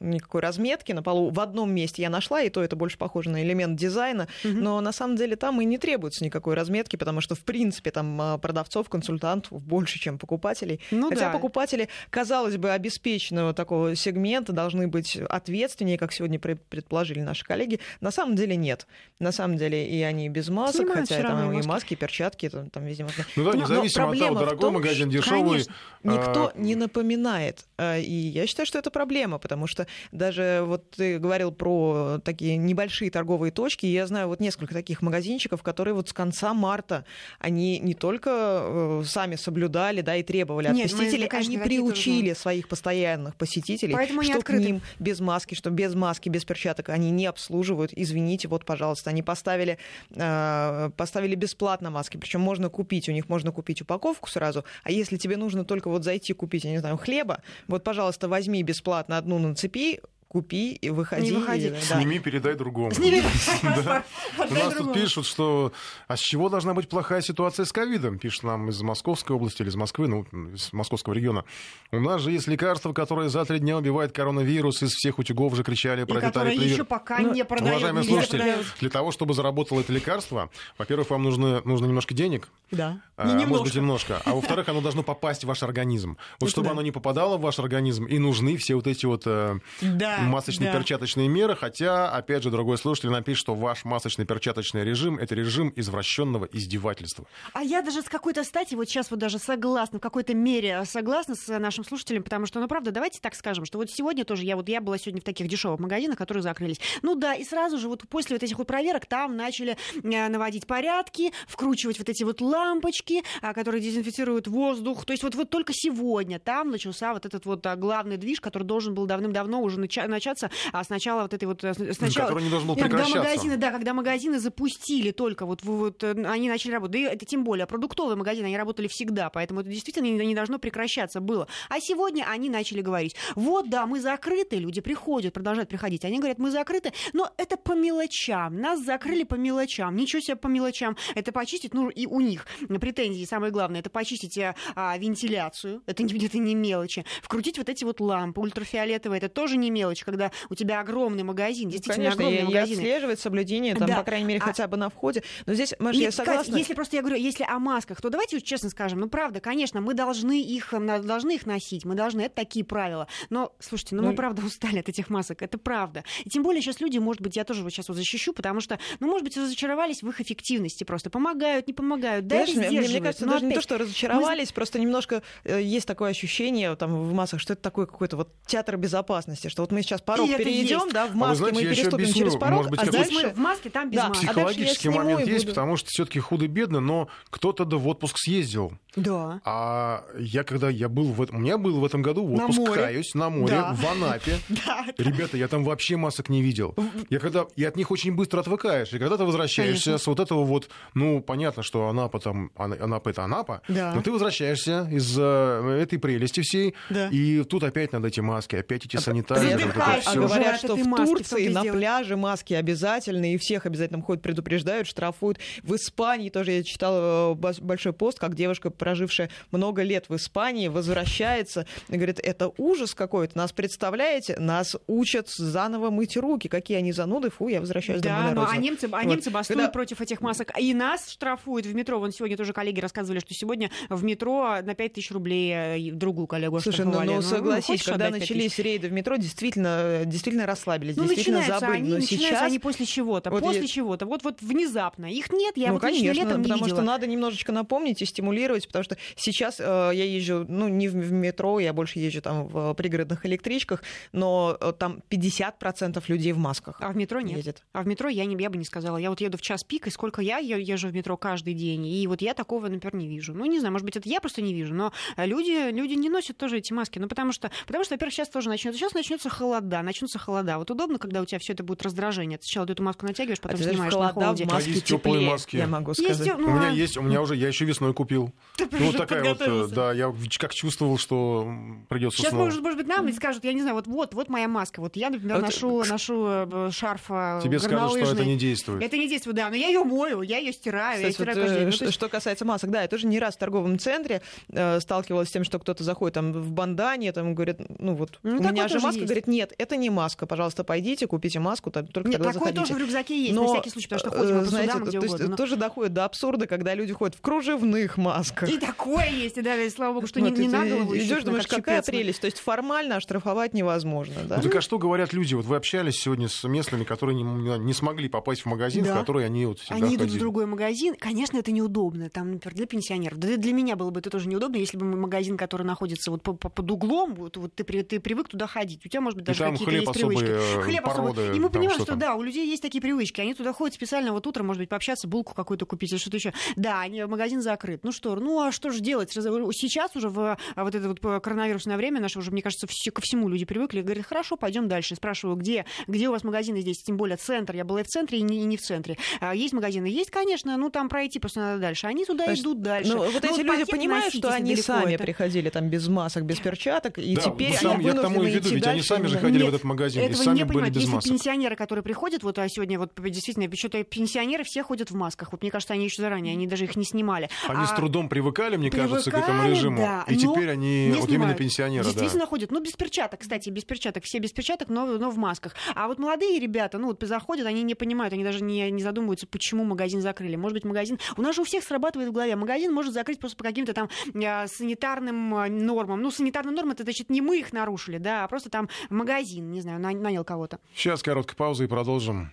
никакой 0.00 0.40
разметки 0.40 0.92
на 0.92 1.02
полу. 1.02 1.30
В 1.30 1.40
одном 1.40 1.72
месте 1.74 2.02
я 2.02 2.10
нашла, 2.10 2.42
и 2.42 2.50
то 2.50 2.62
это 2.62 2.76
больше 2.76 2.98
похоже 2.98 3.30
на 3.30 3.42
элемент 3.42 3.78
дизайна, 3.78 4.28
но 4.44 4.80
на 4.80 4.92
самом 4.92 5.16
деле 5.16 5.36
там 5.36 5.60
и 5.60 5.64
не 5.64 5.78
требуется 5.78 6.24
никакой 6.24 6.54
разметки, 6.54 6.96
потому 6.96 7.20
что, 7.20 7.34
в 7.34 7.40
принципе, 7.40 7.90
там 7.90 8.20
а, 8.20 8.38
продавцов, 8.38 8.88
консультантов 8.88 9.62
больше, 9.62 9.98
чем 9.98 10.18
покупателей. 10.18 10.80
Ну 10.90 11.08
Хотя 11.08 11.26
да. 11.26 11.30
покупатели, 11.32 11.88
казалось 12.10 12.56
бы, 12.56 12.70
обеспеченного 12.70 13.54
такого 13.54 13.94
сегмента 13.96 14.52
должны 14.52 14.88
быть 14.88 15.16
ответственнее, 15.16 15.98
как 15.98 16.12
сегодня 16.12 16.38
пре- 16.38 16.58
предположили 16.68 17.20
наши 17.20 17.44
коллеги. 17.44 17.80
На 18.00 18.10
самом 18.10 18.36
деле 18.36 18.56
нет. 18.56 18.86
На 19.18 19.32
самом 19.32 19.56
деле 19.56 19.86
и 19.88 20.02
они 20.02 20.28
без 20.28 20.48
масок, 20.48 20.82
Снимают 20.82 21.08
хотя 21.08 21.22
там 21.22 21.52
и 21.52 21.66
маски. 21.66 21.94
и 21.94 21.96
перчатки, 21.96 22.48
там, 22.48 22.70
там 22.70 22.84
везде 22.84 23.04
маски. 23.04 23.24
Ну 23.36 23.44
да, 23.52 23.61
независимо 23.62 24.10
от 24.10 24.18
того, 24.18 24.34
дорогой 24.40 24.60
том, 24.60 24.74
магазин, 24.74 25.08
дешевый. 25.10 25.42
конечно, 25.50 25.74
Никто 26.02 26.52
а, 26.54 26.58
не 26.58 26.74
напоминает. 26.76 27.64
А, 27.82 27.98
И 27.98 28.12
я 28.12 28.46
считаю, 28.46 28.66
что 28.66 28.78
это 28.78 28.90
проблема, 28.90 29.38
потому 29.38 29.66
что 29.66 29.86
даже 30.12 30.62
вот 30.64 30.90
ты 30.90 31.18
говорил 31.18 31.50
про 31.52 32.18
такие 32.24 32.56
небольшие 32.56 33.10
торговые 33.10 33.50
точки, 33.50 33.86
я 33.86 34.06
знаю 34.06 34.28
вот 34.28 34.40
несколько 34.40 34.72
таких 34.72 35.02
магазинчиков, 35.02 35.62
которые 35.62 35.94
вот 35.94 36.08
с 36.08 36.12
конца 36.12 36.54
марта, 36.54 37.04
они 37.40 37.80
не 37.80 37.94
только 37.94 38.30
э, 38.62 39.02
сами 39.04 39.36
соблюдали, 39.36 40.00
да, 40.00 40.16
и 40.16 40.22
требовали 40.22 40.68
от 40.68 40.74
Нет, 40.74 40.92
мы, 40.92 40.98
посетителей, 40.98 41.28
конечно, 41.28 41.54
они 41.54 41.64
приучили 41.64 42.34
своих 42.34 42.68
постоянных 42.68 43.34
посетителей, 43.34 43.94
Поэтому 43.94 44.22
что 44.22 44.40
к 44.42 44.50
ним 44.50 44.80
без 44.98 45.20
маски, 45.20 45.54
что 45.54 45.70
без 45.70 45.94
маски, 45.94 46.28
без 46.28 46.44
перчаток 46.44 46.88
они 46.90 47.10
не 47.10 47.26
обслуживают. 47.26 47.92
Извините, 47.94 48.48
вот, 48.48 48.64
пожалуйста, 48.64 49.10
они 49.10 49.22
поставили, 49.22 49.78
э, 50.14 50.90
поставили 50.96 51.34
бесплатно 51.34 51.90
маски, 51.90 52.16
причем 52.16 52.40
можно 52.40 52.68
купить, 52.68 53.08
у 53.08 53.12
них 53.12 53.28
можно 53.28 53.50
купить 53.50 53.82
упаковку 53.82 54.28
сразу, 54.28 54.64
а 54.84 54.90
если 54.90 55.16
тебе 55.16 55.36
нужно 55.36 55.64
только 55.64 55.88
вот 55.88 56.04
зайти 56.04 56.32
купить, 56.32 56.64
я 56.64 56.70
не 56.70 56.78
знаю, 56.78 56.96
хлеба, 56.96 57.42
вот, 57.72 57.84
пожалуйста, 57.84 58.28
возьми 58.28 58.62
бесплатно 58.62 59.18
одну 59.18 59.38
нацепи, 59.38 60.00
купи 60.32 60.72
и 60.72 60.88
выходи. 60.88 61.30
Не 61.30 61.36
выходи. 61.36 61.66
И, 61.66 61.70
да. 61.70 61.80
Сними, 61.82 62.18
передай 62.18 62.54
другому. 62.54 62.90
Сними. 62.94 63.22
Да. 63.62 64.02
У 64.50 64.54
нас 64.54 64.74
тут 64.74 64.94
пишут, 64.94 65.26
что 65.26 65.72
а 66.08 66.16
с 66.16 66.20
чего 66.20 66.48
должна 66.48 66.72
быть 66.72 66.88
плохая 66.88 67.20
ситуация 67.20 67.66
с 67.66 67.72
ковидом? 67.72 68.18
Пишет 68.18 68.42
нам 68.44 68.70
из 68.70 68.80
Московской 68.80 69.36
области 69.36 69.60
или 69.60 69.68
из 69.68 69.76
Москвы, 69.76 70.08
ну, 70.08 70.22
из 70.54 70.72
московского 70.72 71.12
региона. 71.12 71.44
У 71.90 72.00
нас 72.00 72.22
же 72.22 72.30
есть 72.32 72.46
лекарство, 72.48 72.94
которое 72.94 73.28
за 73.28 73.44
три 73.44 73.58
дня 73.58 73.76
убивает 73.76 74.12
коронавирус. 74.12 74.82
Из 74.82 74.92
всех 74.92 75.18
утюгов 75.18 75.54
же 75.54 75.64
кричали 75.64 76.02
И 76.02 76.04
про 76.06 76.20
которое 76.22 76.52
Виталий 76.52 76.64
еще 76.64 76.76
Привет. 76.76 76.88
пока 76.88 77.18
Ну, 77.18 77.34
не 77.34 77.44
продают. 77.44 77.70
Уважаемые 77.76 78.04
слушатели, 78.04 78.56
для 78.80 78.88
того, 78.88 79.12
чтобы 79.12 79.34
заработало 79.34 79.80
это 79.80 79.92
лекарство, 79.92 80.48
во-первых, 80.78 81.10
вам 81.10 81.24
нужно, 81.24 81.60
нужно 81.66 81.84
немножко 81.84 82.14
денег, 82.14 82.48
Да. 82.70 83.00
а, 83.18 83.26
Не 83.26 83.44
может 83.44 83.64
быть, 83.64 83.74
немножко. 83.74 84.14
немножко. 84.14 84.22
А 84.24 84.34
во-вторых, 84.34 84.66
оно 84.70 84.80
должно 84.80 85.02
попасть 85.02 85.44
в 85.44 85.46
ваш 85.46 85.62
организм. 85.62 86.16
Вот 86.40 86.48
чтобы 86.48 86.70
оно 86.70 86.80
не 86.80 86.90
попадало 86.90 87.36
в 87.36 87.42
ваш 87.42 87.58
организм, 87.58 88.06
и 88.06 88.18
нужны 88.18 88.56
все 88.56 88.76
вот 88.76 88.86
эти 88.86 89.04
вот 89.04 89.24
э, 89.26 89.58
Да, 89.82 90.21
масочные 90.22 90.70
да. 90.72 90.78
перчаточные 90.78 91.28
меры. 91.28 91.56
Хотя, 91.56 92.10
опять 92.10 92.42
же, 92.42 92.50
другой 92.50 92.78
слушатель 92.78 93.10
напишет, 93.10 93.40
что 93.42 93.54
ваш 93.54 93.84
масочный 93.84 94.24
перчаточный 94.24 94.84
режим 94.84 95.18
это 95.18 95.34
режим 95.34 95.72
извращенного 95.74 96.46
издевательства. 96.52 97.26
А 97.52 97.62
я 97.62 97.82
даже 97.82 98.02
с 98.02 98.08
какой-то 98.08 98.44
стати, 98.44 98.74
вот 98.74 98.88
сейчас 98.88 99.10
вот 99.10 99.18
даже 99.18 99.38
согласна, 99.38 99.98
в 99.98 100.02
какой-то 100.02 100.34
мере 100.34 100.84
согласна 100.84 101.34
с 101.34 101.58
нашим 101.58 101.84
слушателем, 101.84 102.22
потому 102.22 102.46
что, 102.46 102.60
ну, 102.60 102.68
правда, 102.68 102.90
давайте 102.90 103.20
так 103.20 103.34
скажем, 103.34 103.64
что 103.64 103.78
вот 103.78 103.90
сегодня 103.90 104.24
тоже, 104.24 104.44
я 104.44 104.56
вот 104.56 104.68
я 104.68 104.80
была 104.80 104.98
сегодня 104.98 105.20
в 105.20 105.24
таких 105.24 105.48
дешевых 105.48 105.80
магазинах, 105.80 106.18
которые 106.18 106.42
закрылись. 106.42 106.80
Ну 107.02 107.14
да, 107.14 107.34
и 107.34 107.44
сразу 107.44 107.78
же 107.78 107.88
вот 107.88 108.02
после 108.08 108.36
вот 108.36 108.42
этих 108.42 108.58
вот 108.58 108.66
проверок 108.66 109.06
там 109.06 109.36
начали 109.36 109.76
э, 110.02 110.28
наводить 110.28 110.66
порядки, 110.66 111.32
вкручивать 111.46 111.98
вот 111.98 112.08
эти 112.08 112.24
вот 112.24 112.40
лампочки, 112.40 113.22
а, 113.40 113.52
которые 113.54 113.80
дезинфицируют 113.80 114.46
воздух. 114.46 115.04
То 115.04 115.12
есть 115.12 115.22
вот, 115.22 115.34
вот 115.34 115.50
только 115.50 115.72
сегодня 115.74 116.38
там 116.38 116.70
начался 116.70 117.12
вот 117.12 117.26
этот 117.26 117.46
вот 117.46 117.66
а, 117.66 117.76
главный 117.76 118.16
движ, 118.16 118.40
который 118.40 118.64
должен 118.64 118.94
был 118.94 119.06
давным-давно 119.06 119.62
уже 119.62 119.78
нача- 119.78 120.06
начаться, 120.12 120.50
а 120.72 120.84
сначала 120.84 121.22
вот 121.22 121.34
этой 121.34 121.44
вот... 121.44 121.64
э, 121.64 121.74
Сначала, 121.92 122.28
Который 122.28 122.44
не 122.44 122.50
должен 122.50 122.68
был 122.68 122.76
когда 122.76 122.98
прекращаться. 122.98 123.18
магазины, 123.18 123.56
да, 123.56 123.70
когда 123.70 123.94
магазины 123.94 124.38
запустили 124.38 125.10
только 125.10 125.46
вот, 125.46 125.62
вот 125.62 126.02
э, 126.04 126.12
они 126.26 126.48
начали 126.48 126.72
работать. 126.72 126.92
Да 126.92 126.98
и 126.98 127.02
это 127.02 127.24
тем 127.24 127.44
более 127.44 127.66
продуктовые 127.66 128.16
магазины, 128.16 128.46
они 128.46 128.56
работали 128.56 128.88
всегда, 128.88 129.30
поэтому 129.30 129.60
это 129.60 129.70
действительно 129.70 130.04
не, 130.04 130.26
не 130.26 130.34
должно 130.34 130.58
прекращаться 130.58 131.20
было. 131.20 131.48
А 131.68 131.80
сегодня 131.80 132.24
они 132.28 132.48
начали 132.50 132.82
говорить, 132.82 133.16
вот, 133.34 133.70
да, 133.70 133.86
мы 133.86 134.00
закрыты, 134.00 134.56
люди 134.56 134.80
приходят, 134.80 135.32
продолжают 135.32 135.68
приходить. 135.68 136.04
Они 136.04 136.18
говорят, 136.18 136.38
мы 136.38 136.50
закрыты, 136.50 136.92
но 137.12 137.30
это 137.36 137.56
по 137.56 137.72
мелочам. 137.72 138.60
Нас 138.60 138.80
закрыли 138.80 139.24
по 139.24 139.36
мелочам. 139.36 139.96
Ничего 139.96 140.20
себе 140.20 140.36
по 140.36 140.48
мелочам. 140.48 140.96
Это 141.14 141.32
почистить, 141.32 141.74
ну 141.74 141.88
и 141.88 142.06
у 142.06 142.20
них 142.20 142.46
претензии, 142.82 143.24
самое 143.24 143.52
главное, 143.52 143.80
это 143.80 143.90
почистить 143.90 144.36
а, 144.38 144.54
а, 144.74 144.98
вентиляцию. 144.98 145.82
Это 145.86 146.02
не, 146.02 146.26
это 146.26 146.38
не 146.38 146.54
мелочи. 146.54 147.04
Вкрутить 147.22 147.58
вот 147.58 147.68
эти 147.68 147.84
вот 147.84 148.00
лампы 148.00 148.40
ультрафиолетовые, 148.40 149.18
это 149.18 149.28
тоже 149.28 149.56
не 149.56 149.70
мелочь, 149.70 150.01
когда 150.04 150.30
у 150.50 150.54
тебя 150.54 150.80
огромный 150.80 151.22
магазин, 151.22 151.68
действительно 151.68 152.10
Конечно, 152.10 152.24
огромный 152.26 152.44
магазин. 152.44 152.78
отслеживать 152.78 153.20
соблюдение, 153.20 153.74
там, 153.74 153.88
Да. 153.88 153.96
по 153.98 154.04
крайней 154.04 154.26
мере, 154.26 154.40
А- 154.40 154.44
хотя 154.44 154.66
бы 154.66 154.76
на 154.76 154.88
входе. 154.88 155.22
Но 155.46 155.54
здесь, 155.54 155.74
Маша, 155.78 155.98
И, 155.98 156.02
я 156.02 156.12
согласна. 156.12 156.56
если 156.56 156.74
просто 156.74 156.96
я 156.96 157.02
говорю, 157.02 157.16
если 157.16 157.44
о 157.44 157.58
масках, 157.58 158.00
то 158.00 158.10
давайте 158.10 158.36
вот 158.36 158.44
честно 158.44 158.70
скажем, 158.70 159.00
ну 159.00 159.08
правда, 159.08 159.40
конечно, 159.40 159.80
мы 159.80 159.94
должны 159.94 160.40
их, 160.42 160.72
на- 160.72 160.98
должны 161.00 161.34
их 161.34 161.46
носить, 161.46 161.84
мы 161.84 161.94
должны, 161.94 162.22
это 162.22 162.34
такие 162.36 162.64
правила. 162.64 163.06
Но, 163.30 163.52
слушайте, 163.58 163.96
ну, 163.96 164.02
Ну, 164.02 164.10
мы 164.10 164.14
правда 164.16 164.42
устали 164.46 164.78
от 164.80 164.88
этих 164.88 165.10
масок, 165.10 165.42
это 165.42 165.58
правда. 165.58 166.04
И 166.24 166.30
тем 166.30 166.42
более 166.42 166.60
сейчас 166.62 166.80
люди, 166.80 166.98
может 166.98 167.20
быть, 167.22 167.36
я 167.36 167.44
тоже 167.44 167.62
вот 167.62 167.70
сейчас 167.70 167.88
вот 167.88 167.96
защищу, 167.96 168.32
потому 168.32 168.60
что, 168.60 168.78
ну, 169.00 169.06
может 169.06 169.24
быть, 169.24 169.36
разочаровались 169.36 170.02
в 170.02 170.08
их 170.08 170.20
эффективности 170.20 170.84
просто. 170.84 171.10
Помогают, 171.10 171.66
не 171.66 171.72
помогают, 171.72 172.26
да, 172.26 172.44
Знаешь, 172.46 172.70
мне, 172.70 172.80
мне 172.80 173.00
кажется, 173.00 173.26
Но 173.26 173.32
даже 173.32 173.44
не 173.44 173.50
то, 173.52 173.58
опять, 173.58 173.64
что 173.64 173.78
разочаровались, 173.78 174.52
просто 174.52 174.78
немножко 174.78 175.22
э, 175.44 175.60
есть 175.62 175.86
такое 175.86 176.10
ощущение 176.10 176.74
там 176.76 177.04
в 177.04 177.12
массах, 177.12 177.40
что 177.40 177.52
это 177.52 177.62
такой 177.62 177.86
какой-то 177.86 178.16
вот 178.16 178.28
театр 178.46 178.76
безопасности, 178.76 179.48
что 179.48 179.62
вот 179.62 179.70
мы 179.72 179.81
сейчас 179.82 180.00
порог 180.00 180.28
И 180.28 180.32
это 180.32 180.44
перейдем, 180.44 180.88
да, 180.92 181.06
в 181.06 181.10
вы 181.12 181.16
маске 181.16 181.36
знаете, 181.36 181.58
мы 181.58 181.64
переступим 181.64 181.94
объясню, 181.94 182.14
через 182.26 182.36
порог, 182.36 182.56
может 182.56 182.70
быть, 182.70 182.80
а 182.80 182.86
здесь 182.86 183.10
мы 183.10 183.22
дальше... 183.22 183.34
в 183.36 183.38
маске, 183.38 183.70
там 183.70 183.90
без 183.90 183.96
Да. 183.96 184.08
маски. 184.08 184.24
А 184.24 184.28
Психологический 184.28 184.78
сниму 184.88 184.96
момент 184.98 185.26
есть, 185.26 185.44
буду. 185.44 185.54
потому 185.54 185.76
что 185.76 185.88
все-таки 185.90 186.20
худо-бедно, 186.20 186.80
но 186.80 187.08
кто-то 187.30 187.64
да 187.64 187.76
в 187.76 187.88
отпуск 187.88 188.16
съездил. 188.18 188.72
Да. 188.94 189.40
А 189.44 190.04
я 190.18 190.44
когда 190.44 190.68
я 190.68 190.88
был 190.88 191.04
в 191.12 191.22
этом, 191.22 191.36
у 191.36 191.40
меня 191.40 191.56
был 191.58 191.80
в 191.80 191.84
этом 191.84 192.02
году 192.02 192.28
На 192.28 192.42
отпуск, 192.44 192.58
море. 192.58 192.82
каюсь, 192.82 193.14
на 193.14 193.30
море, 193.30 193.52
Да. 193.54 193.72
в 193.74 193.86
Анапе. 193.86 194.38
Да. 194.48 194.86
Ребята, 194.98 195.36
я 195.36 195.48
там 195.48 195.64
вообще 195.64 195.96
масок 195.96 196.28
не 196.28 196.42
видел. 196.42 196.74
Я 197.08 197.18
когда 197.18 197.46
и 197.56 197.64
от 197.64 197.76
них 197.76 197.90
очень 197.90 198.12
быстро 198.14 198.40
отвыкаешь. 198.40 198.92
И 198.92 198.98
когда 198.98 199.16
ты 199.16 199.24
возвращаешься 199.24 199.84
Конечно. 199.86 199.98
с 200.04 200.06
вот 200.06 200.20
этого 200.20 200.44
вот, 200.44 200.68
ну, 200.94 201.20
понятно, 201.22 201.62
что 201.62 201.88
Анапа 201.88 202.20
там, 202.20 202.50
Ана- 202.56 202.76
Анапа 202.82 203.08
это 203.08 203.24
Анапа, 203.24 203.62
Да. 203.68 203.92
но 203.94 204.02
ты 204.02 204.10
возвращаешься 204.12 204.86
из 204.90 205.16
э, 205.18 205.78
этой 205.82 205.98
прелести 205.98 206.42
всей, 206.42 206.74
Да. 206.90 207.08
и 207.08 207.42
тут 207.44 207.62
опять 207.64 207.92
надо 207.92 208.08
эти 208.08 208.20
маски, 208.20 208.56
опять 208.56 208.84
эти 208.84 208.96
санитайзеры, 208.98 209.71
вот 209.74 209.82
это 209.82 209.92
Привыкаешь 210.02 210.06
А 210.06 210.14
говорят, 210.14 210.58
что 210.58 210.76
в 210.76 211.06
Турции 211.06 211.48
на 211.48 211.62
пляже 211.64 212.16
маски 212.16 212.54
обязательны, 212.54 213.34
и 213.34 213.38
всех 213.38 213.66
обязательно 213.66 214.02
ходят, 214.02 214.22
предупреждают, 214.22 214.86
штрафуют. 214.86 215.38
В 215.62 215.74
Испании 215.76 216.30
тоже 216.30 216.52
я 216.52 216.62
читала 216.62 217.32
э, 217.32 217.34
большой 217.60 217.92
пост, 217.92 218.18
как 218.18 218.34
девушка, 218.34 218.70
прожившая 218.70 219.30
много 219.50 219.82
лет 219.82 220.06
в 220.08 220.16
Испании, 220.16 220.68
возвращается 220.68 221.66
и 221.88 221.96
говорит, 221.96 222.20
это 222.22 222.50
ужас 222.58 222.94
какой-то, 222.94 223.36
нас 223.36 223.52
представляете, 223.52 224.36
нас 224.38 224.76
учат 224.86 225.28
заново 225.30 225.90
мыть 225.90 226.16
руки, 226.16 226.48
какие 226.48 226.78
они 226.78 226.92
зануды, 226.92 227.30
фу, 227.30 227.48
я 227.48 227.60
возвращаюсь 227.60 228.00
Да, 228.02 228.10
домой 228.16 228.24
на 228.30 228.34
ну, 228.34 228.40
а 228.42 228.46
родину». 228.46 228.62
немцы, 228.64 228.84
а 228.90 228.96
Вот. 228.96 229.04
немцы 229.06 229.30
бастуют 229.30 229.60
Когда- 229.60 229.72
против 229.72 230.00
этих 230.00 230.20
масок. 230.20 230.52
И 230.58 230.74
нас 230.74 231.10
штрафуют 231.10 231.66
в 231.66 231.74
метро. 231.74 231.98
Вон 231.98 232.12
сегодня 232.12 232.36
тоже 232.36 232.52
коллеги 232.52 232.80
рассказывали, 232.80 233.20
что 233.20 233.34
сегодня 233.34 233.70
в 233.88 234.04
метро 234.04 234.58
на 234.62 234.74
5 234.74 234.92
тысяч 234.94 235.10
рублей 235.10 235.52
э, 235.52 235.90
другую 235.92 236.26
коллегу 236.26 236.60
Слушай, 236.60 236.84
ну, 236.84 236.90
оштрафовали. 236.92 237.16
ну, 237.16 237.22
согласись, 237.22 237.66
хочешь 237.66 237.84
когда 237.86 238.06
отдать 238.06 238.20
5 238.20 238.28
тысяч? 238.28 238.34
начались 238.42 238.58
рейды 238.58 238.88
в 238.88 238.92
метро, 238.92 239.16
действительно, 239.16 239.61
действительно 240.06 240.46
расслабились, 240.46 240.96
Ну, 240.96 241.04
действительно 241.04 241.42
забыли. 241.42 241.76
они, 241.76 241.88
Но 241.90 241.94
начинаются 241.96 242.16
сейчас 242.28 242.42
они 242.42 242.58
после 242.58 242.86
чего-то, 242.86 243.30
Вот 243.30 243.42
после 243.42 243.62
я- 243.62 243.66
чего-то. 243.66 244.06
Вот, 244.06 244.22
вот 244.24 244.40
внезапно. 244.40 245.06
Их 245.06 245.32
нет, 245.32 245.56
я 245.56 245.68
ну, 245.68 245.74
вот 245.74 245.82
конечно, 245.82 246.12
летом 246.12 246.38
не 246.38 246.42
потому 246.44 246.64
видела. 246.64 246.78
что 246.78 246.82
надо 246.82 247.06
немножечко 247.06 247.52
напомнить 247.52 248.02
и 248.02 248.04
стимулировать, 248.04 248.66
потому 248.66 248.82
что 248.84 248.96
сейчас 249.16 249.60
э, 249.60 249.62
я 249.94 250.04
езжу, 250.04 250.44
ну, 250.48 250.68
не 250.68 250.88
в, 250.88 250.92
в 250.92 251.12
метро, 251.12 251.60
я 251.60 251.72
больше 251.72 251.98
езжу 251.98 252.20
там 252.22 252.46
в 252.46 252.74
пригородных 252.74 253.24
электричках, 253.26 253.82
но 254.12 254.56
э, 254.60 254.72
там 254.78 255.02
50% 255.10 256.02
людей 256.08 256.32
в 256.32 256.38
масках. 256.38 256.76
А 256.80 256.92
в 256.92 256.96
метро 256.96 257.20
нет. 257.20 257.36
Едет. 257.36 257.62
А 257.72 257.82
в 257.82 257.86
метро 257.86 258.08
я, 258.08 258.24
не, 258.24 258.36
я 258.42 258.50
бы 258.50 258.56
не 258.58 258.64
сказала. 258.64 258.96
Я 258.96 259.10
вот 259.10 259.20
еду 259.20 259.38
в 259.38 259.42
час 259.42 259.64
пик, 259.64 259.86
и 259.86 259.90
сколько 259.90 260.20
я 260.22 260.38
езжу 260.38 260.88
в 260.88 260.94
метро 260.94 261.16
каждый 261.16 261.54
день, 261.54 261.86
и 261.86 262.06
вот 262.06 262.22
я 262.22 262.34
такого, 262.34 262.68
например, 262.68 262.94
не 262.96 263.08
вижу. 263.08 263.34
Ну, 263.34 263.44
не 263.46 263.58
знаю, 263.60 263.72
может 263.72 263.84
быть, 263.84 263.96
это 263.96 264.08
я 264.08 264.20
просто 264.20 264.42
не 264.42 264.54
вижу, 264.54 264.74
но 264.74 264.92
люди, 265.16 265.70
люди 265.70 265.94
не 265.94 266.08
носят 266.08 266.36
тоже 266.36 266.58
эти 266.58 266.72
маски. 266.72 266.98
Ну, 266.98 267.08
потому 267.08 267.32
что, 267.32 267.50
потому 267.66 267.84
что 267.84 267.94
во-первых, 267.94 268.14
сейчас 268.14 268.28
тоже 268.28 268.48
начнется, 268.48 268.78
сейчас 268.78 268.94
начнется 268.94 269.28
холодание. 269.28 269.51
Холода, 269.52 269.82
начнутся 269.82 270.18
холода. 270.18 270.58
Вот 270.58 270.70
удобно, 270.70 270.98
когда 270.98 271.20
у 271.20 271.24
тебя 271.24 271.38
все 271.38 271.52
это 271.52 271.62
будет 271.62 271.82
раздражение. 271.82 272.38
Ты 272.38 272.44
сначала 272.44 272.66
ты 272.66 272.72
эту 272.72 272.82
маску 272.82 273.06
натягиваешь, 273.06 273.40
потом 273.40 273.60
а 273.60 273.62
снимаешь 273.62 273.92
холода, 273.92 274.08
на 274.20 274.24
холоде. 274.26 274.44
в 274.44 274.52
маске 274.52 274.70
А 274.70 274.74
есть 274.74 274.84
теплые 274.86 275.14
теплее, 275.16 275.30
маски? 275.30 275.56
я 275.56 275.66
могу 275.66 275.90
Есть, 275.90 276.02
сказать. 276.04 276.38
ну, 276.38 276.46
у 276.48 276.50
меня 276.50 276.68
а- 276.68 276.72
есть, 276.72 276.96
у 276.96 277.02
меня 277.02 277.20
уже, 277.22 277.36
я 277.36 277.48
еще 277.48 277.64
весной 277.64 277.92
купил. 277.94 278.32
Ты 278.56 278.66
Ну, 278.70 278.86
вот 278.86 278.96
такая 278.96 279.22
вот, 279.24 279.40
э, 279.40 279.66
да, 279.74 279.92
я 279.92 280.12
как 280.38 280.54
чувствовал, 280.54 280.96
что 280.98 281.46
придется 281.88 282.18
Сейчас, 282.18 282.30
снова. 282.30 282.44
может, 282.44 282.62
может 282.62 282.78
быть, 282.78 282.86
нам 282.86 283.08
и 283.08 283.12
скажут, 283.12 283.44
я 283.44 283.52
не 283.52 283.60
знаю, 283.60 283.76
вот, 283.76 283.86
вот, 283.86 284.14
вот 284.14 284.28
моя 284.28 284.48
маска. 284.48 284.80
Вот 284.80 284.96
я, 284.96 285.10
например, 285.10 285.36
Вот, 285.36 285.44
ношу, 285.44 285.84
ношу 285.84 286.24
э, 286.26 286.70
шарф 286.72 287.10
э, 287.10 287.40
Тебе 287.42 287.58
скажут, 287.58 287.90
что 287.98 288.12
это 288.14 288.24
не 288.24 288.36
действует. 288.36 288.82
Это 288.82 288.96
не 288.96 289.08
действует, 289.08 289.36
да, 289.36 289.50
но 289.50 289.56
я 289.56 289.68
ее 289.68 289.84
мою, 289.84 290.22
я 290.22 290.38
ее 290.38 290.52
стираю, 290.52 291.00
я 291.00 291.08
Кстати, 291.08 291.14
стираю 291.14 291.36
вот, 291.38 291.42
каждый 291.44 291.58
день. 291.58 291.62
э, 291.64 291.66
Ну, 291.66 291.72
что, 291.72 291.78
то 291.80 291.84
есть- 291.86 291.94
что 291.94 292.08
касается 292.08 292.44
масок, 292.44 292.70
да, 292.70 292.82
я 292.82 292.88
тоже 292.88 293.06
не 293.06 293.18
раз 293.18 293.34
в 293.36 293.38
торговом 293.38 293.78
центре 293.78 294.22
э, 294.50 294.80
сталкивалась 294.80 295.28
с 295.28 295.32
тем, 295.32 295.44
что 295.44 295.58
кто-то 295.58 295.82
заходит 295.84 296.14
там 296.14 296.32
в 296.32 296.52
бандане, 296.52 297.12
там 297.12 297.34
говорит, 297.34 297.58
ну 297.78 297.94
вот, 297.94 298.18
Ну, 298.22 298.38
у 298.38 298.42
меня 298.42 298.68
же 298.68 298.74
тоже 298.74 298.84
маска, 298.84 299.00
есть. 299.00 299.06
говорит, 299.08 299.26
нет, 299.26 299.41
это 299.58 299.76
не 299.76 299.90
маска, 299.90 300.26
пожалуйста, 300.26 300.64
пойдите, 300.64 301.06
купите 301.06 301.40
маску, 301.40 301.70
только 301.70 302.08
Нет, 302.08 302.18
тогда 302.18 302.32
такое 302.32 302.52
заходите. 302.52 302.60
тоже 302.60 302.74
в 302.74 302.78
рюкзаке 302.78 303.20
есть, 303.20 303.34
Но, 303.34 303.42
на 303.42 303.48
всякий 303.54 303.70
случай, 303.70 303.88
потому 303.88 303.98
что 304.00 304.10
э, 304.10 304.20
ходим 304.20 304.38
по 304.40 304.44
знаете, 304.46 304.72
судам, 304.72 304.88
где 304.88 304.98
то 304.98 305.04
есть 305.04 305.14
угодно. 305.14 305.30
но- 305.30 305.36
тоже 305.36 305.56
доходит 305.56 305.92
до 305.94 306.04
абсурда, 306.04 306.46
когда 306.46 306.74
люди 306.74 306.92
ходят 306.92 307.16
в 307.16 307.20
кружевных 307.20 307.96
масках. 307.96 308.48
И 308.48 308.58
такое 308.58 309.08
есть, 309.08 309.38
и 309.38 309.42
да, 309.42 309.56
и 309.56 309.68
слава 309.70 309.94
богу, 309.94 310.06
что 310.06 310.20
Вот, 310.20 310.30
не, 310.30 310.42
не 310.42 310.48
на 310.48 310.64
голову 310.66 310.96
идешь, 310.96 311.18
ну, 311.20 311.26
думаешь, 311.26 311.46
как 311.46 311.58
какая 311.58 311.82
прелесть. 311.82 312.20
То 312.20 312.26
есть 312.26 312.38
формально 312.38 312.96
оштрафовать 312.96 313.54
невозможно, 313.54 314.14
да? 314.28 314.36
Ну, 314.36 314.42
так 314.42 314.54
а 314.56 314.60
что 314.60 314.78
говорят 314.78 315.12
люди? 315.12 315.34
Вот 315.34 315.44
вы 315.46 315.56
общались 315.56 315.96
сегодня 315.96 316.28
с 316.28 316.44
местными, 316.44 316.84
которые 316.84 317.16
не, 317.16 317.22
не 317.58 317.72
смогли 317.72 318.08
попасть 318.08 318.42
в 318.42 318.46
магазин, 318.46 318.84
Да. 318.84 318.94
в 318.94 318.98
который 319.00 319.26
они 319.26 319.46
вот 319.46 319.58
всегда 319.58 319.76
Они 319.76 319.88
идут 319.96 320.00
в 320.00 320.00
ходили. 320.10 320.18
другой 320.20 320.46
магазин. 320.46 320.94
Конечно, 320.98 321.38
это 321.38 321.50
неудобно. 321.52 322.10
Там, 322.10 322.32
например, 322.32 322.54
для 322.54 322.66
пенсионеров. 322.66 323.18
Да 323.18 323.36
для 323.36 323.52
меня 323.52 323.76
было 323.76 323.90
бы 323.90 324.00
это 324.00 324.10
тоже 324.10 324.28
неудобно, 324.28 324.56
если 324.56 324.76
бы 324.76 324.84
магазин, 324.84 325.36
который 325.36 325.64
находится 325.66 326.10
вот 326.10 326.22
по- 326.22 326.34
по- 326.34 326.48
под 326.48 326.70
углом, 326.70 327.14
вот, 327.14 327.36
вот 327.36 327.54
ты, 327.54 327.64
ты 327.64 328.00
привык 328.00 328.28
туда 328.28 328.46
ходить. 328.46 328.84
У 328.84 328.88
тебя, 328.88 329.00
может 329.00 329.16
быть, 329.16 329.24
даже 329.38 329.40
там 329.40 329.52
какие-то 329.52 329.70
хлеб 329.70 329.80
есть 329.88 329.96
особый, 329.96 330.16
привычки. 330.16 330.58
э, 330.58 330.62
Хлеб 330.62 330.86
особый. 330.86 331.12
породы, 331.14 331.36
И 331.36 331.40
мы 331.40 331.50
понимаем, 331.50 331.72
что 331.80 331.84
что 331.84 331.96
да, 331.96 332.14
у 332.14 332.22
людей 332.22 332.46
есть 332.48 332.62
такие 332.62 332.80
привычки. 332.80 333.20
Они 333.20 333.34
туда 333.34 333.52
ходят 333.52 333.74
специально 333.74 334.12
вот 334.12 334.26
утром, 334.26 334.46
может 334.46 334.60
быть, 334.60 334.68
пообщаться, 334.68 335.06
булку 335.08 335.34
какую-то 335.34 335.66
купить 335.66 335.90
или 335.92 335.98
что-то 335.98 336.16
еще. 336.16 336.32
Да, 336.56 336.80
они, 336.80 337.04
магазин 337.04 337.42
закрыт. 337.42 337.80
Ну 337.84 337.92
что, 337.92 338.14
ну 338.16 338.40
а 338.40 338.52
что 338.52 338.70
же 338.70 338.80
делать? 338.80 339.14
Раз- 339.16 339.24
Сейчас 339.24 339.94
уже 339.96 340.08
в 340.08 340.36
вот 340.56 340.74
это 340.74 340.88
вот 340.88 340.98
э, 341.04 341.20
коронавирусное 341.20 341.76
время 341.76 342.00
наше 342.00 342.18
уже, 342.18 342.30
мне 342.30 342.42
кажется, 342.42 342.66
все, 342.68 342.90
ко 342.90 343.00
всему 343.02 343.28
люди 343.28 343.44
привыкли. 343.44 343.82
Говорят, 343.82 344.06
хорошо, 344.06 344.36
пойдем 344.36 344.68
дальше. 344.68 344.94
Спрашиваю, 344.96 345.36
где, 345.36 345.64
где 345.86 346.08
у 346.08 346.12
вас 346.12 346.24
магазины 346.24 346.60
здесь? 346.60 346.82
Тем 346.82 346.96
более 346.96 347.16
центр. 347.16 347.54
Я 347.54 347.64
была 347.64 347.80
и 347.80 347.84
в 347.84 347.88
центре, 347.88 348.18
и 348.18 348.22
не, 348.22 348.38
и 348.38 348.44
не 348.44 348.56
в 348.56 348.60
центре. 348.62 348.96
А, 349.20 349.34
есть 349.34 349.52
магазины? 349.52 349.86
Есть, 349.86 350.10
конечно, 350.10 350.56
ну 350.56 350.70
там 350.70 350.88
пройти 350.88 351.18
просто 351.18 351.40
надо 351.40 351.60
дальше. 351.60 351.86
Они 351.86 352.04
туда 352.04 352.24
Значит, 352.24 352.42
идут 352.44 352.62
дальше. 352.62 352.92
Ну, 352.94 353.10
вот 353.10 353.24
эти 353.24 353.38
люди 353.38 353.48
пакеты 353.48 353.70
понимают, 353.70 354.14
что 354.14 354.30
они 354.32 354.56
сами 354.56 354.94
это. 354.94 355.04
приходили 355.04 355.48
там 355.50 355.68
без 355.68 355.88
масок, 355.88 356.24
без 356.24 356.38
перчаток, 356.40 356.98
и 356.98 357.14
Да, 357.16 357.22
теперь 357.22 357.50
ну, 357.52 357.56
сам 357.58 357.76
они 357.78 357.84
я 357.86 357.92
к 357.92 358.00
тому 358.00 358.22
и 358.22 358.26
веду, 358.26 358.38
идти 358.48 358.54
ведь 358.54 358.66
они 358.66 358.76
дальше. 358.78 358.86
сами 358.88 359.06
же 359.06 359.18
именно. 359.22 359.32
ходили 359.32 359.42
в 359.42 359.46
Нет, 359.46 359.54
этот 359.54 359.64
магазин 359.64 360.02
и 360.02 360.14
сами 360.14 360.36
не 360.36 360.44
были 360.44 360.52
понимают. 360.54 360.74
без 360.74 360.82
Если 360.82 360.94
масок. 360.94 361.12
пенсионеры, 361.12 361.56
которые 361.56 361.82
приходят, 361.82 362.22
вот 362.22 362.38
а 362.38 362.48
сегодня 362.48 362.78
вот 362.78 362.92
действительно, 363.02 363.48
что-то 363.56 363.82
пенсионеры 363.84 364.44
все 364.44 364.62
ходят 364.62 364.90
в 364.90 364.94
масках. 364.94 365.32
Вот 365.32 365.42
мне 365.42 365.50
кажется, 365.50 365.74
они 365.74 365.84
еще 365.84 366.02
заранее, 366.02 366.32
они 366.34 366.46
даже 366.46 366.64
их 366.64 366.76
не 366.76 366.84
снимали. 366.84 367.28
Они 367.46 367.62
А 367.62 367.66
с 367.66 367.72
трудом 367.72 368.08
привыкали, 368.08 368.56
мне 368.56 368.70
кажется, 368.70 369.10
к 369.10 369.14
этому 369.14 369.42
привыкали, 369.42 369.50
режиму. 369.54 369.78
да, 369.78 370.04
и 370.08 370.14
но 370.14 370.20
теперь 370.34 370.50
они, 370.50 370.94
вот 370.96 371.08
именно 371.08 371.34
пенсионеры, 371.34 371.84
да. 371.84 371.90
Действительно 371.90 372.26
ходят. 372.26 372.50
Ну, 372.50 372.60
без 372.60 372.72
перчаток, 372.72 373.20
кстати, 373.20 373.50
без 373.50 373.64
перчаток. 373.64 374.04
Все 374.04 374.18
без 374.18 374.32
перчаток, 374.32 374.68
но, 374.68 374.86
но 374.98 375.10
в 375.10 375.16
масках. 375.18 375.54
А 375.74 375.88
вот 375.88 375.98
молодые 375.98 376.38
ребята, 376.38 376.78
ну, 376.78 376.88
вот 376.88 377.02
заходят, 377.02 377.46
они 377.46 377.62
не 377.62 377.74
понимают, 377.74 378.12
они 378.14 378.24
даже 378.24 378.42
не, 378.42 378.70
не 378.70 378.82
задумываются, 378.82 379.26
почему 379.26 379.64
магазин 379.64 380.00
закрыли. 380.00 380.36
Может 380.36 380.54
быть, 380.54 380.64
магазин... 380.64 380.98
У 381.16 381.22
нас 381.22 381.34
же 381.34 381.42
у 381.42 381.44
всех 381.44 381.64
срабатывает 381.64 382.10
в 382.10 382.12
голове. 382.12 382.36
Магазин 382.36 382.72
может 382.72 382.94
закрыть 382.94 383.18
просто 383.18 383.36
по 383.36 383.44
каким-то 383.44 383.72
там 383.72 383.88
а, 384.24 384.46
санитарным 384.46 385.34
а, 385.34 385.48
нормам. 385.48 386.00
Ну, 386.02 386.10
санитарные 386.10 386.54
нормы, 386.54 386.72
это 386.72 386.84
значит, 386.84 387.10
не 387.10 387.20
мы 387.20 387.38
их 387.38 387.52
нарушили, 387.52 387.98
да, 387.98 388.24
а 388.24 388.28
просто 388.28 388.50
там 388.50 388.68
магазин, 388.90 389.11
не 389.50 389.60
знаю, 389.60 389.78
на- 389.80 389.92
нанял 389.92 390.24
кого-то. 390.24 390.58
Сейчас 390.74 391.02
короткая 391.02 391.36
пауза 391.36 391.64
и 391.64 391.66
продолжим. 391.66 392.32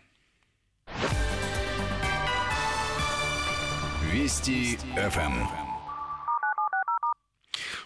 Вести 4.11 4.77
ФМ. 4.95 5.68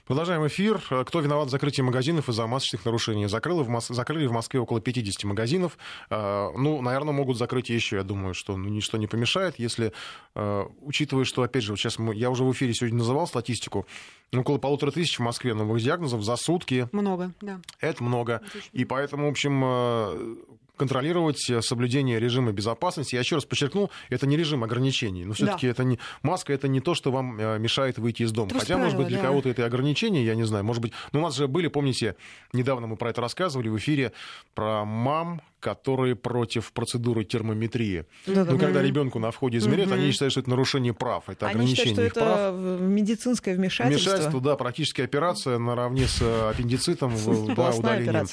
Продолжаем 0.05 0.45
эфир. 0.45 0.81
Кто 1.05 1.21
виноват 1.21 1.47
в 1.47 1.51
закрытии 1.51 1.81
магазинов 1.81 2.27
из-за 2.27 2.45
масочных 2.45 2.83
нарушений? 2.83 3.27
Закрыли 3.27 3.59
в, 3.61 3.69
Мос... 3.69 3.87
Закрыли 3.87 4.27
в 4.27 4.33
Москве 4.33 4.59
около 4.59 4.81
50 4.81 5.23
магазинов. 5.23 5.77
Э, 6.09 6.49
Ну, 6.57 6.81
наверное, 6.81 7.13
могут 7.13 7.37
закрыть 7.37 7.69
еще. 7.69 7.95
Я 7.95 8.03
думаю, 8.03 8.33
что 8.33 8.57
ну, 8.57 8.67
ничто 8.67 8.97
не 8.97 9.07
помешает, 9.07 9.59
если, 9.59 9.93
э, 10.35 10.63
учитывая, 10.81 11.23
что, 11.23 11.43
опять 11.43 11.63
же, 11.63 11.71
вот 11.71 11.79
сейчас 11.79 11.99
мы... 11.99 12.13
я 12.15 12.29
уже 12.29 12.43
в 12.43 12.51
эфире 12.51 12.73
сегодня 12.73 12.97
называл 12.97 13.27
статистику, 13.27 13.87
около 14.33 14.57
полутора 14.57 14.91
тысяч 14.91 15.19
в 15.19 15.21
Москве 15.21 15.53
новых 15.53 15.81
диагнозов 15.81 16.21
за 16.21 16.35
сутки. 16.35 16.89
Много, 16.91 17.31
да. 17.39 17.61
Это 17.79 18.03
много. 18.03 18.41
И 18.73 18.83
поэтому, 18.83 19.27
в 19.27 19.29
общем, 19.31 19.63
э, 19.63 20.35
контролировать 20.77 21.39
соблюдение 21.61 22.19
режима 22.19 22.51
безопасности. 22.51 23.15
Я 23.15 23.21
еще 23.21 23.35
раз 23.35 23.45
подчеркну, 23.45 23.89
это 24.09 24.25
не 24.27 24.37
режим 24.37 24.63
ограничений. 24.63 25.23
Но 25.25 25.33
все-таки 25.33 25.67
Да. 25.67 25.71
это 25.71 25.83
не 25.83 25.99
маска, 26.23 26.51
это 26.53 26.67
не 26.67 26.79
то, 26.79 26.95
что 26.95 27.11
вам 27.11 27.39
э, 27.39 27.59
мешает 27.59 27.97
выйти 27.99 28.23
из 28.23 28.31
дома. 28.31 28.47
Это 28.49 28.59
Хотя, 28.59 28.67
правило, 28.75 28.83
может 28.85 28.97
быть, 28.97 29.07
для 29.07 29.17
да. 29.21 29.27
кого-то 29.27 29.49
это 29.49 29.61
и 29.61 29.65
ограничение, 29.65 30.25
я 30.25 30.35
не 30.35 30.43
знаю. 30.43 30.63
Может 30.63 30.81
быть, 30.81 30.93
но 31.11 31.19
у 31.19 31.23
нас 31.23 31.35
же 31.35 31.47
были, 31.47 31.67
помните, 31.67 32.15
недавно 32.53 32.87
мы 32.87 32.97
про 32.97 33.09
это 33.11 33.21
рассказывали 33.21 33.69
в 33.69 33.77
эфире 33.77 34.13
про 34.55 34.83
мам, 34.85 35.41
которые 35.59 36.15
против 36.17 36.73
процедуры 36.73 37.23
термометрии. 37.23 38.05
Да-да. 38.27 38.51
Ну, 38.51 38.59
когда 38.59 38.81
ребенку 38.81 39.17
на 39.19 39.31
входе 39.31 39.59
измеряют, 39.59 39.91
Мгм. 39.91 39.99
они 40.01 40.11
считают, 40.11 40.31
что 40.33 40.41
это 40.41 40.49
нарушение 40.49 40.93
прав, 40.93 41.29
это 41.29 41.47
Они 41.47 41.67
считают, 41.67 41.93
ограничение 41.93 41.93
что 41.93 42.03
их 42.05 42.13
прав. 42.13 42.37
это 42.39 42.51
в- 42.51 42.81
медицинское 42.81 43.55
вмешательство. 43.55 44.09
Вмешательство, 44.09 44.41
да, 44.41 44.55
практически 44.57 44.99
операция 45.01 45.57
наравне 45.59 46.05
с 46.07 46.21
э, 46.21 46.49
аппендицитом, 46.49 47.13
да, 47.55 47.69
удалением. 47.69 48.27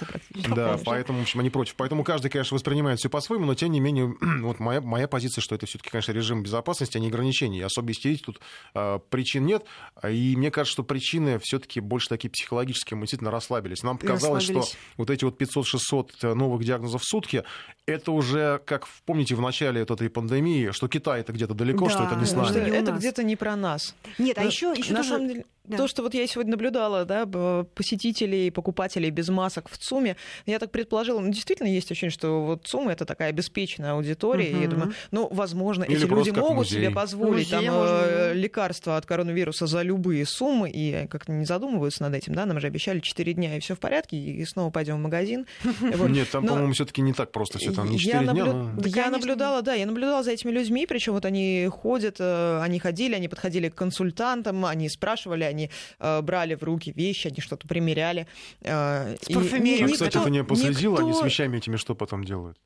Да, 0.57 0.81
поэтому, 0.85 1.20
в 1.20 1.22
общем, 1.22 1.38
они 1.38 1.50
против. 1.50 1.74
Поэтому 1.76 2.03
каждый, 2.03 2.30
конечно, 2.31 2.55
воспринимает 2.55 2.99
все 2.99 3.11
по-своему, 3.11 3.45
но 3.45 3.55
тем 3.55 3.71
не 3.73 3.81
менее, 3.81 4.14
вот 4.43 4.59
моя, 4.61 4.81
моя 4.81 5.07
позиция, 5.09 5.43
что 5.43 5.55
это 5.55 5.66
все-таки, 5.66 5.90
конечно, 5.90 6.12
режим 6.12 6.43
безопасности, 6.43 6.97
а 6.97 7.01
не 7.01 7.09
ограничений. 7.09 7.61
Особо 7.61 7.93
истерить 7.93 8.23
тут 8.25 8.40
э, 8.75 8.99
причин 9.11 9.45
нет. 9.47 9.64
И 10.09 10.35
мне 10.37 10.51
кажется, 10.51 10.73
что 10.73 10.83
причины 10.83 11.38
все-таки 11.43 11.81
больше 11.81 12.09
такие 12.09 12.31
психологические, 12.31 12.97
мы 12.97 13.03
действительно 13.03 13.31
расслабились. 13.31 13.83
Нам 13.83 13.99
показалось, 13.99 14.45
что 14.45 14.55
Расслабились. 14.55 14.79
вот 14.97 15.11
эти 15.11 15.25
вот 15.25 15.40
500-600 15.40 16.35
новых 16.35 16.64
диагнозов 16.64 17.03
в 17.03 17.05
сутки, 17.05 17.45
это 17.87 18.12
уже, 18.12 18.61
как 18.64 18.87
помните, 19.05 19.35
в 19.35 19.40
начале 19.40 19.81
вот 19.81 19.90
этой 19.90 20.09
пандемии, 20.09 20.71
что 20.71 20.88
Китай 20.88 21.21
это 21.21 21.33
где-то 21.33 21.55
далеко, 21.55 21.87
Да, 21.87 21.90
что 21.90 22.05
это 22.05 22.14
не 22.16 22.25
с 22.25 22.31
что 22.31 22.45
Что 22.45 22.59
нами. 22.61 22.71
это 22.71 22.93
где-то 22.93 23.23
не 23.23 23.37
про 23.37 23.57
нас. 23.57 23.95
Нет, 24.19 24.38
а 24.38 24.43
Ну, 24.43 24.47
еще, 24.47 24.73
еще 24.77 24.93
на 24.93 24.99
тоже... 24.99 25.09
самом 25.09 25.29
деле, 25.29 25.45
Да. 25.70 25.76
то, 25.76 25.88
что 25.88 26.02
вот 26.02 26.14
я 26.14 26.26
сегодня 26.26 26.52
наблюдала, 26.52 27.04
да, 27.04 27.26
посетителей, 27.74 28.50
покупателей 28.50 29.11
без 29.11 29.28
масок 29.28 29.68
в 29.70 29.78
ЦУМе, 29.78 30.16
я 30.46 30.59
так 30.59 30.70
предположила, 30.70 31.20
ну, 31.20 31.30
действительно 31.30 31.68
есть 31.68 31.90
ощущение, 31.90 32.12
что 32.12 32.44
вот 32.44 32.66
ЦУМ 32.66 32.88
это 32.88 33.04
такая 33.04 33.30
обеспеченная 33.30 33.92
аудитория, 33.92 34.50
и 34.50 34.61
я 34.61 34.68
думаю, 34.68 34.92
ну, 35.11 35.28
возможно, 35.30 35.85
Или 35.85 35.96
эти 35.96 36.11
люди 36.11 36.30
могут 36.30 36.56
музей. 36.56 36.80
себе 36.80 36.90
позволить 36.90 37.48
В 37.48 37.50
там 37.50 37.64
можно, 37.64 38.00
э, 38.02 38.35
лекарства 38.35 38.96
от 38.96 39.06
коронавируса 39.06 39.66
за 39.66 39.83
любые 39.83 40.26
суммы, 40.26 40.70
и 40.70 41.06
как-то 41.09 41.33
не 41.33 41.44
задумываются 41.44 42.02
над 42.02 42.14
этим, 42.14 42.35
да, 42.35 42.46
нам 42.46 42.61
же 42.61 42.66
обещали 42.66 43.00
4 43.00 43.33
дня, 43.35 43.56
и 43.56 43.61
все 43.61 43.74
в 43.74 43.78
порядке, 43.78 44.16
и 44.16 44.44
снова 44.44 44.70
пойдем 44.70 44.96
в 44.96 45.00
магазин. 45.00 45.46
Нет, 46.09 46.30
там, 46.30 46.46
по-моему, 46.46 46.72
все-таки 46.72 47.02
не 47.02 47.12
так 47.12 47.33
просто 47.33 47.59
все. 47.59 47.72
Там 47.72 47.88
не 47.90 47.96
я 47.96 48.22
4 48.22 48.33
дня, 48.33 48.72
я 48.87 49.11
наблюдала, 49.11 49.62
да, 49.62 49.74
я 49.74 49.87
наблюдала 49.87 50.22
за 50.22 50.33
этими 50.33 50.50
людьми, 50.50 50.87
причем 50.87 51.12
вот 51.12 51.24
они 51.24 51.68
ходят, 51.70 52.16
э, 52.18 52.61
они 52.62 52.78
ходили, 52.78 53.14
они 53.14 53.28
подходили 53.28 53.68
к 53.68 53.74
консультантам, 53.74 54.64
они 54.64 54.88
спрашивали, 54.88 55.44
они 55.44 55.60
э, 55.99 56.20
брали 56.23 56.55
в 56.55 56.62
руки 56.62 56.92
вещи, 56.94 57.27
они 57.29 57.40
что-то 57.40 57.66
примеряли. 57.68 58.27
э, 58.62 59.16
С 59.20 59.29
и 59.29 59.35
парфюмерией. 59.35 59.85
А, 59.85 59.88
ни- 59.88 59.92
кстати, 59.92 60.16
никто- 60.16 60.25
ты 60.25 60.31
не 60.31 60.44
последила, 60.44 60.99
они 61.01 61.12
с 61.12 61.16
никто, 61.16 61.27
вещами 61.27 61.59
этими 61.59 61.77
что 61.77 61.94
потом 61.94 62.25
делают? 62.25 62.57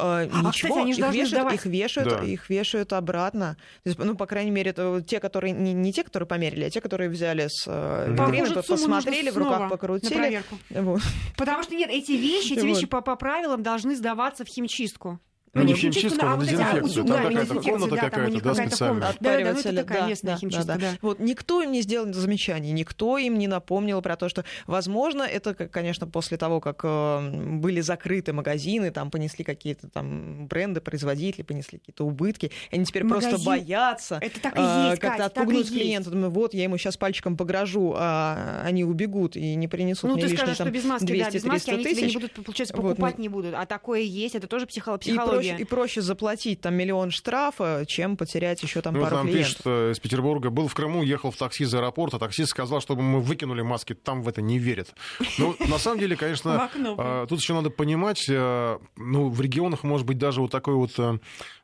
э, 0.00 0.26
ничего, 0.26 0.50
кстати, 0.52 0.78
они 0.78 0.92
же 0.94 1.00
их, 1.00 1.06
вешают, 1.12 1.28
сдавать. 1.30 1.54
их, 1.54 1.66
вешают, 1.66 2.08
Да. 2.08 2.24
их 2.24 2.48
вешают 2.50 2.92
обратно. 2.92 3.56
То 3.82 3.88
есть, 3.90 3.98
ну, 3.98 4.14
по 4.14 4.26
крайней 4.26 4.52
мере, 4.52 4.70
это 4.70 5.02
те, 5.04 5.18
которые 5.18 5.52
не, 5.52 5.72
не 5.72 5.92
те, 5.92 6.04
которые 6.04 6.28
померили, 6.28 6.64
а 6.64 6.70
те, 6.70 6.80
которые 6.80 7.10
взяли 7.10 7.48
с 7.48 7.64
э, 7.66 8.06
витрины, 8.12 8.46
нужно 8.46 8.62
посмотрели, 8.62 9.30
в 9.30 9.36
руках 9.38 9.60
на 9.62 9.68
покрутили. 9.68 10.14
проверку. 10.14 10.56
Вот. 10.70 11.02
Потому 11.36 11.64
что 11.64 11.74
нет, 11.74 11.90
эти 11.90 12.12
вещи, 12.12 12.52
эти 12.52 12.60
Вот. 12.60 12.66
вещи 12.68 12.86
по, 12.86 13.00
по 13.00 13.16
правилам 13.16 13.62
должны 13.64 13.96
сдаваться 13.96 14.44
в 14.44 14.48
химчистку. 14.48 15.18
Ну, 15.54 15.62
не 15.62 15.74
в 15.74 15.78
химчистку, 15.78 16.24
а 16.24 16.30
на 16.30 16.36
вот 16.36 16.44
эти, 16.44 16.52
дезинфекцию. 16.52 17.04
Там 17.04 17.22
какая-то 17.22 17.54
комната 17.60 17.96
какая-то, 17.96 18.40
да, 18.40 18.54
специальная. 18.54 19.00
Да, 19.00 19.14
да, 19.20 19.52
ну 19.52 19.60
это 19.60 19.72
такая 19.72 20.08
местная 20.08 20.34
да, 20.34 20.38
химчистка, 20.38 20.66
да, 20.66 20.74
да. 20.74 20.90
да. 20.92 20.98
Вот 21.02 21.18
никто 21.18 21.62
им 21.62 21.72
не 21.72 21.82
сделал 21.82 22.12
замечаний, 22.12 22.72
никто 22.72 23.18
им 23.18 23.38
не 23.38 23.48
напомнил 23.48 24.02
про 24.02 24.16
то, 24.16 24.28
что, 24.28 24.44
возможно, 24.66 25.22
это, 25.22 25.54
конечно, 25.54 26.06
после 26.06 26.36
того, 26.36 26.60
как 26.60 26.80
э, 26.82 27.30
были 27.58 27.80
закрыты 27.80 28.32
магазины, 28.32 28.90
там 28.90 29.10
понесли 29.10 29.44
какие-то 29.44 29.88
там 29.88 30.46
бренды, 30.46 30.80
производители 30.80 31.42
понесли 31.42 31.78
какие-то 31.78 32.04
убытки, 32.04 32.50
они 32.70 32.84
теперь 32.84 33.06
просто 33.06 33.38
боятся 33.44 34.18
Это 34.20 34.40
так 34.40 34.56
и 34.56 34.60
э, 34.60 34.88
есть, 34.90 35.00
как-то 35.00 35.26
отпугнуть 35.26 35.68
клиента. 35.68 36.10
Думаю, 36.10 36.30
вот, 36.30 36.54
я 36.54 36.64
ему 36.64 36.76
сейчас 36.78 36.96
пальчиком 36.96 37.36
погрожу, 37.36 37.94
а 37.96 38.62
они 38.64 38.84
убегут 38.84 39.36
и 39.36 39.54
не 39.54 39.68
принесут 39.68 40.10
Ну, 40.10 40.14
мне 40.14 40.22
ты 40.22 40.28
лишние 40.28 40.54
скажешь, 40.54 40.58
там 40.58 40.66
что 40.66 40.74
без 40.74 40.84
маски, 40.84 41.06
да, 41.06 41.30
без 41.30 41.44
200-300 41.44 41.48
маски 41.48 41.70
они 41.70 41.84
тебе 41.84 41.94
не 41.94 42.00
тысяч. 42.00 42.14
будут, 42.14 42.32
получается, 42.32 42.74
покупать 42.74 43.18
ну, 43.18 43.22
не 43.22 43.28
будут. 43.28 43.54
А 43.54 43.66
такое 43.66 44.00
есть, 44.00 44.34
это 44.34 44.46
тоже 44.46 44.66
психология 44.66 45.12
проще, 45.38 45.62
и 45.62 45.64
проще 45.64 46.02
заплатить 46.02 46.60
там 46.60 46.74
миллион 46.74 47.10
штрафа, 47.10 47.84
чем 47.86 48.16
потерять 48.16 48.62
еще 48.62 48.80
там 48.80 48.94
ну, 48.94 49.02
пару 49.02 49.16
нам 49.16 49.26
клиентов. 49.28 49.56
пишет 49.56 49.66
из 49.66 49.98
Петербурга, 49.98 50.50
был 50.50 50.68
в 50.68 50.74
Крыму, 50.74 51.02
ехал 51.02 51.30
в 51.30 51.36
такси 51.36 51.64
из 51.64 51.74
аэропорта, 51.74 52.18
таксист 52.18 52.50
сказал, 52.50 52.80
чтобы 52.80 53.02
мы 53.02 53.20
выкинули 53.20 53.62
маски, 53.62 53.94
там 53.94 54.22
в 54.22 54.28
это 54.28 54.42
не 54.42 54.58
верят. 54.58 54.94
Ну, 55.38 55.56
на 55.60 55.78
самом 55.78 56.00
деле, 56.00 56.16
конечно, 56.16 56.70
э, 56.98 57.26
тут 57.28 57.40
еще 57.40 57.54
надо 57.54 57.70
понимать, 57.70 58.26
э, 58.28 58.78
ну, 58.96 59.28
в 59.28 59.40
регионах, 59.40 59.82
может 59.82 60.06
быть, 60.06 60.18
даже 60.18 60.40
вот 60.40 60.50
такой 60.50 60.74
вот 60.74 60.92
э, 60.98 61.18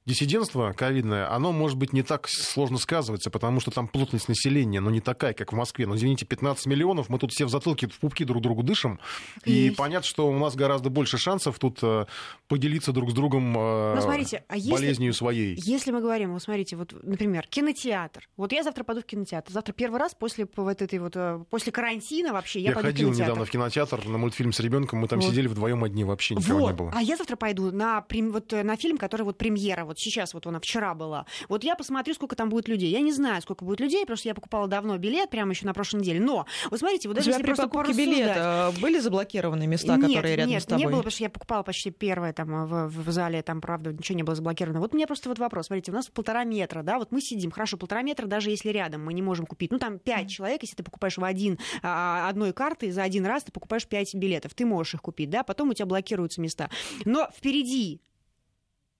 диссидентство 0.06 0.72
ковидное, 0.72 1.32
оно, 1.32 1.52
может 1.52 1.78
быть, 1.78 1.92
не 1.92 2.02
так 2.02 2.28
сложно 2.28 2.78
сказывается, 2.78 3.30
потому 3.30 3.60
что 3.60 3.70
там 3.70 3.88
плотность 3.88 4.28
населения, 4.28 4.80
но 4.80 4.90
не 4.90 5.00
такая, 5.00 5.32
как 5.32 5.52
в 5.52 5.56
Москве. 5.56 5.86
Ну, 5.86 5.96
извините, 5.96 6.26
15 6.26 6.66
миллионов, 6.66 7.08
мы 7.08 7.18
тут 7.18 7.32
все 7.32 7.46
в 7.46 7.50
затылке, 7.50 7.88
в 7.88 7.98
пупки 7.98 8.24
друг 8.24 8.42
другу 8.42 8.62
дышим, 8.62 9.00
и 9.44 9.52
Есть. 9.52 9.76
понятно, 9.76 10.06
что 10.06 10.28
у 10.28 10.38
нас 10.38 10.54
гораздо 10.54 10.90
больше 10.90 11.16
шансов 11.16 11.58
тут 11.58 11.78
э, 11.82 12.06
поделиться 12.48 12.92
друг 12.92 13.10
с 13.10 13.14
другом 13.14 13.56
Ну, 13.96 14.00
смотрите, 14.02 14.44
а 14.48 14.56
если- 14.56 14.70
болезнью 14.70 15.12
своей. 15.14 15.56
Если 15.56 15.90
мы 15.90 16.00
говорим, 16.00 16.32
вот 16.32 16.42
смотрите, 16.42 16.76
вот, 16.76 16.94
например, 17.02 17.46
кинотеатр. 17.48 18.28
Вот 18.36 18.52
я 18.52 18.62
завтра 18.62 18.84
пойду 18.84 19.02
в 19.02 19.04
кинотеатр. 19.06 19.52
Завтра 19.52 19.72
первый 19.72 19.98
раз 20.00 20.14
после 20.14 20.46
вот 20.56 20.82
этой 20.82 20.98
вот 20.98 21.12
э, 21.16 21.42
после 21.50 21.72
карантина 21.72 22.32
вообще 22.32 22.60
я, 22.60 22.70
Я, 22.70 22.74
пойду 22.74 22.88
ходил 22.88 23.08
в 23.08 23.10
кинотеатр. 23.12 23.30
недавно 23.30 23.44
в 23.44 23.50
кинотеатр 23.50 24.06
на 24.08 24.18
мультфильм 24.18 24.52
с 24.52 24.60
ребенком, 24.60 24.98
мы 25.00 25.08
там 25.08 25.20
Вот. 25.20 25.30
сидели 25.30 25.46
вдвоем 25.48 25.84
одни, 25.84 26.04
вообще 26.04 26.34
никого 26.34 26.60
вот. 26.60 26.70
не 26.70 26.76
было. 26.76 26.92
А 26.94 27.02
я 27.02 27.16
завтра 27.16 27.36
пойду 27.36 27.70
на, 27.70 28.04
вот, 28.10 28.52
э, 28.52 28.62
на 28.62 28.76
фильм, 28.76 28.98
который 28.98 29.22
вот 29.22 29.38
премьера, 29.38 29.84
вот 29.84 29.98
сейчас 29.98 30.34
вот 30.34 30.46
она 30.46 30.60
вчера 30.60 30.94
была. 30.94 31.26
Вот 31.48 31.64
я 31.64 31.74
посмотрю, 31.76 32.14
сколько 32.14 32.36
там 32.36 32.48
будет 32.48 32.68
людей. 32.68 32.90
Я 32.90 33.00
не 33.00 33.12
знаю, 33.12 33.40
сколько 33.42 33.64
будет 33.64 33.80
людей, 33.80 34.02
потому 34.02 34.16
что 34.16 34.28
я 34.28 34.34
покупала 34.34 34.68
давно 34.68 34.96
билет, 34.98 35.30
прямо 35.30 35.50
еще 35.50 35.66
на 35.66 35.74
прошлой 35.74 36.00
неделе. 36.00 36.20
Но, 36.20 36.46
вот 36.70 36.78
смотрите, 36.78 37.08
вот 37.08 37.16
даже 37.16 37.30
если 37.30 37.42
при 37.42 37.48
просто 37.48 37.64
покупке 37.64 37.92
порассуждать- 37.92 38.06
билета 38.18 38.72
были 38.80 38.98
заблокированы 38.98 39.66
места, 39.66 39.96
нет, 39.96 40.06
которые 40.06 40.36
рядом 40.36 40.50
нет, 40.50 40.62
с 40.62 40.66
тобой? 40.66 40.80
не 40.80 40.86
было, 40.86 40.96
потому 40.98 41.10
что 41.10 41.22
я 41.24 41.30
покупала 41.30 41.62
почти 41.62 41.90
первое 41.90 42.32
там 42.32 42.66
в, 42.66 42.88
в 42.88 43.10
зале, 43.12 43.42
там, 43.42 43.53
правда, 43.60 43.92
ничего 43.92 44.16
не 44.16 44.22
было 44.22 44.34
заблокировано. 44.34 44.80
Вот 44.80 44.94
у 44.94 44.96
меня 44.96 45.06
просто 45.06 45.28
вот 45.28 45.38
вопрос. 45.38 45.66
Смотрите, 45.66 45.90
у 45.92 45.94
нас 45.94 46.08
полтора 46.08 46.44
метра, 46.44 46.82
да, 46.82 46.98
вот 46.98 47.12
мы 47.12 47.20
сидим, 47.20 47.50
хорошо, 47.50 47.76
полтора 47.76 48.02
метра, 48.02 48.26
даже 48.26 48.50
если 48.50 48.70
рядом 48.70 49.04
мы 49.04 49.12
не 49.12 49.22
можем 49.22 49.46
купить. 49.46 49.70
Ну, 49.70 49.78
там 49.78 49.98
пять 49.98 50.30
человек, 50.30 50.62
если 50.62 50.76
ты 50.76 50.82
покупаешь 50.82 51.18
в 51.18 51.24
один, 51.24 51.58
а, 51.82 52.28
одной 52.28 52.52
картой, 52.52 52.90
за 52.90 53.02
один 53.02 53.26
раз 53.26 53.44
ты 53.44 53.52
покупаешь 53.52 53.86
пять 53.86 54.14
билетов, 54.14 54.54
ты 54.54 54.64
можешь 54.66 54.94
их 54.94 55.02
купить, 55.02 55.30
да, 55.30 55.42
потом 55.42 55.70
у 55.70 55.74
тебя 55.74 55.86
блокируются 55.86 56.40
места. 56.40 56.70
Но 57.04 57.28
впереди 57.36 58.00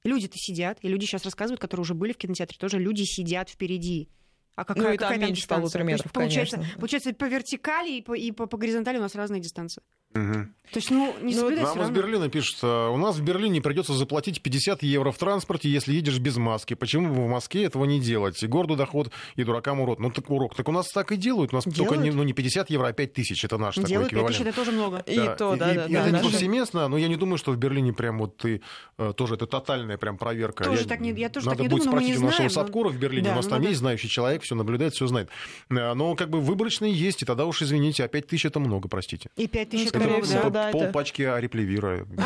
люди-то 0.05 0.39
сидят, 0.39 0.79
и 0.83 0.89
люди 0.89 1.05
сейчас 1.05 1.25
рассказывают, 1.25 1.61
которые 1.61 1.83
уже 1.83 1.95
были 1.95 2.13
в 2.13 2.17
кинотеатре, 2.17 2.59
тоже 2.59 2.79
люди 2.79 3.03
сидят 3.03 3.49
впереди. 3.49 4.09
А 4.57 4.65
какая, 4.65 4.85
Ну, 4.85 4.93
и 4.93 4.99
там 4.99 5.09
какая 5.09 5.19
меньше 5.19 5.43
дистанция? 5.43 5.63
полутора 5.63 5.83
То 5.85 5.91
есть 5.91 5.99
метров, 5.99 6.13
получается, 6.13 6.57
конечно. 6.57 6.79
получается, 6.79 7.15
по 7.15 7.25
вертикали 7.25 7.91
и 7.91 8.03
по, 8.03 8.15
и 8.15 8.31
по, 8.31 8.47
по 8.47 8.57
горизонтали 8.57 8.99
у 8.99 9.01
нас 9.01 9.15
разные 9.17 9.41
дистанции. 9.41 9.83
Мгм. 10.15 10.55
То 10.73 10.79
есть, 10.79 10.91
ну, 10.91 11.15
не 11.21 11.35
Ну, 11.35 11.51
Нам 11.51 11.57
всё 11.57 11.71
из 11.73 11.77
равно. 11.77 11.91
Берлина 11.95 12.29
пишут, 12.29 12.57
э, 12.63 12.89
у 12.89 12.97
нас 12.97 13.17
в 13.17 13.23
Берлине 13.23 13.61
придется 13.61 13.93
заплатить 13.93 14.43
50 14.43 14.83
евро 14.83 15.13
в 15.13 15.19
транспорте, 15.19 15.69
если 15.69 15.93
едешь 15.93 16.19
без 16.19 16.37
маски. 16.37 16.75
Почему 16.75 17.09
бы 17.15 17.27
в 17.27 17.29
Москве 17.29 17.65
этого 17.65 17.85
не 17.85 18.01
делать? 18.01 18.43
И 18.43 18.47
городу 18.47 18.75
доход, 18.75 19.11
и 19.37 19.45
дуракам 19.45 19.81
урок. 19.81 19.99
Ну, 20.01 20.11
так 20.11 20.29
урок. 20.31 20.57
Так 20.57 20.69
у 20.69 20.73
нас 20.73 20.89
так 20.89 21.13
и 21.13 21.17
делают. 21.17 21.53
У 21.53 21.57
нас 21.57 21.65
только 21.65 21.77
Делают. 21.77 22.03
не, 22.03 22.11
ну, 22.11 22.23
не 22.25 22.33
50 22.33 22.71
евро, 22.71 22.87
а 22.89 22.93
5 22.93 23.13
тысяч. 23.13 23.45
Это 23.45 23.59
наш 23.59 23.75
такой 23.75 23.89
Делают 23.89 24.11
пять 24.11 24.19
эквивалент. 24.19 24.37
тысяч, 24.39 24.49
это 24.49 24.57
тоже 24.57 24.73
много. 24.73 24.99
И 25.07 25.17
то, 25.39 25.55
да, 25.57 25.73
и- 25.73 25.77
да, 25.77 25.87
и 25.87 25.93
да. 25.93 25.99
это 26.01 26.07
не 26.07 26.13
наши- 26.13 26.25
повсеместно, 26.25 26.89
но 26.89 26.97
я 26.97 27.09
не 27.09 27.17
думаю, 27.17 27.37
что 27.39 27.53
в 27.53 27.57
Берлине 27.57 27.93
прям 27.93 28.19
вот 28.19 28.37
ты 28.39 28.63
э, 28.99 29.13
тоже 29.17 29.35
это 29.35 29.47
тотальная 29.47 29.99
прям 29.99 30.17
проверка. 30.17 30.65
Тоже 30.65 30.83
я, 30.83 30.89
так 30.89 31.01
не- 31.01 31.13
я 31.13 31.29
тоже 31.29 31.47
надо 31.47 31.59
так 31.59 31.65
не 31.65 31.69
будет 31.69 31.85
думаю, 31.85 31.91
но 31.95 32.01
мы 32.01 32.03
спросить 32.07 32.19
не 32.21 32.25
у 32.25 32.27
нашего 32.27 32.49
знаем, 32.49 32.51
но- 32.55 32.63
Сапкора 32.63 32.89
в 32.89 32.99
Берлине. 32.99 33.25
Да, 33.27 33.33
у 33.33 33.37
нас 33.37 33.45
ну 33.45 33.51
там 33.51 33.63
да. 33.63 33.69
есть 33.69 33.79
знающий 33.81 34.09
человек, 34.09 34.43
все 34.43 34.55
наблюдает, 34.55 34.95
все 34.95 35.07
знает. 35.07 35.29
Э, 35.71 35.93
Но 35.95 36.15
как 36.17 36.31
бы 36.31 36.41
выборочные 36.41 36.93
есть, 36.93 37.23
и 37.23 37.27
тогда 37.27 37.45
уж 37.45 37.61
извините, 37.63 38.03
а 38.03 38.09
5 38.09 38.27
тысяч 38.27 38.47
это 38.47 38.59
много, 38.61 38.89
простите. 38.89 39.29
И 39.37 39.47
пять 39.47 39.71
тысяч 39.71 39.89
это 39.89 40.04
скорее 40.05 40.23
всего, 40.23 40.51
да. 40.51 40.71
Пол 40.71 40.87
пачки 40.93 41.23
арепливира. 41.23 42.07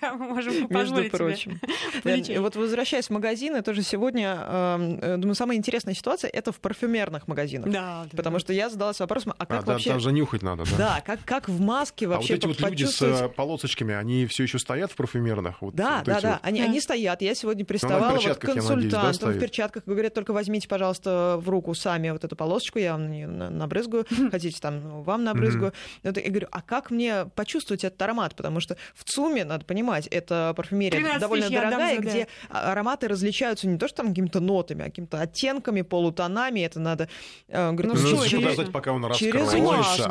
Да, 0.00 0.14
мы 0.14 0.26
можем 0.26 0.66
Между 0.68 1.04
прочим. 1.10 1.58
вот 2.42 2.56
возвращаясь 2.56 3.06
в 3.06 3.10
магазины, 3.10 3.62
тоже 3.62 3.82
сегодня, 3.82 4.38
э, 4.46 5.16
думаю, 5.16 5.34
самая 5.34 5.56
интересная 5.56 5.94
ситуация 5.94 6.30
это 6.30 6.52
в 6.52 6.60
парфюмерных 6.60 7.28
магазинах. 7.28 7.70
Да, 7.70 8.06
Потому 8.14 8.38
что 8.38 8.52
я 8.52 8.68
задалась 8.68 9.00
вопросом, 9.00 9.32
а 9.38 9.42
А, 9.42 9.46
как 9.46 9.64
да, 9.64 9.72
вообще... 9.72 9.90
там 9.90 10.00
же 10.00 10.12
нюхать 10.12 10.42
надо, 10.42 10.64
да. 10.64 10.76
Да, 10.76 11.02
как, 11.04 11.24
как 11.24 11.48
в 11.48 11.60
маске 11.60 12.06
А 12.06 12.08
вот 12.08 12.14
вообще 12.16 12.34
эти 12.34 12.46
вот 12.46 12.60
люди 12.60 12.84
с 12.84 13.00
э, 13.00 13.28
полосочками, 13.28 13.94
они 13.94 14.26
все 14.26 14.42
еще 14.42 14.58
стоят 14.58 14.92
в 14.92 14.96
парфюмерных? 14.96 15.56
Да, 15.72 16.02
да, 16.04 16.20
да, 16.20 16.40
они, 16.42 16.80
стоят. 16.80 17.22
Я 17.22 17.34
сегодня 17.34 17.64
приставала 17.64 18.18
вот 18.18 18.36
к 18.36 18.40
консультантам 18.40 19.30
в 19.30 19.38
перчатках. 19.38 19.84
Говорят, 19.86 20.14
только 20.14 20.32
возьмите, 20.32 20.68
пожалуйста, 20.68 21.38
в 21.40 21.48
руку 21.48 21.74
сами 21.74 22.10
вот 22.10 22.22
эту 22.24 22.36
полосочку, 22.36 22.78
я 22.78 22.92
вам 22.92 23.58
набрызгаю, 23.58 24.06
хотите 24.30 24.60
там 24.60 24.80
ну, 24.82 25.02
вам 25.02 25.24
набрызгаю. 25.24 25.72
Я 26.02 26.12
говорю, 26.12 26.48
а 26.50 26.62
как 26.62 26.75
мне 26.90 27.26
почувствовать 27.34 27.84
этот 27.84 28.00
аромат? 28.02 28.34
Потому 28.36 28.60
что 28.60 28.76
в 28.94 29.04
ЦУМе, 29.04 29.44
надо 29.44 29.64
понимать, 29.64 30.06
это 30.08 30.52
парфюмерия 30.56 30.98
13 30.98 31.20
довольно 31.20 31.46
отдам 31.46 31.62
дорогая, 31.70 31.98
где 31.98 32.28
ароматы 32.50 33.08
различаются 33.08 33.66
не 33.68 33.78
то, 33.78 33.88
что 33.88 33.98
там 33.98 34.08
какими-то 34.08 34.40
нотами, 34.40 34.82
а 34.82 34.84
какими-то 34.86 35.20
оттенками, 35.20 35.82
полутонами. 35.82 36.60
Это 36.60 36.80
надо... 36.80 37.08
э, 37.48 37.70
говорит, 37.72 37.92
Ну, 37.92 37.94
Ну, 37.94 38.06
что 38.06 38.10
нужно 38.16 38.28
через- 38.28 38.42
подождать, 38.44 38.72
пока 38.72 38.92
он 38.92 39.00
маску. 39.02 39.24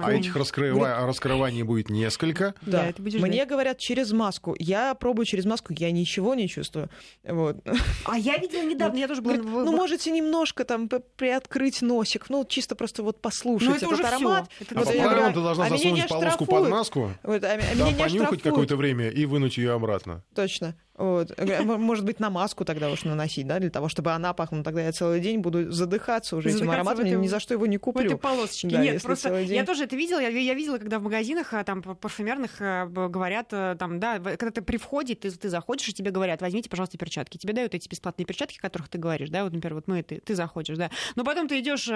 а 0.03 0.13
этих 0.13 0.35
раскрыва- 0.35 1.05
раскрываний 1.05 1.63
будет 1.63 1.89
несколько. 1.89 2.53
Да, 2.61 2.79
Да, 2.79 2.87
это 2.87 3.01
будешь 3.01 3.21
мне 3.21 3.45
говорят 3.45 3.77
через 3.77 4.11
маску. 4.11 4.55
Я 4.59 4.93
пробую 4.95 5.25
через 5.25 5.45
маску, 5.45 5.73
я 5.77 5.91
ничего 5.91 6.35
не 6.35 6.47
чувствую. 6.47 6.89
Вот. 7.23 7.57
А 8.05 8.17
я 8.17 8.37
видела 8.37 8.63
недавно, 8.65 8.97
я 8.97 9.07
тоже 9.07 9.21
была... 9.21 9.35
Ну, 9.35 9.71
можете 9.71 10.11
немножко 10.11 10.63
там 10.65 10.89
приоткрыть 11.15 11.81
носик, 11.81 12.25
ну, 12.29 12.45
чисто 12.45 12.75
просто 12.75 13.03
вот 13.03 13.21
послушать 13.21 13.69
Ну, 13.69 13.75
это 13.75 13.85
этот 13.85 13.93
уже 13.99 14.03
всё. 14.03 14.15
аромат. 14.15 14.49
Это 14.59 14.75
А 14.79 14.83
по 14.83 14.91
правилам 14.91 15.33
ты 15.33 15.41
должна 15.41 15.65
а 15.65 15.69
засунуть 15.69 15.95
не 16.03 16.07
полоску 16.07 16.45
под 16.61 16.69
маску, 16.69 17.11
Вот, 17.23 17.43
а, 17.43 17.53
а 17.53 17.75
не 17.75 17.93
понюхать 17.95 18.41
какое-то 18.41 18.75
время 18.75 19.09
и 19.09 19.25
вынуть 19.25 19.57
ее 19.57 19.73
обратно. 19.73 20.23
Точно. 20.33 20.75
Вот. 20.97 21.37
М- 21.37 21.81
Может 21.81 22.05
быть, 22.05 22.19
на 22.19 22.29
маску 22.29 22.63
тогда 22.65 22.89
уж 22.89 23.03
наносить, 23.03 23.45
да, 23.47 23.59
для 23.59 23.69
того, 23.69 23.89
чтобы 23.89 24.11
она 24.11 24.33
пахнула. 24.33 24.63
Тогда 24.63 24.81
я 24.81 24.91
целый 24.91 25.19
день 25.19 25.39
буду 25.39 25.71
задыхаться 25.71 26.35
уже 26.37 26.49
этим 26.49 26.59
Задыхаться 26.59 26.81
ароматом, 26.81 27.03
в 27.03 27.07
этом- 27.09 27.21
ни 27.21 27.27
за 27.27 27.39
что 27.39 27.53
его 27.53 27.65
не 27.65 27.77
куплю. 27.77 28.05
этой 28.05 28.17
полосочке. 28.17 28.69
Да, 28.69 28.81
Нет, 28.81 29.01
просто 29.03 29.29
день. 29.43 29.55
я 29.55 29.65
тоже 29.65 29.83
это 29.83 29.95
видела. 29.95 30.19
Я, 30.19 30.29
я 30.29 30.53
видела, 30.53 30.77
когда 30.77 30.99
в 30.99 31.03
магазинах 31.03 31.53
а, 31.53 31.63
там 31.63 31.81
парфюмерных 31.81 32.59
б- 32.59 33.09
говорят, 33.09 33.49
там, 33.49 33.99
да, 33.99 34.19
когда 34.19 34.51
ты 34.51 34.61
при 34.61 34.77
входе, 34.77 35.15
ты, 35.15 35.31
ты 35.31 35.49
заходишь, 35.49 35.89
и 35.89 35.93
тебе 35.93 36.11
говорят, 36.11 36.41
возьмите, 36.41 36.69
пожалуйста, 36.69 36.97
перчатки. 36.97 37.37
Тебе 37.37 37.53
дают 37.53 37.73
эти 37.75 37.89
бесплатные 37.89 38.25
перчатки, 38.25 38.57
о 38.57 38.61
которых 38.61 38.87
ты 38.89 38.97
говоришь, 38.97 39.29
да, 39.29 39.43
вот, 39.43 39.53
например, 39.53 39.75
вот 39.75 39.87
мы, 39.87 40.01
ты, 40.03 40.19
ты 40.21 40.33
заходишь, 40.35 40.77
да. 40.77 40.89
Но 41.15 41.23
потом 41.23 41.47
ты 41.47 41.59
идешь 41.59 41.89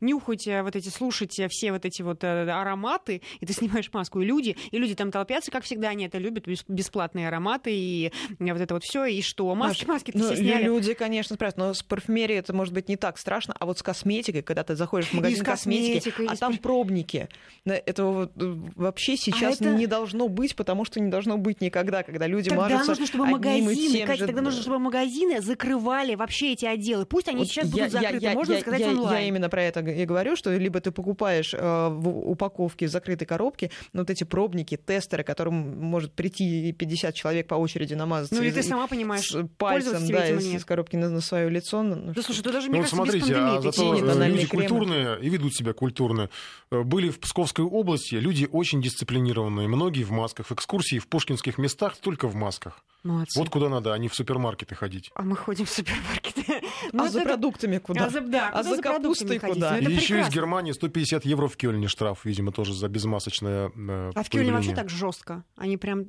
нюхать 0.00 0.46
вот 0.46 0.76
эти, 0.76 0.88
слушать 0.88 1.40
все 1.50 1.72
вот 1.72 1.84
эти 1.84 2.02
вот 2.02 2.22
ароматы, 2.24 3.22
и 3.40 3.46
ты 3.46 3.52
снимаешь 3.52 3.90
маску, 3.92 4.20
и 4.20 4.24
люди, 4.24 4.56
и 4.70 4.78
люди 4.78 4.94
там 4.94 5.10
толпятся, 5.10 5.50
как 5.50 5.64
всегда, 5.64 5.88
они 5.88 6.06
это 6.06 6.18
любят, 6.18 6.46
бес- 6.46 6.64
бесплатные 6.68 7.28
ароматы, 7.28 7.70
и 7.74 8.12
вот 8.50 8.60
это 8.60 8.74
вот 8.74 8.82
все, 8.84 9.04
и 9.04 9.22
что? 9.22 9.54
Маски, 9.54 9.84
Маш, 9.84 9.88
маски 9.88 10.12
ну, 10.14 10.24
все 10.24 10.36
сняли. 10.36 10.64
люди, 10.64 10.94
конечно, 10.94 11.36
спрашивают, 11.36 11.58
но 11.68 11.74
с 11.74 11.82
парфюмерией 11.82 12.38
это 12.40 12.52
может 12.52 12.74
быть 12.74 12.88
не 12.88 12.96
так 12.96 13.18
страшно, 13.18 13.54
а 13.58 13.66
вот 13.66 13.78
с 13.78 13.82
косметикой, 13.82 14.42
когда 14.42 14.64
ты 14.64 14.74
заходишь 14.74 15.08
в 15.08 15.14
магазин 15.14 15.44
косметики, 15.44 16.12
а 16.28 16.34
и 16.34 16.36
там 16.36 16.56
пробники. 16.58 17.28
Этого 17.64 18.12
вот, 18.12 18.32
э, 18.42 18.54
вообще 18.76 19.16
сейчас 19.16 19.60
это- 19.60 19.70
не 19.74 19.86
должно 19.86 20.28
быть, 20.28 20.56
потому 20.56 20.84
что 20.84 20.98
не 21.00 21.10
должно 21.10 21.38
быть 21.38 21.60
никогда, 21.60 22.02
когда 22.02 22.26
люди 22.26 22.48
Тогда 22.50 22.64
мажутся 22.64 22.90
нужно, 22.90 23.06
чтобы 23.06 23.24
одним 23.24 23.38
и 23.38 23.62
магазины, 23.62 23.92
тем 23.98 24.06
Катя, 24.06 24.18
же, 24.20 24.26
тогда 24.26 24.40
да. 24.40 24.44
нужно, 24.46 24.62
чтобы 24.62 24.78
магазины 24.78 25.40
закрывали 25.40 26.14
вообще 26.14 26.52
эти 26.52 26.64
отделы. 26.64 27.06
Пусть 27.06 27.28
они 27.28 27.38
Вот 27.38 27.48
сейчас 27.48 27.66
я- 27.66 27.70
будут 27.72 27.92
закрыты, 27.92 28.24
я- 28.24 28.32
можно 28.34 28.52
я- 28.54 28.60
сказать 28.60 28.80
я, 28.80 28.88
онлайн. 28.88 29.22
Я 29.22 29.28
именно 29.28 29.48
про 29.48 29.62
это 29.62 29.80
и 29.80 30.04
говорю, 30.04 30.34
что 30.36 30.50
либо 30.56 30.80
ты 30.80 30.90
покупаешь 30.90 31.54
э, 31.54 31.88
в 31.90 32.30
упаковке 32.30 32.86
в 32.86 32.90
закрытой 32.90 33.24
коробке 33.26 33.70
вот 33.92 34.10
эти 34.10 34.24
пробники, 34.24 34.76
тестеры, 34.76 35.22
которым 35.24 35.54
может 35.80 36.12
прийти 36.12 36.68
и 36.68 36.72
50 36.72 37.14
человек 37.14 37.46
по 37.46 37.54
очереди 37.54 37.94
намазаться. 37.94 38.31
Ну 38.32 38.42
и 38.42 38.48
из- 38.48 38.54
ты 38.54 38.62
сама 38.62 38.86
понимаешь, 38.86 39.28
с 39.28 39.32
пальцем, 39.32 39.48
пользоваться 39.56 40.12
да, 40.12 40.24
этим 40.26 40.38
из, 40.38 40.42
или 40.44 40.50
нет. 40.52 40.60
из 40.60 40.64
коробки 40.64 40.96
на, 40.96 41.08
на 41.10 41.20
свое 41.20 41.48
лицо. 41.50 41.82
ну, 41.82 42.12
Да 42.12 42.22
слушай, 42.22 42.42
ты 42.42 42.52
даже, 42.52 42.66
Ну, 42.68 42.72
мне 42.72 42.80
вот 42.82 42.90
кажется, 42.90 43.02
без 43.04 43.12
смотрите, 43.24 43.34
пандемии 43.34 43.58
а 43.58 43.60
зато 43.72 43.94
люди 44.26 44.46
кремы. 44.46 44.68
культурные 44.68 45.20
и 45.22 45.28
ведут 45.28 45.54
себя 45.54 45.72
культурно. 45.72 46.30
Э, 46.70 46.82
Были 46.82 47.10
в 47.10 47.20
Псковской 47.20 47.64
области 47.64 48.14
люди 48.16 48.48
очень 48.50 48.80
дисциплинированные. 48.82 49.68
Многие 49.68 50.04
в 50.04 50.10
масках. 50.10 50.50
Экскурсии 50.52 50.98
в 50.98 51.08
пушкинских 51.08 51.58
местах 51.58 51.96
только 51.98 52.26
в 52.28 52.34
масках. 52.34 52.84
Молодцы. 53.04 53.38
Вот 53.38 53.48
куда 53.50 53.68
надо, 53.68 53.92
а 53.92 53.98
не 53.98 54.08
в 54.08 54.14
супермаркеты 54.14 54.74
ходить. 54.76 55.10
А 55.14 55.22
мы 55.22 55.34
ходим 55.36 55.66
в 55.66 55.70
супермаркеты. 55.70 56.62
Ну, 56.92 57.02
а 57.02 57.06
это- 57.06 57.12
за 57.14 57.20
продуктами 57.22 57.78
куда? 57.78 58.06
А 58.06 58.10
за, 58.10 58.20
да, 58.20 58.48
А 58.50 58.62
за 58.62 58.76
продуктами 58.80 59.38
капустой 59.38 59.38
куда? 59.38 59.70
Ну, 59.72 59.76
это 59.78 59.90
И 59.90 59.94
еще 59.94 60.20
из. 60.20 60.28
Германии 60.30 60.72
150 60.72 61.24
евро 61.24 61.48
в 61.48 61.56
Кёльне 61.56 61.88
штраф, 61.88 62.24
видимо, 62.24 62.52
тоже 62.52 62.74
за 62.74 62.88
безмасочное 62.88 63.70
э, 63.74 64.12
А 64.14 64.22
в 64.22 64.28
Кёльне 64.28 64.52
вообще 64.52 64.74
так 64.74 64.88
жестко. 64.88 65.44
Они 65.56 65.76
прям, 65.76 66.04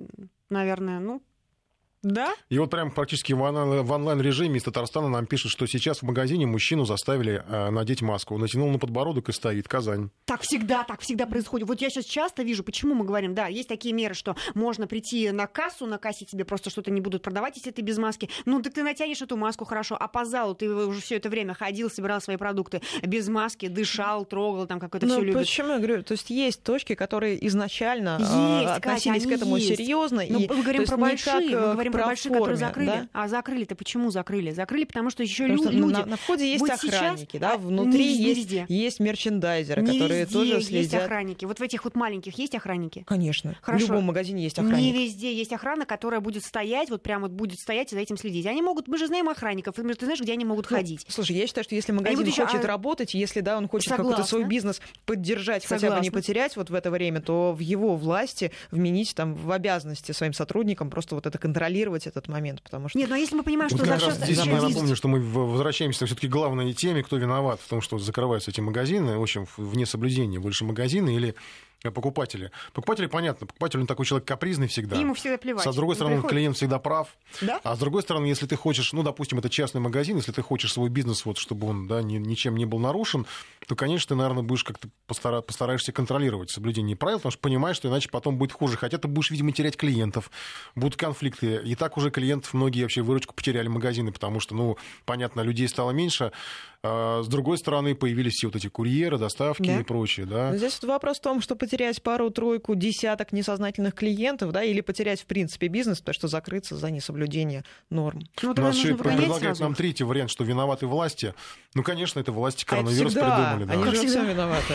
наверное, 0.50 1.00
ну, 1.00 1.24
да? 2.04 2.34
И 2.50 2.60
вот 2.60 2.70
прям 2.70 2.92
практически 2.92 3.34
в 3.34 3.42
онлайн- 3.42 3.84
в 3.84 3.92
онлайн-режиме 3.92 4.58
из 4.58 4.64
Татарстана 4.64 5.10
нам 5.10 5.26
пишут, 5.26 5.52
что 5.52 5.66
сейчас 5.68 6.00
в 6.00 6.04
магазине 6.04 6.46
мужчину 6.46 6.86
заставили 6.86 7.44
э, 7.48 7.70
надеть 7.70 8.02
маску. 8.02 8.38
Натянул 8.38 8.70
на 8.70 8.80
подбородок 8.80 9.30
и 9.30 9.32
стоит. 9.32 9.68
Казань. 9.68 10.10
Так 10.26 10.42
всегда, 10.42 10.84
так 10.84 11.02
всегда 11.02 11.26
происходит. 11.26 11.68
Вот 11.68 11.82
я 11.82 11.90
сейчас 11.90 12.06
часто 12.06 12.44
вижу, 12.44 12.64
почему 12.64 12.94
мы 12.94 13.06
говорим, 13.06 13.34
да, 13.34 13.48
есть 13.48 13.70
такие 13.70 13.94
меры, 13.94 14.14
что 14.14 14.36
можно 14.54 14.88
прийти 14.88 15.32
на 15.32 15.48
кассу, 15.48 15.86
на 15.86 15.98
кассе 15.98 16.26
тебе 16.26 16.44
просто 16.46 16.70
что-то 16.70 16.92
не 16.92 17.02
будут 17.02 17.22
продавать, 17.24 17.56
если 17.56 17.72
ты 17.72 17.82
без 17.82 17.98
маски. 17.98 18.30
Ну, 18.46 18.62
так 18.62 18.74
ты 18.74 18.84
натянешь 18.84 19.22
эту 19.22 19.38
маску 19.38 19.66
хорошо, 19.66 19.96
а 20.00 20.08
по 20.08 20.26
залу 20.26 20.54
ты 20.56 20.70
уже 20.70 21.02
все 21.02 21.16
это 21.16 21.30
время 21.30 21.54
ходил, 21.54 21.90
собирал 21.90 22.20
свои 22.22 22.36
продукты 22.38 22.82
без 23.02 23.30
маски, 23.30 23.68
дышал, 23.68 24.26
трогал, 24.26 24.68
там 24.68 24.80
как 24.80 24.94
это 24.96 25.06
Ну, 25.06 25.14
все 25.16 25.22
любят. 25.24 25.42
почему 25.42 25.70
я 25.70 25.78
говорю? 25.78 26.04
То 26.04 26.12
есть 26.14 26.30
есть 26.30 26.62
точки, 26.64 26.96
которые 26.96 27.46
изначально 27.48 28.18
Есть, 28.20 28.32
э, 28.32 28.82
Катя, 28.82 29.12
относились 29.12 29.24
к 29.24 29.32
этому 29.32 29.56
есть. 29.58 29.70
серьезно. 29.70 30.24
Но 30.28 30.40
и, 30.40 30.48
мы 30.48 30.62
говорим 30.62 30.76
то 30.76 30.82
есть 30.82 30.90
про 30.92 30.98
не 30.98 31.02
большие, 31.04 31.52
как, 31.52 31.62
мы 31.68 31.74
говорим 31.74 31.93
про 31.98 32.06
большие, 32.06 32.32
которые 32.34 32.56
форме, 32.58 32.68
закрыли. 32.68 32.88
да? 32.88 33.08
А 33.14 33.28
закрыли-то 33.28 33.76
почему 33.76 34.12
закрыли? 34.12 34.52
Закрыли, 34.52 34.84
потому 34.86 35.10
что 35.10 35.24
еще 35.24 35.44
Потому 35.44 35.64
что 35.64 35.72
люди... 35.72 35.94
на, 35.94 36.06
на 36.06 36.18
входе 36.18 36.48
есть 36.50 36.62
Вот 36.62 36.70
охранники, 36.72 37.30
сейчас, 37.32 37.42
да, 37.42 37.54
а, 37.54 37.58
внутри 37.58 38.06
не- 38.14 38.18
не 38.18 38.24
есть, 38.26 38.40
везде. 38.40 38.66
есть 38.68 39.00
мерчендайзеры, 39.00 39.82
Не 39.82 39.92
которые 39.94 40.22
везде 40.24 40.34
тоже 40.34 40.54
есть 40.56 40.68
следят. 40.68 41.04
охранники. 41.04 41.46
Вот 41.46 41.60
в 41.60 41.62
этих 41.62 41.84
вот 41.86 41.96
маленьких 41.96 42.38
есть 42.38 42.56
охранники? 42.56 43.04
Конечно. 43.08 43.56
Хорошо. 43.62 43.86
В 43.86 43.90
любом 43.90 44.04
магазине 44.06 44.44
есть 44.44 44.58
Не 44.58 44.64
охранник. 44.66 44.94
везде 44.96 45.34
есть 45.34 45.54
охрана, 45.54 45.86
которая 45.86 46.20
будет 46.20 46.44
стоять, 46.44 46.90
вот 46.90 47.04
прям 47.04 47.22
вот 47.22 47.32
будет 47.32 47.60
стоять 47.60 47.92
и 47.92 47.96
за 47.96 48.02
этим 48.02 48.18
следить. 48.18 48.46
Они 48.46 48.62
могут, 48.62 48.88
мы 48.88 48.98
же 48.98 49.08
знаем 49.08 49.30
охранников, 49.30 49.76
ты 49.76 49.82
знаешь, 50.06 50.20
где 50.22 50.34
они 50.34 50.46
могут 50.46 50.70
Ну, 50.70 50.78
ходить. 50.78 51.06
Слушай, 51.08 51.38
я 51.38 51.48
считаю, 51.48 51.64
что 51.64 51.76
если 51.76 51.92
магазин 51.92 52.26
еще- 52.26 52.46
хочет 52.46 52.64
а- 52.66 52.68
работать, 52.68 53.14
если 53.14 53.42
да, 53.42 53.58
он 53.58 53.68
хочет 53.68 53.90
какой-то 53.90 54.24
Согласна. 54.24 54.26
свой 54.30 54.44
бизнес 54.46 54.82
поддержать, 55.06 55.66
хотя 55.66 55.76
бы 55.88 55.94
не 56.02 56.08
Согласна. 56.08 56.12
потерять 56.12 56.56
вот 56.58 56.70
в 56.70 56.74
это 56.74 56.92
время, 56.92 57.22
то 57.22 57.54
в 57.54 57.60
его 57.60 57.96
власти 57.96 58.52
вменить 58.72 59.14
там 59.16 59.36
в 59.36 59.52
обязанности 59.52 60.12
своим 60.12 60.34
сотрудникам 60.34 60.90
просто 60.90 61.16
вот 61.16 61.26
это 61.26 61.38
контролировать 61.38 61.83
этот 62.08 62.28
момент, 62.28 62.62
потому 62.62 62.90
что 62.90 62.98
Нет, 62.98 63.10
но 63.10 63.16
если 63.16 63.36
мы 63.36 63.44
понимаем, 63.44 63.70
Вот 63.70 63.78
что 63.80 63.88
как 63.90 64.00
за 64.00 64.06
раз 64.08 64.16
счет... 64.18 64.26
здесь 64.26 64.46
я 64.46 64.62
напомню, 64.62 64.96
что 64.96 65.08
мы 65.08 65.20
в- 65.20 65.52
возвращаемся 65.52 66.06
все-таки 66.06 66.28
к 66.28 66.32
главной 66.32 66.74
теме, 66.74 67.04
кто 67.04 67.18
виноват 67.18 67.60
в 67.62 67.68
том, 67.68 67.82
что 67.82 67.98
закрываются 68.00 68.52
эти 68.52 68.62
магазины, 68.62 69.18
в 69.18 69.22
общем, 69.22 69.48
вне 69.58 69.86
соблюдения 69.86 70.40
больше 70.40 70.66
магазины 70.66 71.16
или 71.16 71.36
покупатели. 71.92 72.52
Покупатели, 72.74 73.08
понятно, 73.08 73.46
покупатель 73.48 73.80
он 73.80 73.88
такой 73.88 74.06
человек 74.06 74.28
капризный 74.28 74.68
всегда. 74.68 74.96
Ему 74.98 75.14
всегда 75.14 75.38
плевать. 75.38 75.64
С 75.70 75.76
другой 75.76 75.94
Он 75.94 75.96
стороны, 75.96 76.16
приходит. 76.16 76.32
клиент 76.32 76.56
всегда 76.56 76.80
прав. 76.80 77.16
Да? 77.42 77.60
А 77.64 77.76
с 77.76 77.80
другой 77.80 78.02
стороны, 78.04 78.26
если 78.26 78.46
ты 78.46 78.56
хочешь, 78.56 78.94
ну, 78.94 79.04
допустим, 79.04 79.40
это 79.40 79.50
частный 79.50 79.82
магазин, 79.82 80.16
если 80.18 80.32
ты 80.32 80.42
хочешь 80.42 80.72
свой 80.72 80.90
бизнес, 80.90 81.26
вот, 81.26 81.38
чтобы 81.38 81.68
он 81.68 81.88
да, 81.88 82.02
ни- 82.02 82.18
ничем 82.18 82.56
не 82.56 82.66
был 82.66 82.80
нарушен, 82.80 83.26
то, 83.68 83.76
конечно, 83.76 84.10
ты, 84.10 84.16
наверное, 84.16 84.44
будешь 84.44 84.64
как-то 84.64 84.88
постара- 85.08 85.42
постараешься 85.42 85.92
контролировать 85.92 86.50
соблюдение 86.52 86.96
правил, 86.96 87.18
потому 87.20 87.32
что 87.32 87.42
понимаешь, 87.42 87.76
что 87.78 87.90
иначе 87.90 88.10
потом 88.10 88.38
будет 88.38 88.54
хуже. 88.54 88.78
Хотя 88.78 88.98
ты 88.98 89.08
будешь, 89.08 89.32
видимо, 89.32 89.52
терять 89.52 89.76
клиентов, 89.78 90.32
будут 90.76 90.96
конфликты. 90.98 91.62
И 91.66 91.76
так 91.76 91.98
уже 91.98 92.12
клиентов 92.12 92.54
многие 92.54 92.84
вообще 92.84 93.02
выручку 93.02 93.34
потеряли 93.34 93.68
магазины, 93.68 94.12
потому 94.12 94.40
что, 94.40 94.56
ну, 94.56 94.78
понятно, 95.06 95.42
людей 95.42 95.68
стало 95.68 95.92
меньше. 95.92 96.32
А 96.86 97.24
с 97.24 97.28
другой 97.30 97.58
стороны, 97.58 97.96
появились 97.96 98.34
все 98.34 98.48
вот 98.48 98.58
эти 98.58 98.68
курьеры, 98.68 99.18
доставки 99.18 99.64
Да. 99.68 99.80
и 99.80 99.84
прочее, 99.84 100.26
да. 100.26 100.52
Но 100.52 100.58
здесь 100.58 100.78
вот 100.82 100.90
вопрос 100.92 101.18
в 101.18 101.22
том, 101.22 101.40
что 101.42 101.56
потерять 101.56 102.04
пару-тройку, 102.04 102.76
десяток 102.76 103.32
несознательных 103.32 103.94
клиентов, 103.94 104.52
да, 104.52 104.64
или 104.64 104.82
потерять, 104.82 105.22
в 105.22 105.26
принципе, 105.26 105.70
бизнес, 105.70 106.00
потому 106.00 106.14
что 106.16 106.28
закрыться 106.28 106.76
за 106.76 106.92
несоблюдение 106.92 107.64
норм. 107.90 108.24
Ну, 108.42 108.52
У 108.52 108.54
тогда 108.54 108.64
нас 108.64 108.76
еще 108.76 108.90
нужно 108.90 109.04
понять 109.06 109.20
предлагают 109.22 109.60
нам 109.62 109.76
третий 109.76 110.04
вариант, 110.04 110.30
что 110.30 110.44
виноваты 110.44 110.86
власти. 110.86 111.34
Ну, 111.74 111.84
конечно, 111.84 112.20
это 112.20 112.34
власти 112.34 112.64
А 112.64 112.64
это 112.64 112.70
коронавирус 112.76 113.12
всегда. 113.14 113.54
придумали. 113.54 113.64
да. 113.66 113.74
Они 113.74 113.96
же 113.96 114.06
всегда. 114.08 114.24
виноваты. 114.34 114.74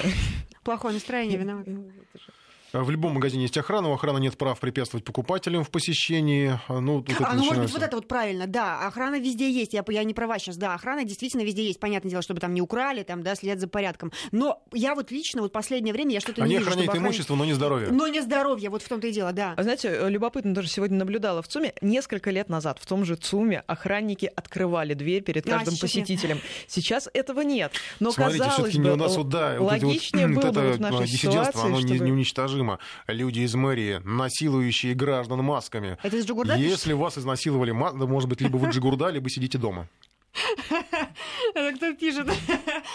Плохое 0.65 0.95
настроение 0.95 1.37
виноват. 1.39 1.67
В 2.73 2.91
любом 2.91 3.15
магазине 3.15 3.45
есть 3.45 3.57
охрана, 3.57 3.89
у 3.89 3.95
охраны 3.95 4.19
нет 4.19 4.37
прав 4.37 4.61
препятствовать 4.61 5.03
покупателям 5.03 5.65
в 5.65 5.71
посещении. 5.71 6.61
Ну, 6.69 7.01
тут 7.01 7.15
это 7.17 7.25
А, 7.27 7.33
ну, 7.33 7.39
может 7.39 7.41
быть, 7.41 7.51
начинается. 7.51 7.75
вот 7.79 7.83
это 7.83 7.97
вот 7.97 8.09
правильно, 8.09 8.47
да, 8.47 8.87
охрана 8.87 9.19
везде 9.19 9.51
есть, 9.51 9.73
я, 9.73 9.83
я 9.89 10.05
не 10.05 10.13
права 10.13 10.39
сейчас, 10.39 10.59
да, 10.59 10.75
охрана 10.75 11.05
действительно 11.05 11.41
везде 11.43 11.65
есть, 11.67 11.81
понятное 11.81 12.11
дело, 12.11 12.21
чтобы 12.23 12.41
там 12.41 12.53
не 12.53 12.61
украли, 12.61 13.05
там, 13.05 13.23
да, 13.23 13.35
следят 13.37 13.59
за 13.61 13.69
порядком. 13.69 14.13
Но 14.33 14.63
я 14.75 14.95
вот 14.95 15.11
лично, 15.11 15.41
вот 15.41 15.51
последнее 15.51 15.95
время, 15.95 16.13
я 16.13 16.21
что-то 16.21 16.43
Они 16.43 16.51
не 16.51 16.59
вижу, 16.59 16.69
охраняют 16.69 16.91
чтобы 16.91 16.99
охране- 16.99 17.09
имущество, 17.09 17.35
но 17.37 17.45
не 17.47 17.55
здоровье. 17.55 17.89
Но 17.91 18.07
не 18.07 18.21
здоровье, 18.21 18.69
вот 18.69 18.83
в 18.83 18.89
том-то 18.89 19.07
и 19.07 19.13
дело, 19.13 19.33
да. 19.33 19.55
А 19.57 19.63
знаете, 19.63 19.89
э, 19.89 20.11
любопытно 20.11 20.55
тоже 20.55 20.69
сегодня 20.69 20.99
наблюдала 20.99 21.41
в 21.41 21.49
ЦУМе. 21.49 21.73
Несколько 21.81 22.31
лет 22.31 22.51
назад 22.51 22.79
в 22.83 22.87
том 22.87 23.07
же 23.07 23.17
ЦУМе 23.17 23.61
охранники 23.67 24.31
открывали 24.37 24.93
дверь 24.93 25.23
перед 25.23 25.47
А, 25.47 25.53
каждым 25.53 25.75
сейчас 25.75 25.95
нет. 25.95 26.05
посетителем. 26.07 26.41
Сейчас 26.67 27.09
этого 27.15 27.41
нет. 27.41 27.73
Но 27.99 28.13
Смотрите, 28.13 28.41
казалось 28.45 28.55
все-таки 28.73 28.79
бы, 28.79 28.85
не 28.85 28.91
у 28.91 28.97
нас 28.97 29.17
вот, 29.17 29.29
да, 29.31 29.57
вот 29.59 29.73
эти 29.73 29.85
вот, 29.85 29.89
логичнее 29.89 30.27
вот 30.27 30.35
было 30.35 30.53
бы 30.53 30.61
это 30.61 30.69
вот 30.69 30.77
в 30.77 30.81
нашей 30.81 31.07
ситуации, 31.09 31.61
оно 31.67 31.81
не- 31.81 31.95
чтобы- 31.95 32.58
неуничтожимо. 32.59 32.79
Люди 33.07 33.41
из 33.41 33.55
мэрии, 33.55 34.01
насилующие 34.05 34.95
граждан 34.95 35.45
масками. 35.45 35.99
Это 36.03 36.17
из 36.17 36.27
Джигурда? 36.27 36.57
Если 36.57 36.93
вас 36.93 37.19
изнасиловали, 37.19 37.73
может 37.73 38.29
быть, 38.29 38.41
либо 38.41 38.57
вы 38.57 38.71
Джигурда, 38.71 39.09
либо 39.09 39.29
сидите 39.31 39.59
дома. 39.59 39.89
Это 41.55 41.77
кто 41.77 41.95
пишет? 41.95 42.29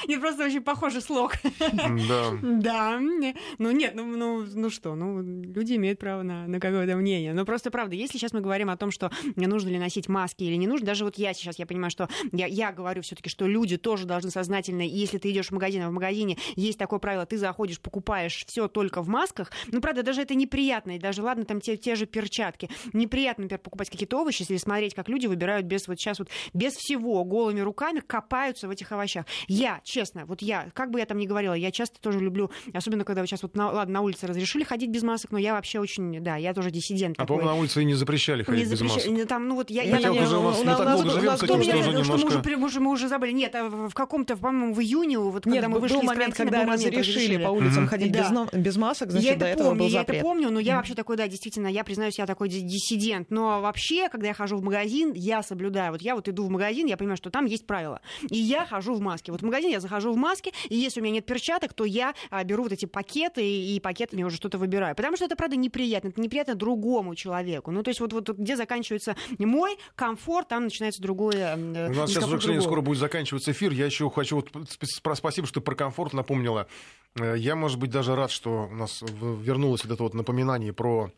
Нет, 0.08 0.22
просто 0.22 0.46
очень 0.46 0.62
похожий 0.62 1.02
слог. 1.02 1.36
Да. 1.60 2.32
Да. 2.42 3.00
Ну 3.00 3.72
нет, 3.72 3.96
ну, 3.96 4.06
ну, 4.06 4.46
ну 4.54 4.70
что, 4.70 4.96
ну 4.96 5.22
люди 5.22 5.76
имеют 5.76 6.00
право 6.00 6.24
на, 6.24 6.48
на 6.48 6.60
какое-то 6.60 6.96
мнение. 6.96 7.34
Но 7.34 7.46
просто 7.46 7.72
правда, 7.72 7.96
если 7.96 8.18
сейчас 8.18 8.34
мы 8.34 8.42
говорим 8.42 8.70
о 8.70 8.78
том, 8.78 8.92
что 8.92 9.12
не 9.36 9.48
нужно 9.48 9.70
ли 9.70 9.80
носить 9.80 10.08
маски 10.08 10.44
или 10.44 10.56
не 10.56 10.68
нужно, 10.68 10.86
даже 10.86 11.06
вот 11.06 11.18
я 11.18 11.34
сейчас, 11.34 11.60
я 11.60 11.66
понимаю, 11.66 11.92
что 11.92 12.08
я, 12.32 12.46
я 12.46 12.72
говорю 12.72 13.02
все-таки, 13.02 13.30
что 13.30 13.48
люди 13.48 13.78
тоже 13.78 14.06
должны 14.06 14.32
сознательно, 14.32 14.82
если 14.82 15.18
ты 15.18 15.32
идешь 15.32 15.48
в 15.48 15.52
магазин, 15.52 15.84
а 15.84 15.90
в 15.90 15.94
магазине 15.94 16.38
есть 16.56 16.78
такое 16.78 17.00
правило, 17.00 17.26
ты 17.26 17.38
заходишь, 17.38 17.80
покупаешь 17.80 18.46
все 18.48 18.68
только 18.68 19.02
в 19.02 19.08
масках, 19.08 19.52
ну 19.68 19.82
правда, 19.82 20.04
даже 20.04 20.22
это 20.22 20.36
неприятно, 20.36 20.96
и 20.96 21.00
даже 21.00 21.22
ладно, 21.22 21.46
там 21.46 21.62
те, 21.62 21.78
те 21.78 21.96
же 21.96 22.06
перчатки, 22.06 22.70
неприятно, 22.94 23.44
например, 23.44 23.60
покупать 23.60 23.90
какие-то 23.90 24.20
овощи, 24.20 24.42
если 24.42 24.58
смотреть, 24.58 24.94
как 24.94 25.10
люди 25.10 25.28
выбирают 25.28 25.66
без 25.66 25.88
вот 25.88 26.00
сейчас 26.00 26.20
вот 26.20 26.30
без 26.54 26.74
всего 26.74 27.23
голыми 27.24 27.60
руками 27.62 28.00
копаются 28.06 28.68
в 28.68 28.72
этих 28.72 28.92
овощах. 28.92 29.26
Я, 29.48 29.82
честно, 29.84 30.26
вот 30.26 30.42
я, 30.42 30.70
как 30.74 30.92
бы 30.92 31.00
я 31.00 31.06
там 31.06 31.18
ни 31.18 31.26
говорила, 31.26 31.54
я 31.54 31.72
часто 31.72 32.00
тоже 32.00 32.20
люблю, 32.20 32.50
особенно 32.74 33.04
когда 33.04 33.22
вот 33.22 33.28
сейчас 33.28 33.44
вот 33.44 33.56
на, 33.56 33.72
ладно, 33.72 33.94
на 33.96 34.02
улице 34.02 34.28
разрешили 34.28 34.64
ходить 34.64 34.90
без 34.90 35.04
масок, 35.04 35.32
но 35.32 35.38
я 35.38 35.54
вообще 35.54 35.80
очень, 35.80 36.24
да, 36.24 36.36
я 36.36 36.54
тоже 36.54 36.72
диссидент. 36.72 37.16
А 37.18 37.24
такой. 37.24 37.38
по-моему, 37.38 37.50
на 37.56 37.60
улице 37.62 37.82
и 37.82 37.86
не 37.86 37.94
запрещали 37.94 38.40
Не 38.40 38.44
ходить 38.46 38.70
без 38.70 38.82
запреща- 38.82 38.94
масок. 38.96 39.12
не, 39.12 39.26
Там, 39.26 39.48
ну 39.48 39.56
вот 39.56 39.70
я, 39.70 39.84
я 39.84 39.96
Хотя 39.96 40.08
там- 40.10 40.14
вот 40.18 40.24
уже 40.26 40.38
у 40.38 40.44
нас 40.44 40.58
у 40.58 40.60
не 40.62 40.66
нас- 40.66 40.78
так 40.78 40.86
у 40.86 40.90
нас- 40.90 41.00
долго 41.02 41.10
у 41.16 41.20
живем 41.20 41.32
с 41.34 41.38
что, 41.38 41.46
этим, 41.46 41.60
меня, 41.60 41.72
что 41.72 41.80
уже 41.80 41.90
мы, 41.92 42.00
уже, 42.00 42.10
немножко... 42.26 42.50
мы, 42.58 42.66
уже, 42.66 42.80
мы 42.80 42.92
уже 42.92 43.08
забыли. 43.08 43.32
Нет, 43.32 43.56
а 43.56 43.70
в 43.70 43.94
каком-то, 43.94 44.38
по-моему, 44.38 44.74
в 44.74 44.80
июне, 44.82 45.18
вот 45.20 45.46
Нет, 45.46 45.56
когда 45.56 45.68
мы 45.70 45.74
был 45.76 45.82
вышли 45.82 45.98
из 45.98 46.04
момент, 46.04 46.36
когда 46.36 46.64
был 46.66 46.72
разрешили 46.74 47.38
по 47.44 47.50
улицам 47.50 47.88
ходить 47.88 48.12
Да. 48.12 48.48
без, 48.52 48.60
без 48.60 48.78
масок, 48.78 49.12
значит, 49.12 49.30
я 49.32 49.36
до 49.38 49.46
это 49.46 49.54
этого 49.56 49.68
помню, 49.70 49.80
был 49.80 49.88
я 49.88 50.00
запрет. 50.00 50.18
это 50.18 50.24
помню, 50.26 50.50
но 50.52 50.60
я 50.60 50.76
вообще 50.78 50.94
такой, 50.96 51.18
да, 51.18 51.28
действительно, 51.28 51.68
я 51.68 51.84
признаюсь, 51.84 52.18
я 52.20 52.26
такой 52.26 52.50
дис- 52.50 52.62
диссидент. 52.62 53.32
Но 53.32 53.62
вообще, 53.62 54.10
когда 54.10 54.28
я 54.28 54.34
хожу 54.34 54.58
в 54.58 54.64
магазин, 54.64 55.14
я 55.16 55.42
соблюдаю. 55.44 55.92
Вот 55.94 56.02
я 56.02 56.16
вот 56.16 56.28
иду 56.28 56.46
в 56.46 56.50
магазин, 56.50 56.88
я 56.88 56.98
понимаю, 56.98 57.13
что 57.16 57.30
там 57.30 57.46
есть 57.46 57.66
правила. 57.68 58.02
И 58.30 58.38
я 58.38 58.66
хожу 58.66 58.94
в 58.94 59.02
маске. 59.02 59.32
Вот 59.32 59.42
в 59.42 59.46
магазин 59.46 59.72
я 59.72 59.80
захожу 59.80 60.14
в 60.14 60.18
маске, 60.18 60.52
и 60.70 60.76
если 60.76 61.00
у 61.00 61.04
меня 61.04 61.16
нет 61.16 61.26
перчаток, 61.26 61.74
то 61.74 61.86
я 61.86 62.14
а, 62.30 62.44
беру 62.44 62.64
вот 62.64 62.72
эти 62.72 62.86
пакеты 62.86 63.44
и, 63.44 63.80
пакетами 63.80 64.24
уже 64.24 64.38
что-то 64.38 64.58
выбираю. 64.58 64.96
Потому 64.96 65.16
что 65.16 65.26
это, 65.26 65.36
правда, 65.36 65.56
неприятно. 65.56 66.10
Это 66.10 66.22
неприятно 66.22 66.56
другому 66.56 67.16
человеку. 67.16 67.72
Ну, 67.72 67.84
то 67.84 67.90
есть 67.90 68.00
вот, 68.00 68.14
вот 68.14 68.30
где 68.30 68.56
заканчивается 68.56 69.16
мой 69.40 69.78
комфорт, 69.96 70.48
там 70.48 70.66
начинается 70.66 71.02
другое. 71.02 71.54
м, 71.54 71.74
э, 71.74 71.90
У 71.90 71.94
нас 71.94 72.10
сейчас 72.10 72.26
уже, 72.26 72.38
к 72.38 72.42
сожалению, 72.42 72.64
скоро 72.64 72.82
будет 72.82 72.98
заканчиваться 73.00 73.52
эфир. 73.52 73.72
Я 73.72 73.86
еще 73.86 74.10
хочу... 74.10 74.38
Вот, 74.38 74.50
спа- 74.52 75.16
спасибо, 75.16 75.48
что 75.48 75.62
про 75.62 75.76
комфорт 75.76 76.14
напомнила. 76.14 76.68
Э, 77.16 77.36
Я, 77.38 77.56
может 77.56 77.80
быть, 77.80 77.90
даже 77.92 78.16
рад, 78.16 78.32
что 78.32 78.68
у 78.72 78.76
нас 78.76 79.02
вернулось 79.02 79.84
вот 79.84 79.94
это 79.94 80.04
вот 80.04 80.14
напоминание 80.14 80.74
про 80.74 81.12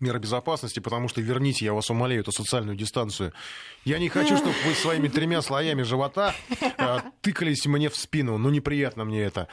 меры 0.00 0.18
безопасности, 0.18 0.80
потому 0.80 1.08
что 1.08 1.20
верните, 1.20 1.64
я 1.64 1.72
вас 1.72 1.88
умоляю, 1.90 2.20
эту 2.20 2.32
социальную 2.32 2.76
дистанцию. 2.76 3.32
Я 3.84 3.98
не 3.98 4.08
хочу, 4.08 4.36
чтобы 4.36 4.54
вы 4.66 4.74
своими 4.74 5.08
тремя 5.08 5.40
слоями 5.42 5.82
живота 5.82 6.34
э, 6.60 6.98
тыкались 7.22 7.64
мне 7.66 7.88
в 7.88 7.96
спину. 7.96 8.36
Ну, 8.36 8.50
неприятно 8.50 9.04
мне 9.04 9.22
это. 9.22 9.48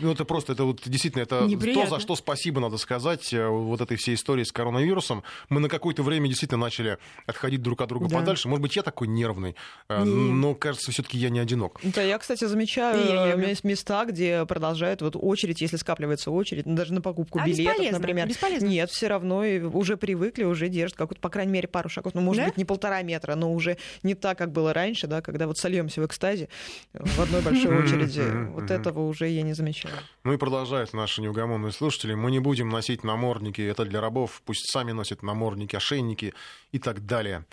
Ну, 0.00 0.12
это 0.12 0.24
просто, 0.24 0.52
это 0.52 0.64
вот 0.64 0.82
действительно, 0.84 1.22
это 1.22 1.40
то, 1.40 1.46
Неприятно. 1.46 1.96
за 1.96 2.00
что 2.00 2.14
спасибо 2.16 2.60
надо 2.60 2.76
сказать 2.76 3.32
э, 3.32 3.48
вот 3.48 3.80
этой 3.80 3.96
всей 3.96 4.14
истории 4.14 4.44
с 4.44 4.52
коронавирусом. 4.52 5.22
Мы 5.48 5.60
на 5.60 5.68
какое-то 5.68 6.02
время 6.02 6.28
действительно 6.28 6.60
начали 6.60 6.98
отходить 7.26 7.62
друг 7.62 7.80
от 7.80 7.88
друга 7.88 8.08
Да. 8.08 8.18
подальше. 8.18 8.48
Может 8.48 8.62
быть, 8.62 8.76
я 8.76 8.82
такой 8.82 9.08
нервный, 9.08 9.56
э, 9.88 10.04
Не. 10.04 10.32
но, 10.32 10.54
кажется, 10.54 10.92
все-таки 10.92 11.18
я 11.18 11.30
не 11.30 11.40
одинок. 11.40 11.80
Да, 11.82 12.02
я, 12.02 12.18
кстати, 12.18 12.44
замечаю 12.44 13.04
я 13.04 13.34
э, 13.34 13.48
есть 13.48 13.64
места, 13.64 14.04
где 14.04 14.44
продолжают 14.46 15.00
вот 15.02 15.16
очередь, 15.16 15.60
если 15.60 15.76
скапливается 15.76 16.30
очередь, 16.30 16.66
ну, 16.66 16.74
даже 16.76 16.92
на 16.92 17.00
покупку 17.00 17.38
А 17.40 17.46
билетов, 17.46 17.72
бесполезно, 17.74 17.98
например. 17.98 18.28
бесполезно. 18.28 18.66
Нет, 18.66 18.90
все 18.90 19.08
равно 19.08 19.44
и 19.44 19.58
уже 19.88 19.96
привыкли, 19.96 20.44
уже 20.44 20.68
держат 20.68 20.96
какую-то, 20.98 21.20
по 21.20 21.30
крайней 21.30 21.52
мере, 21.52 21.66
пару 21.68 21.88
шагов. 21.88 22.14
Ну, 22.14 22.20
может 22.20 22.42
Да? 22.42 22.48
быть, 22.48 22.58
не 22.58 22.64
полтора 22.64 23.02
метра, 23.02 23.34
но 23.34 23.52
уже 23.52 23.78
не 24.02 24.14
так, 24.14 24.36
как 24.36 24.52
было 24.52 24.72
раньше, 24.72 25.06
да, 25.06 25.22
когда 25.22 25.46
вот 25.46 25.56
сольемся 25.56 26.02
в 26.02 26.06
экстазе 26.06 26.48
в 26.92 27.20
одной 27.20 27.40
большой 27.40 27.82
очереди. 27.82 28.22
Вот 28.50 28.70
этого 28.70 29.06
уже 29.06 29.28
я 29.28 29.42
не 29.42 29.54
замечаю. 29.54 29.94
Ну 30.24 30.32
и 30.34 30.36
продолжают 30.36 30.92
наши 30.92 31.22
неугомонные 31.22 31.72
слушатели. 31.72 32.14
Мы 32.14 32.30
не 32.30 32.38
будем 32.40 32.68
носить 32.68 33.02
намордники, 33.04 33.62
это 33.62 33.84
для 33.84 34.00
рабов. 34.00 34.42
Пусть 34.44 34.70
сами 34.70 34.92
носят 34.92 35.22
намордники, 35.22 35.76
ошейники 35.76 36.34
и 36.72 36.78
так 36.78 37.06
далее. 37.06 37.44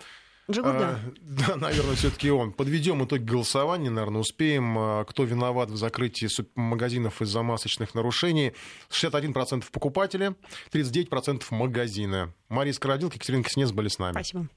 Джигурда. 0.50 0.88
А, 0.88 0.98
да, 1.22 1.56
наверное, 1.56 1.96
все-таки 1.96 2.30
он. 2.30 2.52
Подведем 2.52 3.04
итоги 3.04 3.24
голосования, 3.24 3.90
наверное, 3.90 4.20
успеем. 4.20 4.78
А, 4.78 5.04
Кто 5.04 5.24
виноват 5.24 5.70
в 5.70 5.76
закрытии 5.76 6.28
магазинов 6.54 7.20
из-за 7.20 7.42
масочных 7.42 7.94
нарушений? 7.94 8.52
61% 8.90 9.64
покупатели, 9.72 10.34
39% 10.72 11.42
магазины. 11.50 12.32
Мария 12.48 12.72
Скородилка, 12.72 13.16
Екатерина 13.16 13.42
Киснец 13.42 13.72
были 13.72 13.88
с 13.88 13.98
нами. 13.98 14.12
Спасибо. 14.12 14.48